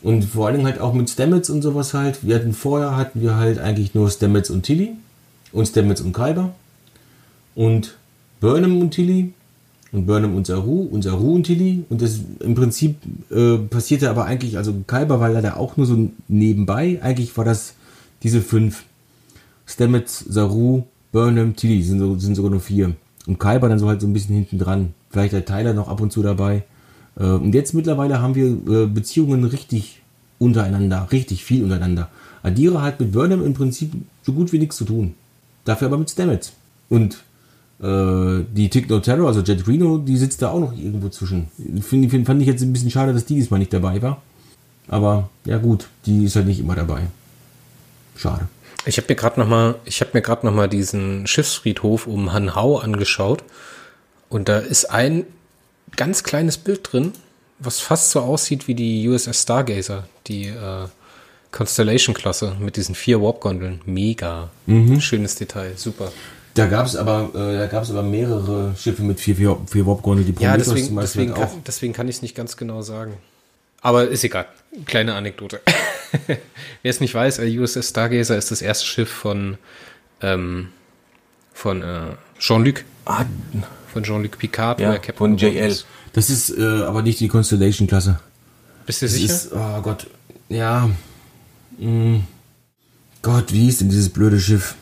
Und 0.01 0.23
vor 0.23 0.51
Dingen 0.51 0.65
halt 0.65 0.79
auch 0.79 0.93
mit 0.93 1.09
Stamets 1.09 1.49
und 1.49 1.61
sowas 1.61 1.93
halt. 1.93 2.25
Wir 2.25 2.35
hatten 2.35 2.53
vorher 2.53 2.95
hatten 2.95 3.21
wir 3.21 3.35
halt 3.35 3.59
eigentlich 3.59 3.93
nur 3.93 4.09
Stamets 4.09 4.49
und 4.49 4.63
Tilly 4.63 4.93
und 5.51 5.67
Stamets 5.67 6.01
und 6.01 6.13
Kyber 6.13 6.53
und 7.55 7.95
Burnham 8.39 8.81
und 8.81 8.91
Tilly 8.91 9.33
und 9.91 10.05
Burnham 10.05 10.35
und 10.35 10.47
Saru 10.47 10.81
und 10.81 11.03
Saru 11.03 11.35
und 11.35 11.43
Tilly 11.43 11.85
und 11.89 12.01
das 12.01 12.19
im 12.39 12.55
Prinzip 12.55 12.97
äh, 13.29 13.57
passierte 13.57 14.09
aber 14.09 14.25
eigentlich, 14.25 14.57
also 14.57 14.73
Kyber 14.87 15.19
war 15.19 15.29
leider 15.29 15.57
auch 15.57 15.77
nur 15.77 15.85
so 15.85 16.09
nebenbei. 16.27 16.99
Eigentlich 17.01 17.35
war 17.37 17.45
das 17.45 17.75
diese 18.23 18.41
fünf. 18.41 18.83
Stamets, 19.65 20.19
Saru, 20.19 20.83
Burnham, 21.13 21.55
Tilly 21.55 21.81
sind, 21.81 21.99
so, 21.99 22.17
sind 22.17 22.35
sogar 22.35 22.51
nur 22.51 22.59
vier. 22.59 22.93
Und 23.25 23.39
Kyber 23.39 23.69
dann 23.69 23.79
so 23.79 23.87
halt 23.87 24.01
so 24.01 24.07
ein 24.07 24.13
bisschen 24.13 24.35
hinten 24.35 24.59
dran. 24.59 24.93
Vielleicht 25.09 25.31
der 25.31 25.45
Tyler 25.45 25.73
noch 25.73 25.87
ab 25.87 26.01
und 26.01 26.11
zu 26.11 26.21
dabei. 26.21 26.63
Äh, 27.17 27.23
und 27.23 27.55
jetzt 27.55 27.73
mittlerweile 27.73 28.19
haben 28.21 28.35
wir 28.35 28.47
äh, 28.47 28.87
Beziehungen 28.87 29.45
richtig 29.45 30.01
untereinander, 30.39 31.07
richtig 31.11 31.45
viel 31.45 31.63
untereinander. 31.63 32.09
Adira 32.41 32.81
hat 32.81 32.99
mit 32.99 33.13
Burnham 33.13 33.45
im 33.45 33.53
Prinzip 33.53 33.93
so 34.23 34.33
gut 34.33 34.51
wie 34.51 34.59
nichts 34.59 34.75
zu 34.75 34.83
tun. 34.83 35.13
Dafür 35.63 35.87
aber 35.87 35.97
mit 35.97 36.09
Stamets. 36.09 36.51
Und 36.89 37.23
äh, 37.79 38.43
die 38.53 38.69
Techno 38.69 38.99
Terror, 38.99 39.27
also 39.27 39.41
Jet 39.41 39.67
Reno, 39.67 39.99
die 39.99 40.17
sitzt 40.17 40.41
da 40.41 40.49
auch 40.49 40.59
noch 40.59 40.77
irgendwo 40.77 41.09
zwischen. 41.09 41.47
Find, 41.81 42.09
find, 42.09 42.25
fand 42.25 42.41
ich 42.41 42.47
jetzt 42.47 42.61
ein 42.63 42.73
bisschen 42.73 42.91
schade, 42.91 43.13
dass 43.13 43.25
die 43.25 43.35
diesmal 43.35 43.59
nicht 43.59 43.71
dabei 43.71 44.01
war. 44.01 44.21
Aber 44.87 45.29
ja 45.45 45.59
gut, 45.59 45.87
die 46.05 46.25
ist 46.25 46.35
halt 46.35 46.47
nicht 46.47 46.59
immer 46.59 46.75
dabei. 46.75 47.03
Schade. 48.17 48.47
Ich 48.85 48.97
habe 48.97 49.07
mir 49.09 49.15
gerade 49.15 49.39
noch 49.39 49.47
mal, 49.47 49.75
ich 49.85 50.01
habe 50.01 50.11
mir 50.13 50.21
gerade 50.21 50.45
noch 50.45 50.53
mal 50.53 50.67
diesen 50.67 51.25
Schiffsfriedhof 51.27 52.07
um 52.07 52.33
Hanhau 52.33 52.77
angeschaut 52.77 53.43
und 54.29 54.49
da 54.49 54.59
ist 54.59 54.85
ein 54.85 55.25
ganz 55.95 56.23
kleines 56.23 56.57
Bild 56.57 56.91
drin, 56.91 57.13
was 57.59 57.79
fast 57.79 58.11
so 58.11 58.19
aussieht 58.19 58.67
wie 58.67 58.75
die 58.75 59.07
USS 59.07 59.43
Stargazer, 59.43 60.07
die 60.27 60.47
äh, 60.47 60.87
Constellation-Klasse 61.51 62.57
mit 62.59 62.75
diesen 62.75 62.95
vier 62.95 63.21
Warp-Gondeln. 63.21 63.81
Mega. 63.85 64.49
Mhm. 64.65 64.99
Schönes 64.99 65.35
Detail, 65.35 65.73
super. 65.75 66.11
Da 66.55 66.67
gab 66.67 66.85
es 66.85 66.95
aber, 66.95 67.29
äh, 67.33 67.57
da 67.57 67.67
gab 67.67 67.83
es 67.83 67.89
aber 67.89 68.03
mehrere 68.03 68.75
Schiffe 68.77 69.03
mit 69.03 69.19
vier, 69.19 69.35
vier, 69.35 69.57
vier 69.65 69.85
Warp-Gondeln, 69.85 70.27
die 70.27 70.33
Prometheus 70.33 70.67
ja, 70.67 70.73
deswegen, 70.73 70.95
deswegen, 70.99 71.33
kann, 71.33 71.49
deswegen 71.65 71.93
kann 71.93 72.07
ich 72.07 72.17
es 72.17 72.21
nicht 72.21 72.35
ganz 72.35 72.57
genau 72.57 72.81
sagen. 72.81 73.13
Aber 73.83 74.07
ist 74.07 74.23
egal. 74.23 74.47
Kleine 74.85 75.13
Anekdote. 75.13 75.61
Wer 76.27 76.39
es 76.83 77.01
nicht 77.01 77.13
weiß, 77.13 77.39
äh, 77.39 77.59
USS 77.59 77.89
Stargazer 77.89 78.37
ist 78.37 78.49
das 78.49 78.61
erste 78.61 78.85
Schiff 78.85 79.09
von, 79.09 79.57
ähm, 80.21 80.69
von 81.53 81.83
äh, 81.83 82.15
Jean-Luc. 82.39 82.85
Ah. 83.05 83.25
Von 83.91 84.03
Jean-Luc 84.03 84.39
Picard, 84.39 84.79
ja, 84.79 84.99
von 85.15 85.37
JL. 85.37 85.77
Das 86.13 86.29
ist 86.29 86.57
äh, 86.57 86.63
aber 86.63 87.03
nicht 87.03 87.19
die 87.19 87.27
Constellation-Klasse. 87.27 88.19
Bist 88.85 89.01
du 89.01 89.05
das 89.05 89.13
sicher? 89.13 89.33
Ist, 89.33 89.51
oh 89.51 89.81
Gott, 89.81 90.07
ja. 90.49 90.89
Hm. 91.77 92.23
Gott, 93.21 93.53
wie 93.53 93.65
hieß 93.65 93.79
denn 93.79 93.89
dieses 93.89 94.09
blöde 94.09 94.39
Schiff? 94.39 94.75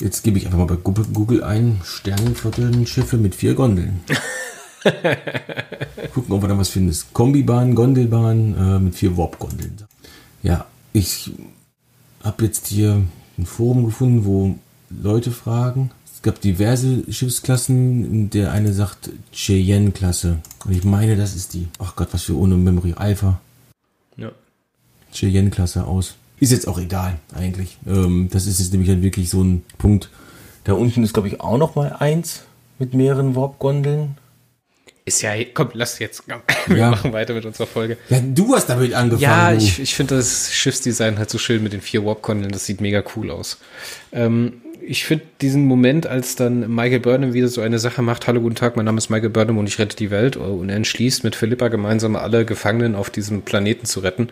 Jetzt 0.00 0.24
gebe 0.24 0.38
ich 0.38 0.46
einfach 0.46 0.58
mal 0.58 0.66
bei 0.66 0.76
Google 0.76 1.44
ein: 1.44 1.80
Sternenflottenschiffe 1.84 3.18
mit 3.18 3.34
vier 3.34 3.54
Gondeln. 3.54 4.00
Gucken, 6.14 6.32
ob 6.32 6.42
wir 6.42 6.48
da 6.48 6.58
was 6.58 6.70
finden. 6.70 6.96
Kombibahn, 7.12 7.74
Gondelbahn 7.74 8.54
äh, 8.54 8.78
mit 8.78 8.94
vier 8.94 9.16
Warp-Gondeln. 9.16 9.76
Ja, 10.42 10.66
ich 10.92 11.30
habe 12.22 12.44
jetzt 12.44 12.68
hier 12.68 13.02
ein 13.38 13.46
Forum 13.46 13.84
gefunden, 13.84 14.24
wo 14.24 14.56
Leute 14.90 15.30
fragen. 15.30 15.90
Es 16.12 16.22
gab 16.22 16.40
diverse 16.40 17.10
Schiffsklassen. 17.10 18.30
Der 18.30 18.52
eine 18.52 18.72
sagt 18.72 19.10
Cheyenne-Klasse. 19.32 20.38
Und 20.64 20.72
ich 20.72 20.84
meine, 20.84 21.16
das 21.16 21.34
ist 21.34 21.54
die. 21.54 21.68
Ach 21.78 21.96
Gott, 21.96 22.08
was 22.12 22.24
für 22.24 22.36
ohne 22.36 22.56
Memory 22.56 22.94
Alpha. 22.94 23.40
Ja. 24.16 24.30
Cheyenne-Klasse 25.12 25.86
aus. 25.86 26.16
Ist 26.38 26.52
jetzt 26.52 26.68
auch 26.68 26.78
egal, 26.78 27.18
eigentlich. 27.34 27.78
Ähm, 27.86 28.28
das 28.30 28.46
ist 28.46 28.60
jetzt 28.60 28.72
nämlich 28.72 28.88
halt 28.88 29.02
wirklich 29.02 29.28
so 29.28 29.42
ein 29.42 29.62
Punkt. 29.78 30.10
Da 30.64 30.72
unten 30.72 31.04
ist, 31.04 31.12
glaube 31.12 31.28
ich, 31.28 31.40
auch 31.40 31.58
noch 31.58 31.74
mal 31.74 31.96
eins 31.98 32.42
mit 32.78 32.94
mehreren 32.94 33.34
Warp-Gondeln. 33.34 34.16
Ist 35.10 35.22
ja, 35.22 35.32
komm, 35.52 35.70
lass 35.72 35.98
jetzt, 35.98 36.22
komm, 36.28 36.40
wir 36.68 36.76
ja. 36.76 36.90
machen 36.90 37.12
weiter 37.12 37.34
mit 37.34 37.44
unserer 37.44 37.66
Folge. 37.66 37.96
Ja, 38.10 38.20
du 38.22 38.54
hast 38.54 38.66
damit 38.66 38.94
angefangen. 38.94 39.22
Ja, 39.22 39.52
ich, 39.52 39.80
ich 39.80 39.92
finde 39.92 40.14
das 40.14 40.52
Schiffsdesign 40.52 41.18
halt 41.18 41.28
so 41.28 41.36
schön 41.36 41.64
mit 41.64 41.72
den 41.72 41.80
vier 41.80 42.04
Warp-Kondeln, 42.04 42.52
das 42.52 42.64
sieht 42.64 42.80
mega 42.80 43.02
cool 43.16 43.32
aus. 43.32 43.58
Ähm, 44.12 44.62
ich 44.82 45.04
finde 45.04 45.24
diesen 45.40 45.64
Moment, 45.64 46.06
als 46.06 46.36
dann 46.36 46.74
Michael 46.74 47.00
Burnham 47.00 47.32
wieder 47.32 47.48
so 47.48 47.60
eine 47.60 47.78
Sache 47.78 48.02
macht, 48.02 48.26
hallo, 48.26 48.40
guten 48.40 48.54
Tag, 48.54 48.76
mein 48.76 48.84
Name 48.84 48.98
ist 48.98 49.10
Michael 49.10 49.30
Burnham 49.30 49.58
und 49.58 49.66
ich 49.66 49.78
rette 49.78 49.96
die 49.96 50.10
Welt 50.10 50.36
und 50.36 50.68
er 50.68 50.76
entschließt 50.76 51.24
mit 51.24 51.36
Philippa 51.36 51.68
gemeinsam 51.68 52.16
alle 52.16 52.44
Gefangenen 52.44 52.94
auf 52.94 53.10
diesem 53.10 53.42
Planeten 53.42 53.86
zu 53.86 54.00
retten. 54.00 54.28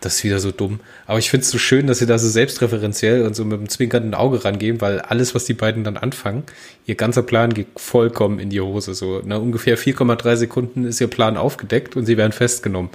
Das 0.00 0.16
ist 0.16 0.24
wieder 0.24 0.38
so 0.38 0.52
dumm. 0.52 0.80
Aber 1.06 1.18
ich 1.18 1.30
finde 1.30 1.44
es 1.44 1.50
so 1.50 1.58
schön, 1.58 1.86
dass 1.86 1.98
sie 1.98 2.06
da 2.06 2.18
so 2.18 2.28
selbstreferenziell 2.28 3.22
und 3.22 3.34
so 3.34 3.44
mit 3.44 3.58
einem 3.58 3.68
zwinkernden 3.68 4.14
Auge 4.14 4.44
rangehen, 4.44 4.80
weil 4.80 5.00
alles, 5.00 5.34
was 5.34 5.44
die 5.44 5.54
beiden 5.54 5.84
dann 5.84 5.96
anfangen, 5.96 6.44
ihr 6.86 6.94
ganzer 6.94 7.22
Plan 7.22 7.54
geht 7.54 7.68
vollkommen 7.76 8.38
in 8.38 8.50
die 8.50 8.60
Hose. 8.60 8.94
So, 8.94 9.22
na, 9.24 9.36
ungefähr 9.36 9.78
4,3 9.78 10.36
Sekunden 10.36 10.84
ist 10.84 11.00
ihr 11.00 11.08
Plan 11.08 11.36
aufgedeckt 11.36 11.96
und 11.96 12.06
sie 12.06 12.16
werden 12.16 12.32
festgenommen. 12.32 12.90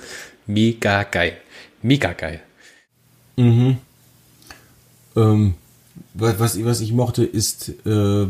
Mega 0.47 1.03
geil. 1.03 1.33
Mega 1.81 2.13
geil. 2.13 2.41
Mhm. 3.37 3.77
Ähm, 5.15 5.55
was, 6.13 6.63
was 6.63 6.81
ich 6.81 6.91
mochte, 6.91 7.23
ist, 7.23 7.69
äh, 7.85 8.27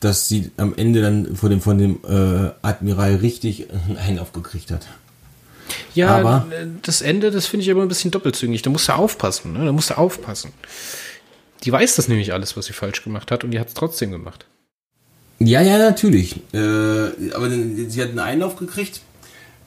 dass 0.00 0.28
sie 0.28 0.50
am 0.56 0.74
Ende 0.76 1.02
dann 1.02 1.36
von 1.36 1.50
dem, 1.50 1.60
von 1.60 1.78
dem 1.78 1.98
äh, 2.06 2.50
Admiral 2.62 3.16
richtig 3.16 3.66
einen 3.96 4.18
aufgekriegt 4.18 4.70
hat. 4.70 4.86
Ja, 5.94 6.16
aber, 6.16 6.46
das 6.82 7.00
Ende, 7.00 7.30
das 7.30 7.46
finde 7.46 7.64
ich 7.64 7.70
aber 7.70 7.82
ein 7.82 7.88
bisschen 7.88 8.10
doppelzüngig. 8.10 8.62
Da 8.62 8.70
musst 8.70 8.88
du 8.88 8.92
aufpassen, 8.92 9.52
ne? 9.52 9.64
Da 9.64 9.72
musst 9.72 9.90
du 9.90 9.98
aufpassen. 9.98 10.52
Die 11.64 11.72
weiß 11.72 11.96
das 11.96 12.08
nämlich 12.08 12.32
alles, 12.32 12.56
was 12.56 12.66
sie 12.66 12.72
falsch 12.72 13.02
gemacht 13.02 13.30
hat 13.30 13.42
und 13.42 13.50
die 13.50 13.58
hat 13.58 13.68
es 13.68 13.74
trotzdem 13.74 14.10
gemacht. 14.10 14.46
Ja, 15.38 15.60
ja, 15.60 15.78
natürlich. 15.78 16.36
Äh, 16.52 17.32
aber 17.34 17.50
sie 17.50 18.02
hat 18.02 18.10
einen 18.10 18.18
Einlauf 18.20 18.56
gekriegt. 18.56 19.00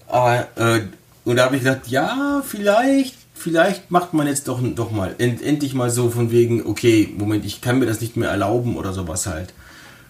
Aber, 0.08 0.48
äh, 0.56 0.82
und 1.26 1.36
da 1.36 1.46
habe 1.46 1.58
ich 1.58 1.64
gedacht, 1.64 1.88
ja, 1.88 2.44
vielleicht 2.48 3.16
vielleicht 3.40 3.90
macht 3.92 4.14
man 4.14 4.28
jetzt 4.28 4.48
doch, 4.48 4.60
doch 4.76 4.92
mal 4.92 5.16
end, 5.18 5.42
endlich 5.42 5.74
mal 5.74 5.90
so 5.90 6.10
von 6.10 6.32
wegen, 6.32 6.66
okay, 6.66 7.14
Moment, 7.18 7.46
ich 7.46 7.62
kann 7.62 7.80
mir 7.80 7.86
das 7.86 8.02
nicht 8.02 8.18
mehr 8.18 8.30
erlauben 8.30 8.76
oder 8.76 8.94
sowas 8.94 9.26
halt. 9.26 9.54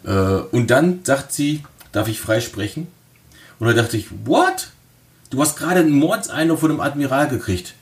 Äh, 0.04 0.42
und 0.52 0.72
dann 0.72 1.00
sagt 1.04 1.32
sie, 1.32 1.64
darf 1.92 2.08
ich 2.08 2.20
freisprechen? 2.20 2.88
Und 3.60 3.68
da 3.68 3.74
dachte 3.74 3.98
ich, 3.98 4.08
what? 4.26 4.70
Du 5.30 5.42
hast 5.42 5.58
gerade 5.58 5.82
einen 5.82 5.92
Mordseinlauf 5.92 6.60
von 6.60 6.72
einem 6.72 6.80
Admiral 6.80 7.28
gekriegt. 7.28 7.76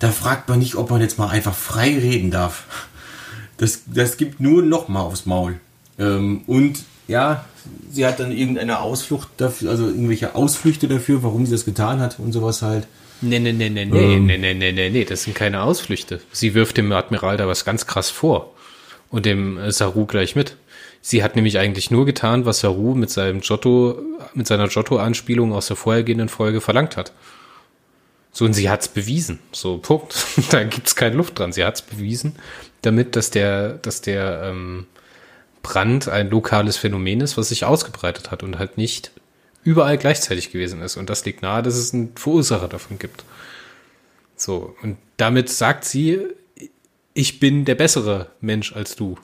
da 0.00 0.10
fragt 0.10 0.48
man 0.48 0.58
nicht, 0.58 0.74
ob 0.74 0.90
man 0.90 1.00
jetzt 1.00 1.18
mal 1.18 1.28
einfach 1.28 1.54
frei 1.54 1.96
reden 1.98 2.30
darf. 2.30 2.64
Das, 3.56 3.82
das 3.86 4.16
gibt 4.16 4.40
nur 4.40 4.62
noch 4.62 4.88
mal 4.88 5.00
aufs 5.00 5.26
Maul. 5.26 5.60
Ähm, 5.98 6.42
und 6.46 6.80
ja, 7.06 7.44
sie 7.90 8.06
hat 8.06 8.20
dann 8.20 8.32
irgendeine 8.32 8.80
Ausflucht 8.80 9.28
dafür, 9.36 9.70
also 9.70 9.86
irgendwelche 9.86 10.34
Ausflüchte 10.34 10.88
dafür, 10.88 11.22
warum 11.22 11.46
sie 11.46 11.52
das 11.52 11.64
getan 11.64 12.00
hat 12.00 12.18
und 12.18 12.32
sowas 12.32 12.62
halt. 12.62 12.86
Nee, 13.20 13.38
nee, 13.38 13.52
nee, 13.52 13.70
nee, 13.70 13.84
nee, 13.84 14.14
ähm, 14.14 14.26
nee, 14.26 14.36
nee, 14.36 14.54
nee, 14.54 14.72
nee, 14.72 14.90
nee, 14.90 15.04
das 15.04 15.22
sind 15.22 15.34
keine 15.34 15.62
Ausflüchte. 15.62 16.20
Sie 16.32 16.54
wirft 16.54 16.76
dem 16.76 16.92
Admiral 16.92 17.36
da 17.36 17.46
was 17.46 17.64
ganz 17.64 17.86
krass 17.86 18.10
vor. 18.10 18.52
Und 19.10 19.26
dem 19.26 19.56
äh, 19.58 19.70
Saru 19.70 20.06
gleich 20.06 20.34
mit. 20.34 20.56
Sie 21.00 21.22
hat 21.22 21.36
nämlich 21.36 21.58
eigentlich 21.58 21.90
nur 21.90 22.06
getan, 22.06 22.46
was 22.46 22.60
Saru 22.60 22.94
mit 22.94 23.10
seinem 23.10 23.40
Giotto, 23.40 24.00
mit 24.34 24.46
seiner 24.46 24.68
Giotto-Anspielung 24.68 25.52
aus 25.52 25.68
der 25.68 25.76
vorhergehenden 25.76 26.28
Folge 26.28 26.60
verlangt 26.60 26.96
hat. 26.96 27.12
So, 28.32 28.44
und 28.44 28.52
sie 28.52 28.68
hat's 28.68 28.88
bewiesen. 28.88 29.38
So, 29.52 29.78
Punkt. 29.78 30.26
da 30.50 30.64
gibt's 30.64 30.96
keine 30.96 31.16
Luft 31.16 31.38
dran. 31.38 31.52
Sie 31.52 31.64
hat's 31.64 31.82
bewiesen, 31.82 32.34
damit, 32.82 33.16
dass 33.16 33.30
der, 33.30 33.74
dass 33.74 34.00
der 34.00 34.42
ähm, 34.44 34.86
Brand 35.64 36.08
ein 36.08 36.30
lokales 36.30 36.76
Phänomen 36.76 37.20
ist, 37.20 37.36
was 37.36 37.48
sich 37.48 37.64
ausgebreitet 37.64 38.30
hat 38.30 38.44
und 38.44 38.60
halt 38.60 38.78
nicht 38.78 39.10
überall 39.64 39.98
gleichzeitig 39.98 40.52
gewesen 40.52 40.80
ist. 40.80 40.96
Und 40.96 41.10
das 41.10 41.24
liegt 41.24 41.42
nahe, 41.42 41.62
dass 41.62 41.74
es 41.74 41.92
einen 41.92 42.14
Verursacher 42.14 42.68
davon 42.68 43.00
gibt. 43.00 43.24
So, 44.36 44.76
und 44.82 44.98
damit 45.16 45.48
sagt 45.48 45.84
sie, 45.84 46.20
ich 47.14 47.40
bin 47.40 47.64
der 47.64 47.74
bessere 47.74 48.28
Mensch 48.40 48.74
als 48.74 48.94
du. 48.94 49.16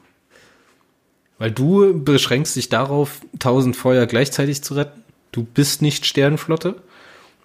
Weil 1.38 1.50
du 1.50 2.02
beschränkst 2.02 2.56
dich 2.56 2.68
darauf, 2.68 3.20
tausend 3.38 3.76
Feuer 3.76 4.06
gleichzeitig 4.06 4.62
zu 4.62 4.74
retten. 4.74 5.04
Du 5.32 5.44
bist 5.44 5.82
nicht 5.82 6.06
Sternenflotte. 6.06 6.82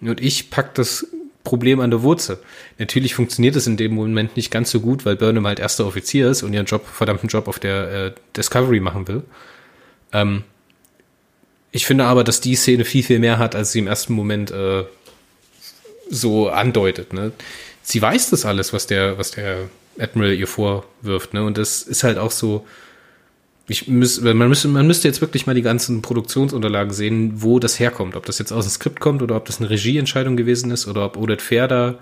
Und 0.00 0.20
ich 0.20 0.50
pack 0.50 0.74
das 0.74 1.06
Problem 1.46 1.80
an 1.80 1.90
der 1.90 2.02
Wurzel. 2.02 2.38
Natürlich 2.78 3.14
funktioniert 3.14 3.56
es 3.56 3.66
in 3.66 3.76
dem 3.76 3.94
Moment 3.94 4.36
nicht 4.36 4.50
ganz 4.50 4.70
so 4.70 4.80
gut, 4.80 5.06
weil 5.06 5.16
Burnham 5.16 5.46
halt 5.46 5.60
erster 5.60 5.86
Offizier 5.86 6.28
ist 6.28 6.42
und 6.42 6.52
ihren 6.52 6.66
Job, 6.66 6.84
verdammten 6.86 7.28
Job 7.28 7.48
auf 7.48 7.58
der 7.58 7.92
äh, 7.92 8.12
Discovery 8.36 8.80
machen 8.80 9.06
will. 9.08 9.22
Ähm, 10.12 10.42
ich 11.70 11.86
finde 11.86 12.04
aber, 12.04 12.24
dass 12.24 12.40
die 12.40 12.56
Szene 12.56 12.84
viel, 12.84 13.04
viel 13.04 13.20
mehr 13.20 13.38
hat, 13.38 13.54
als 13.54 13.72
sie 13.72 13.78
im 13.78 13.86
ersten 13.86 14.12
Moment 14.12 14.50
äh, 14.50 14.84
so 16.10 16.48
andeutet. 16.48 17.12
Ne? 17.12 17.32
Sie 17.82 18.02
weiß 18.02 18.30
das 18.30 18.44
alles, 18.44 18.72
was 18.72 18.86
der, 18.86 19.16
was 19.16 19.30
der 19.30 19.68
Admiral 19.98 20.34
ihr 20.34 20.48
vorwirft. 20.48 21.32
Ne? 21.32 21.44
Und 21.44 21.58
das 21.58 21.82
ist 21.82 22.02
halt 22.02 22.18
auch 22.18 22.32
so, 22.32 22.66
ich 23.68 23.88
müß, 23.88 24.20
man, 24.20 24.48
müsste, 24.48 24.68
man 24.68 24.86
müsste 24.86 25.08
jetzt 25.08 25.20
wirklich 25.20 25.46
mal 25.46 25.54
die 25.54 25.62
ganzen 25.62 26.00
Produktionsunterlagen 26.00 26.92
sehen, 26.92 27.42
wo 27.42 27.58
das 27.58 27.80
herkommt. 27.80 28.14
Ob 28.14 28.24
das 28.26 28.38
jetzt 28.38 28.52
aus 28.52 28.64
dem 28.66 28.70
Skript 28.70 29.00
kommt 29.00 29.22
oder 29.22 29.36
ob 29.36 29.44
das 29.44 29.58
eine 29.58 29.70
Regieentscheidung 29.70 30.36
gewesen 30.36 30.70
ist 30.70 30.86
oder 30.86 31.04
ob 31.04 31.16
Odette 31.16 31.42
Fair 31.42 31.66
da 31.66 31.98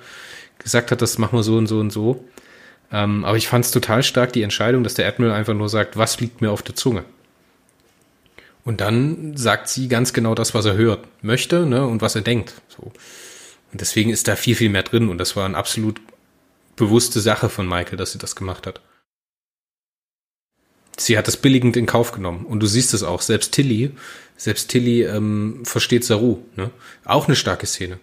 gesagt 0.59 0.91
hat, 0.91 1.01
das 1.01 1.19
machen 1.19 1.39
wir 1.39 1.43
so 1.43 1.57
und 1.57 1.67
so 1.67 1.81
und 1.81 1.91
so. 1.91 2.25
Ähm, 2.93 3.25
aber 3.25 3.37
ich 3.37 3.49
fand 3.49 3.65
es 3.65 3.71
total 3.71 4.03
stark, 4.03 4.33
die 4.35 4.43
Entscheidung, 4.43 4.85
dass 4.85 4.95
der 4.95 5.09
Admiral 5.09 5.35
einfach 5.35 5.55
nur 5.55 5.69
sagt, 5.69 5.97
was 5.97 6.21
liegt 6.21 6.43
mir 6.43 6.51
auf 6.51 6.63
der 6.63 6.75
Zunge. 6.75 7.05
Und 8.65 8.81
dann 8.81 9.37
sagt 9.37 9.69
sie 9.69 9.89
ganz 9.89 10.13
genau 10.13 10.35
das, 10.35 10.55
was 10.55 10.65
er 10.65 10.75
hört, 10.75 11.07
möchte 11.23 11.67
ne, 11.67 11.87
und 11.87 12.03
was 12.03 12.15
er 12.15 12.23
denkt. 12.23 12.55
So. 12.69 12.93
Und 13.73 13.81
deswegen 13.81 14.11
ist 14.11 14.29
da 14.29 14.37
viel, 14.37 14.55
viel 14.55 14.71
mehr 14.71 14.83
drin. 14.83 15.09
Und 15.09 15.19
das 15.19 15.35
war 15.35 15.45
eine 15.45 15.57
absolut 15.57 16.01
bewusste 16.77 17.21
Sache 17.21 17.49
von 17.49 17.69
Michael, 17.69 17.97
dass 17.97 18.13
sie 18.13 18.19
das 18.19 18.37
gemacht 18.37 18.67
hat. 18.67 18.81
Sie 20.99 21.19
hat 21.19 21.27
das 21.27 21.37
billigend 21.37 21.77
in 21.77 21.87
Kauf 21.87 22.13
genommen. 22.13 22.47
Und 22.47 22.61
du 22.61 22.67
siehst 22.67 22.95
es 22.95 23.03
auch. 23.03 23.21
Selbst 23.21 23.53
Tilly, 23.53 23.91
selbst 24.37 24.69
Tilly 24.69 25.03
ähm, 25.03 25.63
versteht 25.65 26.05
Saru. 26.05 26.39
Ne? 26.57 26.71
Auch 27.05 27.27
eine 27.27 27.37
starke 27.37 27.67
Szene. 27.67 27.99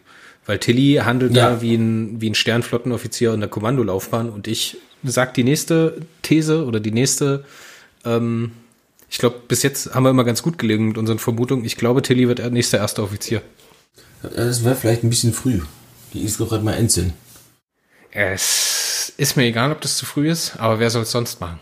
Weil 0.45 0.59
Tilly 0.59 1.01
handelt 1.03 1.33
ja. 1.33 1.51
da 1.51 1.61
wie 1.61 1.75
ein, 1.75 2.19
wie 2.19 2.29
ein 2.29 2.35
Sternflottenoffizier 2.35 3.33
in 3.33 3.39
der 3.39 3.49
Kommandolaufbahn. 3.49 4.29
Und 4.29 4.47
ich 4.47 4.77
sag 5.03 5.33
die 5.33 5.43
nächste 5.43 6.01
These 6.21 6.65
oder 6.65 6.79
die 6.79 6.91
nächste, 6.91 7.45
ähm, 8.05 8.51
ich 9.09 9.17
glaube, 9.17 9.41
bis 9.47 9.63
jetzt 9.63 9.93
haben 9.93 10.03
wir 10.03 10.09
immer 10.09 10.23
ganz 10.23 10.41
gut 10.41 10.57
gelegen 10.57 10.87
mit 10.89 10.97
unseren 10.97 11.19
Vermutungen. 11.19 11.65
Ich 11.65 11.77
glaube, 11.77 12.01
Tilly 12.01 12.27
wird 12.27 12.39
nächster 12.51 12.77
erster 12.77 13.03
Offizier. 13.03 13.41
Das 14.21 14.63
wäre 14.63 14.75
vielleicht 14.75 15.03
ein 15.03 15.09
bisschen 15.09 15.33
früh. 15.33 15.61
Die 16.13 16.23
ist 16.23 16.39
doch 16.39 16.49
gerade 16.49 16.63
mal 16.63 16.73
Endsinn. 16.73 17.13
Es 18.11 19.13
ist 19.17 19.37
mir 19.37 19.43
egal, 19.43 19.71
ob 19.71 19.81
das 19.81 19.97
zu 19.97 20.05
früh 20.05 20.29
ist, 20.29 20.57
aber 20.57 20.79
wer 20.79 20.89
soll 20.89 21.03
es 21.03 21.11
sonst 21.11 21.39
machen? 21.39 21.59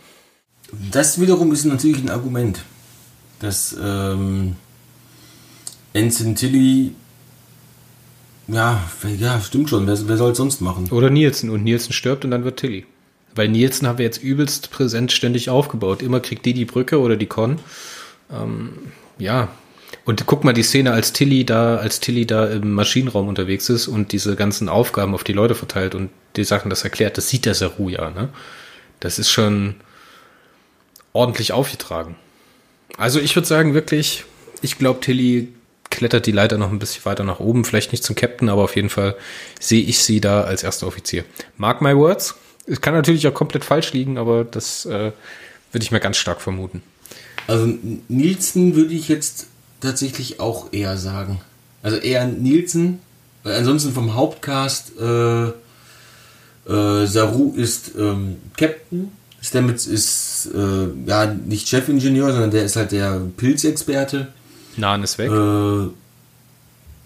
Das 0.92 1.20
wiederum 1.20 1.52
ist 1.52 1.66
natürlich 1.66 2.02
ein 2.04 2.10
Argument, 2.10 2.64
dass 3.40 3.76
ähm, 3.82 4.56
Ensign 5.94 6.36
Tilly 6.36 6.94
ja, 8.52 8.84
ja, 9.20 9.40
stimmt 9.42 9.70
schon. 9.70 9.86
Wer, 9.86 10.08
wer 10.08 10.18
soll 10.18 10.32
es 10.32 10.38
sonst 10.38 10.60
machen? 10.60 10.88
Oder 10.92 11.10
Nielsen. 11.10 11.50
Und 11.50 11.64
Nielsen 11.64 11.94
stirbt 11.94 12.26
und 12.26 12.32
dann 12.32 12.44
wird 12.44 12.58
Tilly. 12.58 12.86
Weil 13.36 13.48
Nielsen 13.48 13.88
haben 13.88 14.00
wir 14.00 14.06
jetzt 14.06 14.24
übelst 14.24 14.72
präsent 14.72 15.12
ständig 15.12 15.50
aufgebaut. 15.50 16.02
Immer 16.02 16.20
kriegt 16.20 16.46
die 16.46 16.54
die 16.54 16.66
Brücke 16.66 17.00
oder 17.00 17.16
die 17.16 17.28
Con. 17.28 17.60
Ähm, 18.32 18.72
ja. 19.20 19.50
Und 20.06 20.26
guck 20.26 20.44
mal 20.44 20.54
die 20.54 20.64
Szene, 20.64 20.92
als 20.94 21.14
Tilly 21.14 21.46
da, 21.46 21.78
als 21.78 22.00
Tilly 22.00 22.26
da 22.26 22.48
im 22.48 22.74
Maschinenraum 22.74 23.28
unterwegs 23.28 23.70
ist 23.70 23.88
und 23.88 24.12
diese 24.12 24.36
ganzen 24.36 24.68
Aufgaben 24.68 25.14
auf 25.14 25.24
die 25.24 25.34
Leute 25.34 25.54
verteilt 25.54 25.94
und 25.94 26.10
die 26.36 26.44
Sachen 26.44 26.70
das 26.70 26.84
erklärt, 26.84 27.18
das 27.18 27.30
sieht 27.30 27.46
der 27.46 27.54
Saru 27.54 27.90
ja, 27.90 28.10
ne? 28.10 28.30
Das 29.00 29.20
ist 29.20 29.30
schon, 29.30 29.76
ordentlich 31.14 31.52
aufgetragen. 31.52 32.16
Also 32.98 33.20
ich 33.20 33.36
würde 33.36 33.48
sagen, 33.48 33.74
wirklich, 33.74 34.26
ich 34.62 34.78
glaube, 34.78 35.00
Tilly 35.00 35.50
klettert 35.90 36.26
die 36.26 36.32
Leiter 36.32 36.58
noch 36.58 36.72
ein 36.72 36.80
bisschen 36.80 37.06
weiter 37.06 37.24
nach 37.24 37.40
oben. 37.40 37.66
Vielleicht 37.66 37.92
nicht 37.92 38.04
zum 38.04 38.16
Captain, 38.16 38.50
aber 38.50 38.64
auf 38.64 38.76
jeden 38.76 38.90
Fall 38.90 39.16
sehe 39.60 39.84
ich 39.84 40.00
sie 40.00 40.22
da 40.22 40.42
als 40.42 40.64
erster 40.64 40.88
Offizier. 40.88 41.26
Mark 41.58 41.82
my 41.82 41.96
words. 41.96 42.36
Es 42.68 42.82
kann 42.82 42.94
natürlich 42.94 43.28
auch 43.28 43.34
komplett 43.34 43.66
falsch 43.66 43.94
liegen, 43.94 44.18
aber 44.18 44.44
das 44.44 44.86
äh, 44.86 45.12
würde 45.72 45.84
ich 45.84 45.92
mir 45.92 46.00
ganz 46.00 46.18
stark 46.18 46.42
vermuten. 46.42 46.84
Also 47.48 47.68
Nielsen 48.08 48.76
würde 48.76 48.94
ich 48.94 49.08
jetzt 49.08 49.48
tatsächlich 49.82 50.40
auch 50.40 50.72
eher 50.72 50.98
sagen. 50.98 51.42
Also 51.82 51.98
eher 51.98 52.28
Nielsen. 52.28 53.00
Ansonsten 53.44 53.94
vom 53.94 54.14
Hauptcast 54.14 55.00
äh, 55.00 55.46
äh, 55.46 57.08
Saru 57.08 57.54
ist 57.56 57.94
ähm, 57.98 58.38
Captain 58.58 59.12
Stamets 59.42 59.88
ist 59.88 60.50
äh, 60.54 60.88
ja 61.06 61.26
nicht 61.26 61.68
Chefingenieur, 61.68 62.32
sondern 62.32 62.52
der 62.52 62.64
ist 62.66 62.76
halt 62.76 62.92
der 62.92 63.22
Pilzexperte. 63.38 64.28
Nahen 64.78 65.04
ist 65.04 65.18
weg. 65.18 65.32
Äh, 65.32 65.90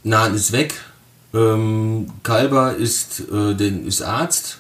Nahen 0.04 0.36
ist 0.36 0.52
weg. 0.52 0.74
Ähm, 1.34 2.08
Kalber 2.24 2.76
ist, 2.76 3.22
äh, 3.32 3.54
den, 3.56 3.86
ist 3.88 4.02
Arzt. 4.02 4.60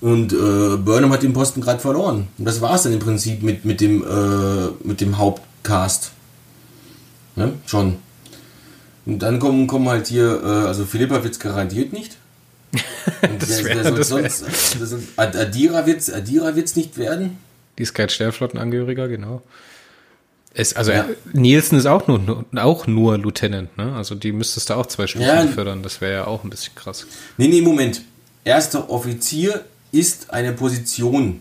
Und 0.00 0.32
äh, 0.32 0.76
Burnham 0.76 1.12
hat 1.12 1.22
den 1.22 1.32
Posten 1.32 1.60
gerade 1.60 1.80
verloren. 1.80 2.28
Und 2.38 2.44
das 2.44 2.60
war 2.60 2.74
es 2.74 2.82
dann 2.82 2.92
im 2.92 2.98
Prinzip 2.98 3.42
mit, 3.42 3.64
mit, 3.64 3.80
dem, 3.80 4.04
äh, 4.04 4.68
mit 4.86 5.00
dem 5.00 5.16
Hauptcast. 5.16 6.10
Ne? 7.36 7.54
Schon. 7.66 7.96
Und 9.06 9.20
dann 9.20 9.38
kommen, 9.38 9.66
kommen 9.66 9.88
halt 9.88 10.06
hier, 10.08 10.42
äh, 10.42 10.66
also 10.66 10.84
Philippa 10.84 11.22
wird 11.22 11.34
es 11.34 11.40
garantiert 11.40 11.92
nicht. 11.92 12.16
das 13.38 13.64
wär, 13.64 13.82
das 13.82 14.08
sonst, 14.08 14.44
das 14.80 14.94
Adira 15.16 15.86
wird 15.86 16.00
es 16.00 16.12
Adira 16.12 16.56
wird's 16.56 16.76
nicht 16.76 16.98
werden. 16.98 17.38
Die 17.78 17.82
ist 17.82 17.94
kein 17.94 18.08
Sternflottenangehöriger, 18.08 19.08
genau. 19.08 19.42
Es, 20.56 20.74
also 20.74 20.92
ja. 20.92 21.06
Nielsen 21.32 21.78
ist 21.78 21.86
auch 21.86 22.06
nur, 22.06 22.44
auch 22.54 22.86
nur 22.86 23.18
Lieutenant, 23.18 23.76
ne? 23.76 23.94
Also 23.96 24.14
die 24.14 24.30
müsstest 24.30 24.70
du 24.70 24.74
auch 24.74 24.86
zwei 24.86 25.08
Stufen 25.08 25.26
ja. 25.26 25.46
fördern. 25.48 25.82
Das 25.82 26.00
wäre 26.00 26.12
ja 26.12 26.26
auch 26.26 26.44
ein 26.44 26.50
bisschen 26.50 26.74
krass. 26.76 27.06
Nee, 27.36 27.48
nee, 27.48 27.60
Moment. 27.60 28.02
Erster 28.44 28.88
Offizier 28.88 29.64
ist 29.90 30.30
eine 30.32 30.52
Position. 30.52 31.40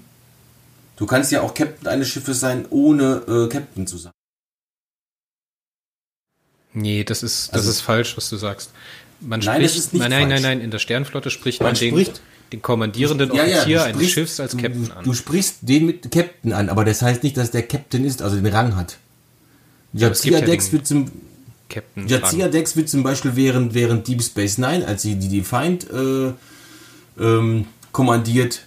Du 0.95 1.05
kannst 1.05 1.31
ja 1.31 1.41
auch 1.41 1.53
Captain 1.53 1.87
eines 1.87 2.07
Schiffes 2.07 2.39
sein, 2.39 2.65
ohne 2.69 3.23
äh, 3.27 3.49
Captain 3.49 3.85
zu 3.85 3.97
sein. 3.97 4.13
Nee, 6.73 7.03
das 7.03 7.21
ist, 7.21 7.49
das 7.49 7.61
also, 7.61 7.69
ist 7.69 7.81
falsch, 7.81 8.17
was 8.17 8.29
du 8.29 8.37
sagst. 8.37 8.71
Man 9.25 9.39
nein, 9.39 9.55
spricht, 9.55 9.75
das 9.75 9.77
ist 9.77 9.93
nicht 9.93 10.01
nein, 10.01 10.11
nein, 10.11 10.29
nein, 10.29 10.41
nein, 10.41 10.61
in 10.61 10.71
der 10.71 10.79
Sternflotte 10.79 11.29
spricht 11.29 11.61
man, 11.61 11.73
man 11.73 11.79
den, 11.79 12.07
den 12.51 12.61
kommandierenden 12.61 13.31
Offizier 13.31 13.55
ja, 13.55 13.67
ja, 13.67 13.83
eines 13.83 14.09
Schiffs 14.09 14.39
als 14.39 14.57
Captain 14.57 14.91
an. 14.91 15.03
Du 15.03 15.13
sprichst 15.13 15.57
den 15.61 15.85
mit 15.85 16.11
Captain 16.11 16.53
an, 16.53 16.69
aber 16.69 16.85
das 16.85 17.01
heißt 17.01 17.23
nicht, 17.23 17.37
dass 17.37 17.51
der 17.51 17.63
Captain 17.63 18.05
ist, 18.05 18.21
also 18.21 18.35
den 18.35 18.45
Rang 18.47 18.75
hat. 18.75 18.97
Jazia 19.93 20.41
Dex 20.41 20.71
wird 20.71 20.87
zum 20.87 21.11
Captain 21.69 22.07
Jazia 22.07 22.47
Dex 22.47 22.75
wird 22.75 22.89
zum 22.89 23.03
Beispiel 23.03 23.35
während, 23.35 23.73
während 23.73 24.07
Deep 24.07 24.21
Space 24.21 24.57
Nine, 24.57 24.85
als 24.87 25.01
sie 25.01 25.15
die 25.15 25.29
Defiant 25.29 25.87
äh, 25.89 26.33
ähm, 27.19 27.65
kommandiert, 27.91 28.63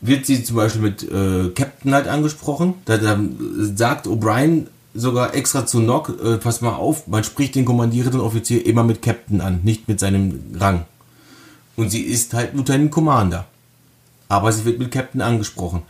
wird 0.00 0.26
sie 0.26 0.42
zum 0.42 0.56
Beispiel 0.56 0.82
mit 0.82 1.02
äh, 1.02 1.50
Captain 1.54 1.94
halt 1.94 2.08
angesprochen. 2.08 2.74
Da, 2.84 2.98
da 2.98 3.18
sagt 3.60 4.06
O'Brien, 4.06 4.66
sogar 4.98 5.34
extra 5.34 5.66
zu 5.66 5.80
Nock, 5.80 6.12
äh, 6.22 6.36
pass 6.36 6.60
mal 6.60 6.74
auf, 6.74 7.06
man 7.06 7.24
spricht 7.24 7.54
den 7.54 7.64
kommandierenden 7.64 8.20
Offizier 8.20 8.66
immer 8.66 8.82
mit 8.82 9.00
Captain 9.00 9.40
an, 9.40 9.60
nicht 9.62 9.88
mit 9.88 10.00
seinem 10.00 10.40
Rang. 10.58 10.84
Und 11.76 11.90
sie 11.90 12.02
ist 12.02 12.34
halt 12.34 12.54
Lieutenant 12.54 12.90
Commander. 12.90 13.46
Aber 14.28 14.52
sie 14.52 14.64
wird 14.64 14.78
mit 14.78 14.90
Captain 14.90 15.22
angesprochen. 15.22 15.82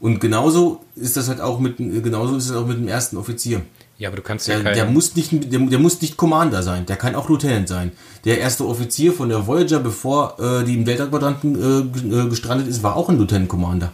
Und 0.00 0.20
genauso 0.20 0.84
ist 0.94 1.16
das 1.16 1.28
halt 1.28 1.40
auch 1.40 1.58
mit, 1.58 1.78
genauso 1.78 2.36
ist 2.36 2.50
es 2.50 2.56
auch 2.56 2.66
mit 2.66 2.78
dem 2.78 2.88
ersten 2.88 3.16
Offizier. 3.16 3.62
Ja, 3.98 4.08
aber 4.08 4.16
du 4.16 4.22
kannst 4.22 4.46
ja 4.46 4.60
der, 4.60 4.74
der 4.74 4.84
muss 4.84 5.16
nicht, 5.16 5.32
der, 5.32 5.58
der, 5.58 5.78
muss 5.78 6.00
nicht 6.00 6.16
Commander 6.16 6.62
sein, 6.62 6.86
der 6.86 6.96
kann 6.96 7.16
auch 7.16 7.28
Lieutenant 7.28 7.66
sein. 7.68 7.90
Der 8.24 8.38
erste 8.38 8.64
Offizier 8.64 9.12
von 9.12 9.28
der 9.28 9.48
Voyager, 9.48 9.80
bevor 9.80 10.38
äh, 10.38 10.64
die 10.64 10.74
im 10.74 10.86
Weltraumquadranten 10.86 11.56
äh, 11.56 12.20
äh, 12.20 12.28
gestrandet 12.28 12.68
ist, 12.68 12.84
war 12.84 12.94
auch 12.94 13.08
ein 13.08 13.18
Lieutenant 13.18 13.48
Commander. 13.48 13.92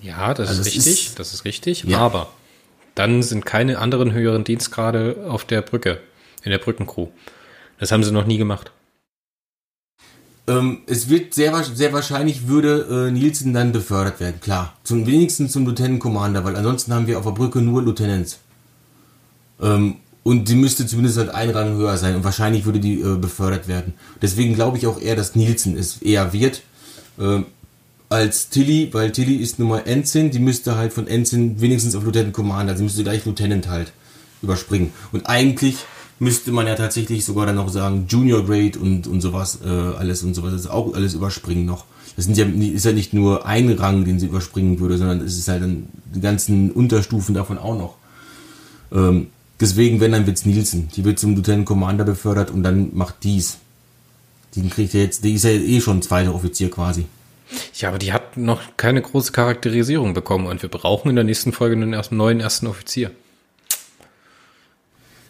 Ja, 0.00 0.32
das 0.32 0.48
also 0.48 0.62
ist 0.62 0.68
richtig, 0.68 1.08
ist, 1.08 1.18
das 1.18 1.34
ist 1.34 1.44
richtig. 1.44 1.84
Ja. 1.84 1.98
Aber 1.98 2.28
dann 2.94 3.22
sind 3.22 3.46
keine 3.46 3.78
anderen 3.78 4.12
höheren 4.12 4.44
Dienstgrade 4.44 5.26
auf 5.28 5.44
der 5.44 5.62
Brücke, 5.62 6.00
in 6.42 6.50
der 6.50 6.58
Brückencrew. 6.58 7.08
Das 7.78 7.92
haben 7.92 8.04
sie 8.04 8.12
noch 8.12 8.26
nie 8.26 8.38
gemacht. 8.38 8.70
Ähm, 10.46 10.82
es 10.86 11.08
wird 11.08 11.34
sehr, 11.34 11.64
sehr 11.64 11.92
wahrscheinlich 11.92 12.48
würde 12.48 13.08
äh, 13.08 13.10
Nielsen 13.10 13.54
dann 13.54 13.72
befördert 13.72 14.20
werden, 14.20 14.40
klar. 14.40 14.74
Zum 14.84 15.06
wenigsten 15.06 15.48
zum 15.48 15.64
Lieutenant 15.64 16.00
Commander, 16.00 16.44
weil 16.44 16.56
ansonsten 16.56 16.92
haben 16.92 17.06
wir 17.06 17.18
auf 17.18 17.24
der 17.24 17.32
Brücke 17.32 17.62
nur 17.62 17.82
Lieutenants. 17.82 18.40
Ähm, 19.60 19.96
und 20.22 20.48
die 20.48 20.54
müsste 20.54 20.86
zumindest 20.86 21.18
halt 21.18 21.30
ein 21.30 21.50
Rang 21.50 21.76
höher 21.76 21.96
sein 21.96 22.16
und 22.16 22.24
wahrscheinlich 22.24 22.64
würde 22.64 22.80
die 22.80 23.00
äh, 23.00 23.16
befördert 23.16 23.68
werden. 23.68 23.94
Deswegen 24.20 24.54
glaube 24.54 24.78
ich 24.78 24.86
auch 24.86 25.00
eher, 25.00 25.16
dass 25.16 25.34
Nielsen 25.34 25.76
es 25.76 26.02
eher 26.02 26.32
wird 26.32 26.62
äh, 27.18 27.40
als 28.14 28.48
Tilly, 28.48 28.90
weil 28.92 29.10
Tilly 29.10 29.34
ist 29.34 29.58
Nummer 29.58 29.86
Ensign, 29.88 30.30
die 30.30 30.38
müsste 30.38 30.76
halt 30.76 30.92
von 30.92 31.08
Ensign 31.08 31.60
wenigstens 31.60 31.96
auf 31.96 32.04
Lieutenant 32.04 32.32
Commander, 32.32 32.76
sie 32.76 32.84
müsste 32.84 33.02
gleich 33.02 33.26
Lieutenant 33.26 33.68
halt 33.68 33.92
überspringen. 34.40 34.92
Und 35.10 35.26
eigentlich 35.26 35.78
müsste 36.20 36.52
man 36.52 36.68
ja 36.68 36.76
tatsächlich 36.76 37.24
sogar 37.24 37.46
dann 37.46 37.56
noch 37.56 37.68
sagen 37.68 38.06
Junior 38.08 38.46
Grade 38.46 38.78
und, 38.78 39.08
und 39.08 39.20
sowas, 39.20 39.58
äh, 39.64 39.68
alles 39.68 40.22
und 40.22 40.34
sowas, 40.34 40.52
das 40.52 40.68
auch 40.68 40.94
alles 40.94 41.14
überspringen 41.14 41.66
noch. 41.66 41.86
Das 42.14 42.26
sind 42.26 42.38
ja, 42.38 42.44
ist 42.46 42.84
ja 42.84 42.92
nicht 42.92 43.12
nur 43.12 43.46
ein 43.46 43.68
Rang, 43.70 44.04
den 44.04 44.20
sie 44.20 44.26
überspringen 44.26 44.78
würde, 44.78 44.96
sondern 44.96 45.20
es 45.20 45.36
ist 45.36 45.48
halt 45.48 45.62
dann 45.62 45.88
die 46.14 46.20
ganzen 46.20 46.70
Unterstufen 46.70 47.34
davon 47.34 47.58
auch 47.58 47.76
noch. 47.76 47.96
Ähm, 48.92 49.26
deswegen, 49.58 49.98
wenn, 49.98 50.12
dann 50.12 50.26
wird's 50.26 50.46
Nielsen. 50.46 50.88
Die 50.94 51.04
wird 51.04 51.18
zum 51.18 51.34
Lieutenant 51.34 51.66
Commander 51.66 52.04
befördert 52.04 52.52
und 52.52 52.62
dann 52.62 52.90
macht 52.94 53.16
dies. 53.24 53.58
Die 54.54 54.68
kriegt 54.68 54.94
ja 54.94 55.00
jetzt, 55.00 55.24
die 55.24 55.34
ist 55.34 55.42
ja 55.42 55.50
eh 55.50 55.80
schon 55.80 56.00
zweiter 56.00 56.32
Offizier 56.32 56.70
quasi. 56.70 57.06
Ja, 57.74 57.88
aber 57.88 57.98
die 57.98 58.12
hat 58.12 58.36
noch 58.36 58.62
keine 58.76 59.02
große 59.02 59.32
Charakterisierung 59.32 60.14
bekommen 60.14 60.46
und 60.46 60.62
wir 60.62 60.68
brauchen 60.68 61.10
in 61.10 61.16
der 61.16 61.24
nächsten 61.24 61.52
Folge 61.52 61.76
einen 61.76 61.92
ersten, 61.92 62.16
neuen 62.16 62.40
ersten 62.40 62.66
Offizier. 62.66 63.10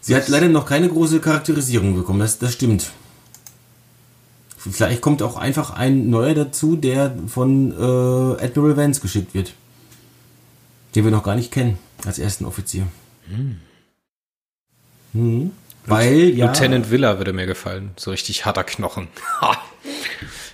Sie 0.01 0.15
hat 0.15 0.27
leider 0.27 0.47
noch 0.47 0.67
keine 0.67 0.87
große 0.87 1.19
Charakterisierung 1.19 1.95
bekommen, 1.95 2.19
das, 2.19 2.37
das 2.37 2.53
stimmt. 2.53 2.91
Vielleicht 4.57 5.01
kommt 5.01 5.21
auch 5.21 5.35
einfach 5.35 5.71
ein 5.71 6.09
neuer 6.09 6.33
dazu, 6.33 6.75
der 6.75 7.15
von 7.27 7.71
äh, 7.71 8.43
Admiral 8.43 8.77
Vance 8.77 9.01
geschickt 9.01 9.33
wird. 9.33 9.53
Den 10.95 11.03
wir 11.03 11.11
noch 11.11 11.23
gar 11.23 11.35
nicht 11.35 11.51
kennen, 11.51 11.77
als 12.05 12.19
ersten 12.19 12.45
Offizier. 12.45 12.87
Hm. 13.27 13.57
Hm. 15.13 15.51
Weil, 15.85 16.29
ja. 16.29 16.47
Lieutenant 16.47 16.89
Villa 16.89 17.17
würde 17.17 17.33
mir 17.33 17.45
gefallen. 17.45 17.91
So 17.95 18.11
richtig 18.11 18.45
harter 18.45 18.63
Knochen. 18.63 19.07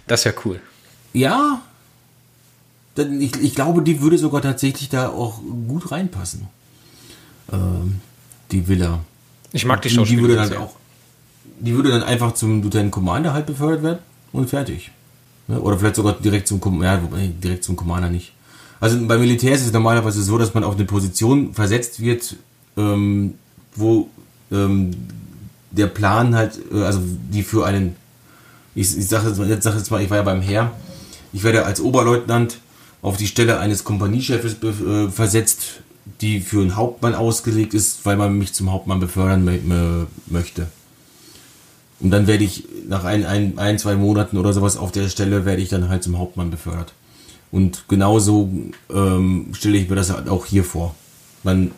das 0.07 0.25
wäre 0.25 0.35
cool. 0.45 0.59
Ja. 1.13 1.61
Ich, 2.95 3.35
ich 3.41 3.55
glaube, 3.55 3.81
die 3.81 4.01
würde 4.01 4.17
sogar 4.17 4.41
tatsächlich 4.41 4.89
da 4.89 5.09
auch 5.09 5.41
gut 5.67 5.91
reinpassen. 5.91 6.47
Ähm, 7.51 8.01
die 8.51 8.67
Villa. 8.67 8.99
Ich 9.53 9.65
mag 9.65 9.81
die 9.81 9.89
Schauspielerin. 9.89 10.25
Die 10.25 10.37
würde 10.37 10.49
dann 10.49 10.57
auch, 10.61 10.75
die 11.59 11.75
würde 11.75 11.89
dann 11.89 12.03
einfach 12.03 12.33
zum 12.33 12.61
Lieutenant 12.61 12.91
Commander 12.91 13.33
halt 13.33 13.45
befördert 13.45 13.83
werden 13.83 13.99
und 14.31 14.49
fertig. 14.49 14.91
Oder 15.47 15.77
vielleicht 15.77 15.95
sogar 15.95 16.13
direkt 16.13 16.47
zum, 16.47 16.83
ja, 16.83 16.97
direkt 17.43 17.63
zum 17.63 17.75
Commander 17.75 18.09
nicht. 18.09 18.33
Also 18.79 18.97
beim 19.05 19.19
Militär 19.19 19.53
ist 19.53 19.65
es 19.65 19.71
normalerweise 19.71 20.23
so, 20.23 20.37
dass 20.37 20.53
man 20.53 20.63
auf 20.63 20.75
eine 20.75 20.85
Position 20.85 21.53
versetzt 21.53 21.99
wird, 21.99 22.35
ähm, 22.77 23.35
wo 23.75 24.09
ähm, 24.51 24.91
der 25.71 25.87
Plan 25.87 26.35
halt, 26.35 26.59
äh, 26.73 26.83
also 26.83 26.99
die 27.03 27.43
für 27.43 27.65
einen, 27.65 27.95
ich, 28.73 28.97
ich 28.97 29.07
sage 29.07 29.29
jetzt, 29.29 29.37
mal, 29.37 29.47
jetzt, 29.47 29.63
sag 29.63 29.75
jetzt 29.75 29.91
mal, 29.91 30.01
ich 30.01 30.09
war 30.09 30.17
ja 30.17 30.23
beim 30.23 30.41
Heer, 30.41 30.71
ich 31.33 31.43
werde 31.43 31.65
als 31.65 31.81
Oberleutnant 31.81 32.59
auf 33.01 33.17
die 33.17 33.27
Stelle 33.27 33.59
eines 33.59 33.83
Kompaniechefs 33.83 34.55
äh, 34.63 35.09
versetzt, 35.09 35.81
die 36.21 36.41
für 36.41 36.61
einen 36.61 36.75
Hauptmann 36.75 37.15
ausgelegt 37.15 37.73
ist, 37.73 38.05
weil 38.05 38.17
man 38.17 38.37
mich 38.37 38.53
zum 38.53 38.71
Hauptmann 38.71 38.99
befördern 38.99 39.45
möchte. 40.27 40.67
Und 41.99 42.09
dann 42.11 42.27
werde 42.27 42.43
ich 42.43 42.65
nach 42.87 43.03
ein, 43.03 43.25
ein, 43.25 43.57
ein, 43.57 43.77
zwei 43.77 43.95
Monaten 43.95 44.37
oder 44.37 44.53
sowas 44.53 44.77
auf 44.77 44.91
der 44.91 45.09
Stelle 45.09 45.45
werde 45.45 45.61
ich 45.61 45.69
dann 45.69 45.89
halt 45.89 46.03
zum 46.03 46.17
Hauptmann 46.17 46.49
befördert. 46.49 46.93
Und 47.51 47.85
genauso 47.87 48.49
ähm, 48.91 49.49
stelle 49.53 49.77
ich 49.77 49.89
mir 49.89 49.95
das 49.95 50.09
halt 50.09 50.27
auch 50.27 50.45
hier 50.45 50.63
vor. 50.63 50.95
Man 51.43 51.71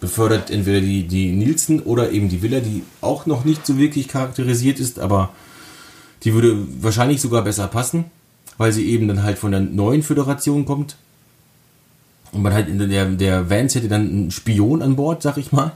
befördert 0.00 0.50
entweder 0.50 0.80
die, 0.80 1.06
die 1.06 1.30
Nielsen 1.32 1.80
oder 1.80 2.10
eben 2.10 2.28
die 2.28 2.42
Villa, 2.42 2.60
die 2.60 2.82
auch 3.00 3.26
noch 3.26 3.44
nicht 3.44 3.64
so 3.66 3.78
wirklich 3.78 4.08
charakterisiert 4.08 4.80
ist, 4.80 4.98
aber 4.98 5.30
die 6.24 6.34
würde 6.34 6.58
wahrscheinlich 6.80 7.20
sogar 7.20 7.42
besser 7.42 7.66
passen, 7.68 8.06
weil 8.58 8.72
sie 8.72 8.88
eben 8.88 9.08
dann 9.08 9.22
halt 9.22 9.38
von 9.38 9.52
der 9.52 9.60
neuen 9.60 10.02
Föderation 10.02 10.64
kommt 10.64 10.96
und 12.32 12.42
man 12.42 12.54
hat 12.54 12.68
in 12.68 12.78
der, 12.78 13.06
der 13.06 13.50
Vance 13.50 13.78
hätte 13.78 13.88
dann 13.88 14.08
einen 14.08 14.30
Spion 14.30 14.82
an 14.82 14.96
Bord, 14.96 15.22
sag 15.22 15.36
ich 15.36 15.52
mal. 15.52 15.72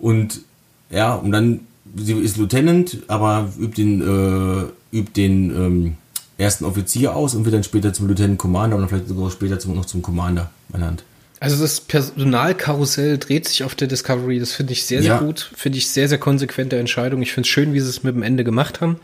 Und 0.00 0.42
ja, 0.90 1.14
und 1.14 1.32
dann, 1.32 1.60
sie 1.96 2.12
ist 2.14 2.36
Lieutenant, 2.36 2.98
aber 3.08 3.50
übt 3.58 3.80
den, 3.80 4.02
äh, 4.02 4.96
übt 4.96 5.12
den 5.16 5.50
ähm, 5.50 5.96
ersten 6.36 6.64
Offizier 6.64 7.16
aus 7.16 7.34
und 7.34 7.44
wird 7.44 7.54
dann 7.54 7.64
später 7.64 7.92
zum 7.92 8.08
Lieutenant 8.08 8.38
Commander 8.38 8.76
und 8.76 8.88
vielleicht 8.88 9.08
sogar 9.08 9.30
später 9.30 9.58
zum, 9.58 9.74
noch 9.74 9.86
zum 9.86 10.02
Commander 10.02 10.50
ernannt. 10.72 11.04
Also 11.40 11.60
das 11.60 11.80
Personalkarussell 11.80 13.18
dreht 13.18 13.48
sich 13.48 13.64
auf 13.64 13.74
der 13.74 13.88
Discovery, 13.88 14.38
das 14.38 14.52
finde 14.52 14.74
ich 14.74 14.84
sehr, 14.84 15.02
sehr 15.02 15.14
ja. 15.14 15.18
gut. 15.18 15.50
Finde 15.56 15.78
ich 15.78 15.88
sehr, 15.88 16.08
sehr 16.08 16.18
konsequente 16.18 16.78
Entscheidung. 16.78 17.20
Ich 17.22 17.32
finde 17.32 17.46
es 17.46 17.52
schön, 17.52 17.72
wie 17.72 17.80
sie 17.80 17.88
es 17.88 18.04
mit 18.04 18.14
dem 18.14 18.22
Ende 18.22 18.44
gemacht 18.44 18.80
haben. 18.80 18.96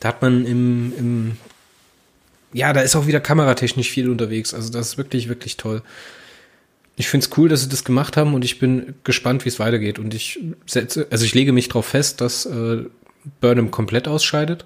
Da 0.00 0.08
hat 0.08 0.22
man 0.22 0.46
im, 0.46 0.92
im 0.98 1.36
ja, 2.54 2.72
da 2.72 2.80
ist 2.80 2.96
auch 2.96 3.06
wieder 3.06 3.20
kameratechnisch 3.20 3.90
viel 3.90 4.08
unterwegs. 4.08 4.54
Also 4.54 4.72
das 4.72 4.88
ist 4.88 4.98
wirklich, 4.98 5.28
wirklich 5.28 5.56
toll. 5.56 5.82
Ich 6.96 7.08
finde 7.08 7.26
es 7.26 7.36
cool, 7.36 7.48
dass 7.48 7.62
sie 7.62 7.68
das 7.68 7.84
gemacht 7.84 8.16
haben 8.16 8.32
und 8.32 8.44
ich 8.44 8.60
bin 8.60 8.94
gespannt, 9.02 9.44
wie 9.44 9.48
es 9.48 9.58
weitergeht. 9.58 9.98
Und 9.98 10.14
ich 10.14 10.38
setze, 10.64 11.08
also 11.10 11.24
ich 11.24 11.34
lege 11.34 11.52
mich 11.52 11.68
darauf 11.68 11.86
fest, 11.86 12.20
dass 12.20 12.46
äh, 12.46 12.84
Burnham 13.40 13.72
komplett 13.72 14.06
ausscheidet. 14.06 14.64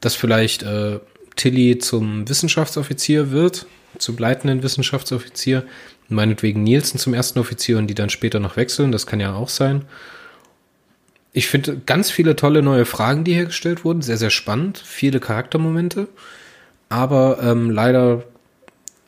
Dass 0.00 0.14
vielleicht 0.14 0.62
äh, 0.62 0.98
Tilly 1.36 1.78
zum 1.78 2.26
Wissenschaftsoffizier 2.26 3.30
wird, 3.30 3.66
zum 3.98 4.16
leitenden 4.16 4.62
Wissenschaftsoffizier. 4.62 5.64
Meinetwegen 6.08 6.62
Nielsen 6.62 6.98
zum 6.98 7.12
ersten 7.12 7.38
Offizier 7.38 7.76
und 7.76 7.86
die 7.86 7.94
dann 7.94 8.10
später 8.10 8.40
noch 8.40 8.56
wechseln. 8.56 8.92
Das 8.92 9.06
kann 9.06 9.20
ja 9.20 9.34
auch 9.34 9.50
sein. 9.50 9.84
Ich 11.34 11.48
finde 11.48 11.80
ganz 11.84 12.10
viele 12.10 12.36
tolle 12.36 12.62
neue 12.62 12.84
Fragen, 12.84 13.24
die 13.24 13.34
hier 13.34 13.46
gestellt 13.46 13.84
wurden. 13.84 14.02
Sehr, 14.02 14.16
sehr 14.16 14.30
spannend. 14.30 14.78
Viele 14.78 15.18
Charaktermomente. 15.18 16.08
Aber 16.88 17.42
ähm, 17.42 17.70
leider 17.70 18.22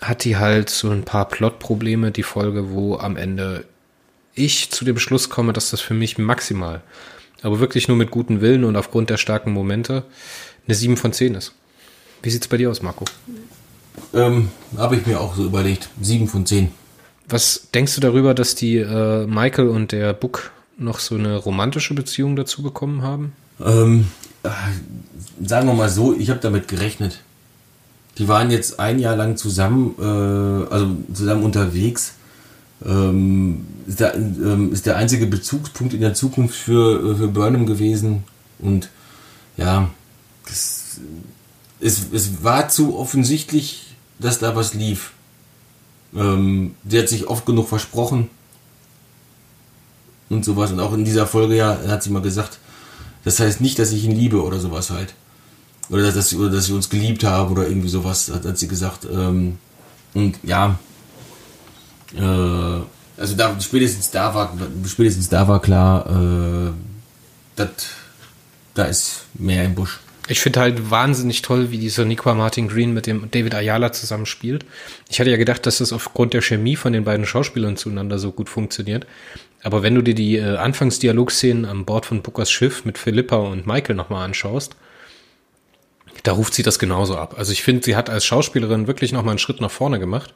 hat 0.03 0.24
die 0.24 0.37
halt 0.37 0.68
so 0.68 0.91
ein 0.91 1.05
paar 1.05 1.29
Plotprobleme, 1.29 2.11
die 2.11 2.24
Folge, 2.24 2.72
wo 2.72 2.97
am 2.97 3.16
Ende 3.16 3.64
ich 4.35 4.70
zu 4.70 4.85
dem 4.85 4.99
Schluss 4.99 5.31
komme, 5.31 5.53
dass 5.53 5.70
das 5.70 5.81
für 5.81 5.95
mich 5.95 6.18
maximal, 6.18 6.83
aber 7.43 7.61
wirklich 7.61 7.89
nur 7.89 7.97
mit 7.97 8.11
gutem 8.11 8.41
Willen 8.41 8.64
und 8.64 8.77
aufgrund 8.77 9.09
der 9.09 9.16
starken 9.16 9.53
Momente 9.53 10.05
eine 10.66 10.74
7 10.74 10.97
von 10.97 11.12
10 11.12 11.37
ist. 11.37 11.55
Wie 12.22 12.31
sieht's 12.31 12.49
bei 12.49 12.57
dir 12.57 12.70
aus, 12.70 12.83
Marco? 12.83 13.05
Ähm, 14.12 14.51
Habe 14.77 14.97
ich 14.97 15.07
mir 15.07 15.20
auch 15.20 15.35
so 15.37 15.45
überlegt. 15.45 15.89
7 16.01 16.29
von 16.29 16.45
10. 16.45 16.72
Was 17.29 17.68
denkst 17.72 17.95
du 17.95 18.01
darüber, 18.01 18.35
dass 18.35 18.55
die 18.55 18.77
äh, 18.77 19.27
Michael 19.27 19.68
und 19.68 19.93
der 19.93 20.12
Book 20.12 20.51
noch 20.77 20.99
so 20.99 21.14
eine 21.14 21.37
romantische 21.37 21.95
Beziehung 21.95 22.37
dazu 22.37 22.62
bekommen 22.62 23.03
haben? 23.03 23.33
Ähm, 23.64 24.09
äh, 24.43 24.49
sagen 25.45 25.66
wir 25.66 25.74
mal 25.74 25.89
so, 25.89 26.14
ich 26.14 26.31
habe 26.31 26.41
damit 26.41 26.68
gerechnet. 26.68 27.20
Die 28.18 28.29
waren 28.29 28.51
jetzt 28.51 28.81
ein 28.81 28.99
Jahr 28.99 29.16
lang 29.16 29.37
zusammen, 29.37 29.95
äh, 29.99 30.72
also 30.72 30.97
zusammen 31.12 31.45
unterwegs. 31.45 32.14
Ähm, 32.85 33.66
ist, 33.87 34.01
der, 34.01 34.14
ähm, 34.14 34.72
ist 34.72 34.87
der 34.87 34.97
einzige 34.97 35.27
Bezugspunkt 35.27 35.95
in 35.95 36.01
der 36.01 36.14
Zukunft 36.14 36.55
für, 36.55 37.12
äh, 37.12 37.16
für 37.16 37.29
Burnham 37.29 37.66
gewesen. 37.66 38.24
Und 38.59 38.91
ja, 39.57 39.91
das, 40.47 41.01
es, 41.81 42.07
es 42.12 42.45
war 42.45 42.68
zu 42.68 42.99
offensichtlich, 42.99 43.95
dass 44.18 44.39
da 44.39 44.57
was 44.57 44.74
lief. 44.74 45.12
Ähm, 46.14 46.74
sie 46.89 46.99
hat 46.99 47.09
sich 47.09 47.27
oft 47.27 47.47
genug 47.47 47.68
versprochen 47.68 48.29
und 50.29 50.45
sowas. 50.45 50.72
Und 50.72 50.81
auch 50.81 50.93
in 50.93 51.05
dieser 51.05 51.27
Folge 51.27 51.57
ja 51.57 51.79
hat 51.89 52.03
sie 52.03 52.11
mal 52.11 52.22
gesagt, 52.22 52.59
das 53.24 53.41
heißt 53.41 53.61
nicht, 53.61 53.79
dass 53.79 53.93
ich 53.93 54.05
ihn 54.05 54.12
liebe 54.12 54.43
oder 54.43 54.59
sowas 54.59 54.91
halt. 54.91 55.14
Oder 55.89 56.11
dass, 56.11 56.35
oder 56.35 56.51
dass 56.51 56.66
sie 56.66 56.72
uns 56.72 56.91
geliebt 56.91 57.24
haben 57.24 57.53
oder 57.53 57.68
irgendwie 57.68 57.89
sowas, 57.89 58.31
hat, 58.33 58.45
hat 58.45 58.59
sie 58.59 58.68
gesagt. 58.68 59.07
Ähm, 59.11 59.59
und 60.14 60.37
ja, 60.43 60.79
äh, 62.14 62.81
also 63.18 63.37
da, 63.37 63.59
spätestens 63.61 64.11
da 64.11 64.35
war, 64.35 64.53
spätestens 64.87 65.29
da 65.29 65.47
war 65.49 65.61
klar, 65.61 66.07
äh, 66.07 66.70
dat, 67.55 67.70
da 68.74 68.85
ist 68.85 69.24
mehr 69.35 69.64
im 69.64 69.74
Busch. 69.74 70.01
Ich 70.29 70.41
finde 70.41 70.61
halt 70.61 70.91
wahnsinnig 70.91 71.43
toll, 71.43 71.70
wie 71.70 71.79
dieser 71.79 72.05
Nicola 72.05 72.35
Martin 72.35 72.66
Green 72.68 72.93
mit 72.93 73.07
dem 73.07 73.31
David 73.31 73.55
Ayala 73.55 73.93
zusammenspielt. 73.93 74.64
Ich 75.09 75.20
hatte 75.20 75.31
ja 75.31 75.37
gedacht, 75.37 75.66
dass 75.66 75.79
das 75.79 75.93
aufgrund 75.93 76.35
der 76.35 76.43
Chemie 76.43 76.74
von 76.74 76.93
den 76.93 77.05
beiden 77.05 77.27
Schauspielern 77.27 77.77
zueinander 77.77 78.18
so 78.18 78.33
gut 78.33 78.49
funktioniert. 78.49 79.07
Aber 79.62 79.83
wenn 79.83 79.95
du 79.95 80.03
dir 80.03 80.14
die 80.14 80.37
äh, 80.37 80.57
Anfangsdialogszenen 80.57 81.64
an 81.64 81.85
Bord 81.85 82.07
von 82.07 82.22
Bookers 82.22 82.51
Schiff 82.51 82.85
mit 82.85 82.99
Philippa 82.99 83.37
und 83.37 83.66
Michael 83.66 83.95
nochmal 83.95 84.24
anschaust, 84.24 84.77
da 86.22 86.33
ruft 86.33 86.55
sie 86.55 86.62
das 86.62 86.79
genauso 86.79 87.16
ab. 87.16 87.35
Also 87.39 87.53
ich 87.53 87.62
finde, 87.62 87.85
sie 87.85 87.95
hat 87.95 88.11
als 88.11 88.24
Schauspielerin 88.24 88.87
wirklich 88.89 89.12
nochmal 89.12 89.33
einen 89.33 89.39
Schritt 89.39 89.61
nach 89.61 89.70
vorne 89.70 90.01
gemacht 90.01 90.35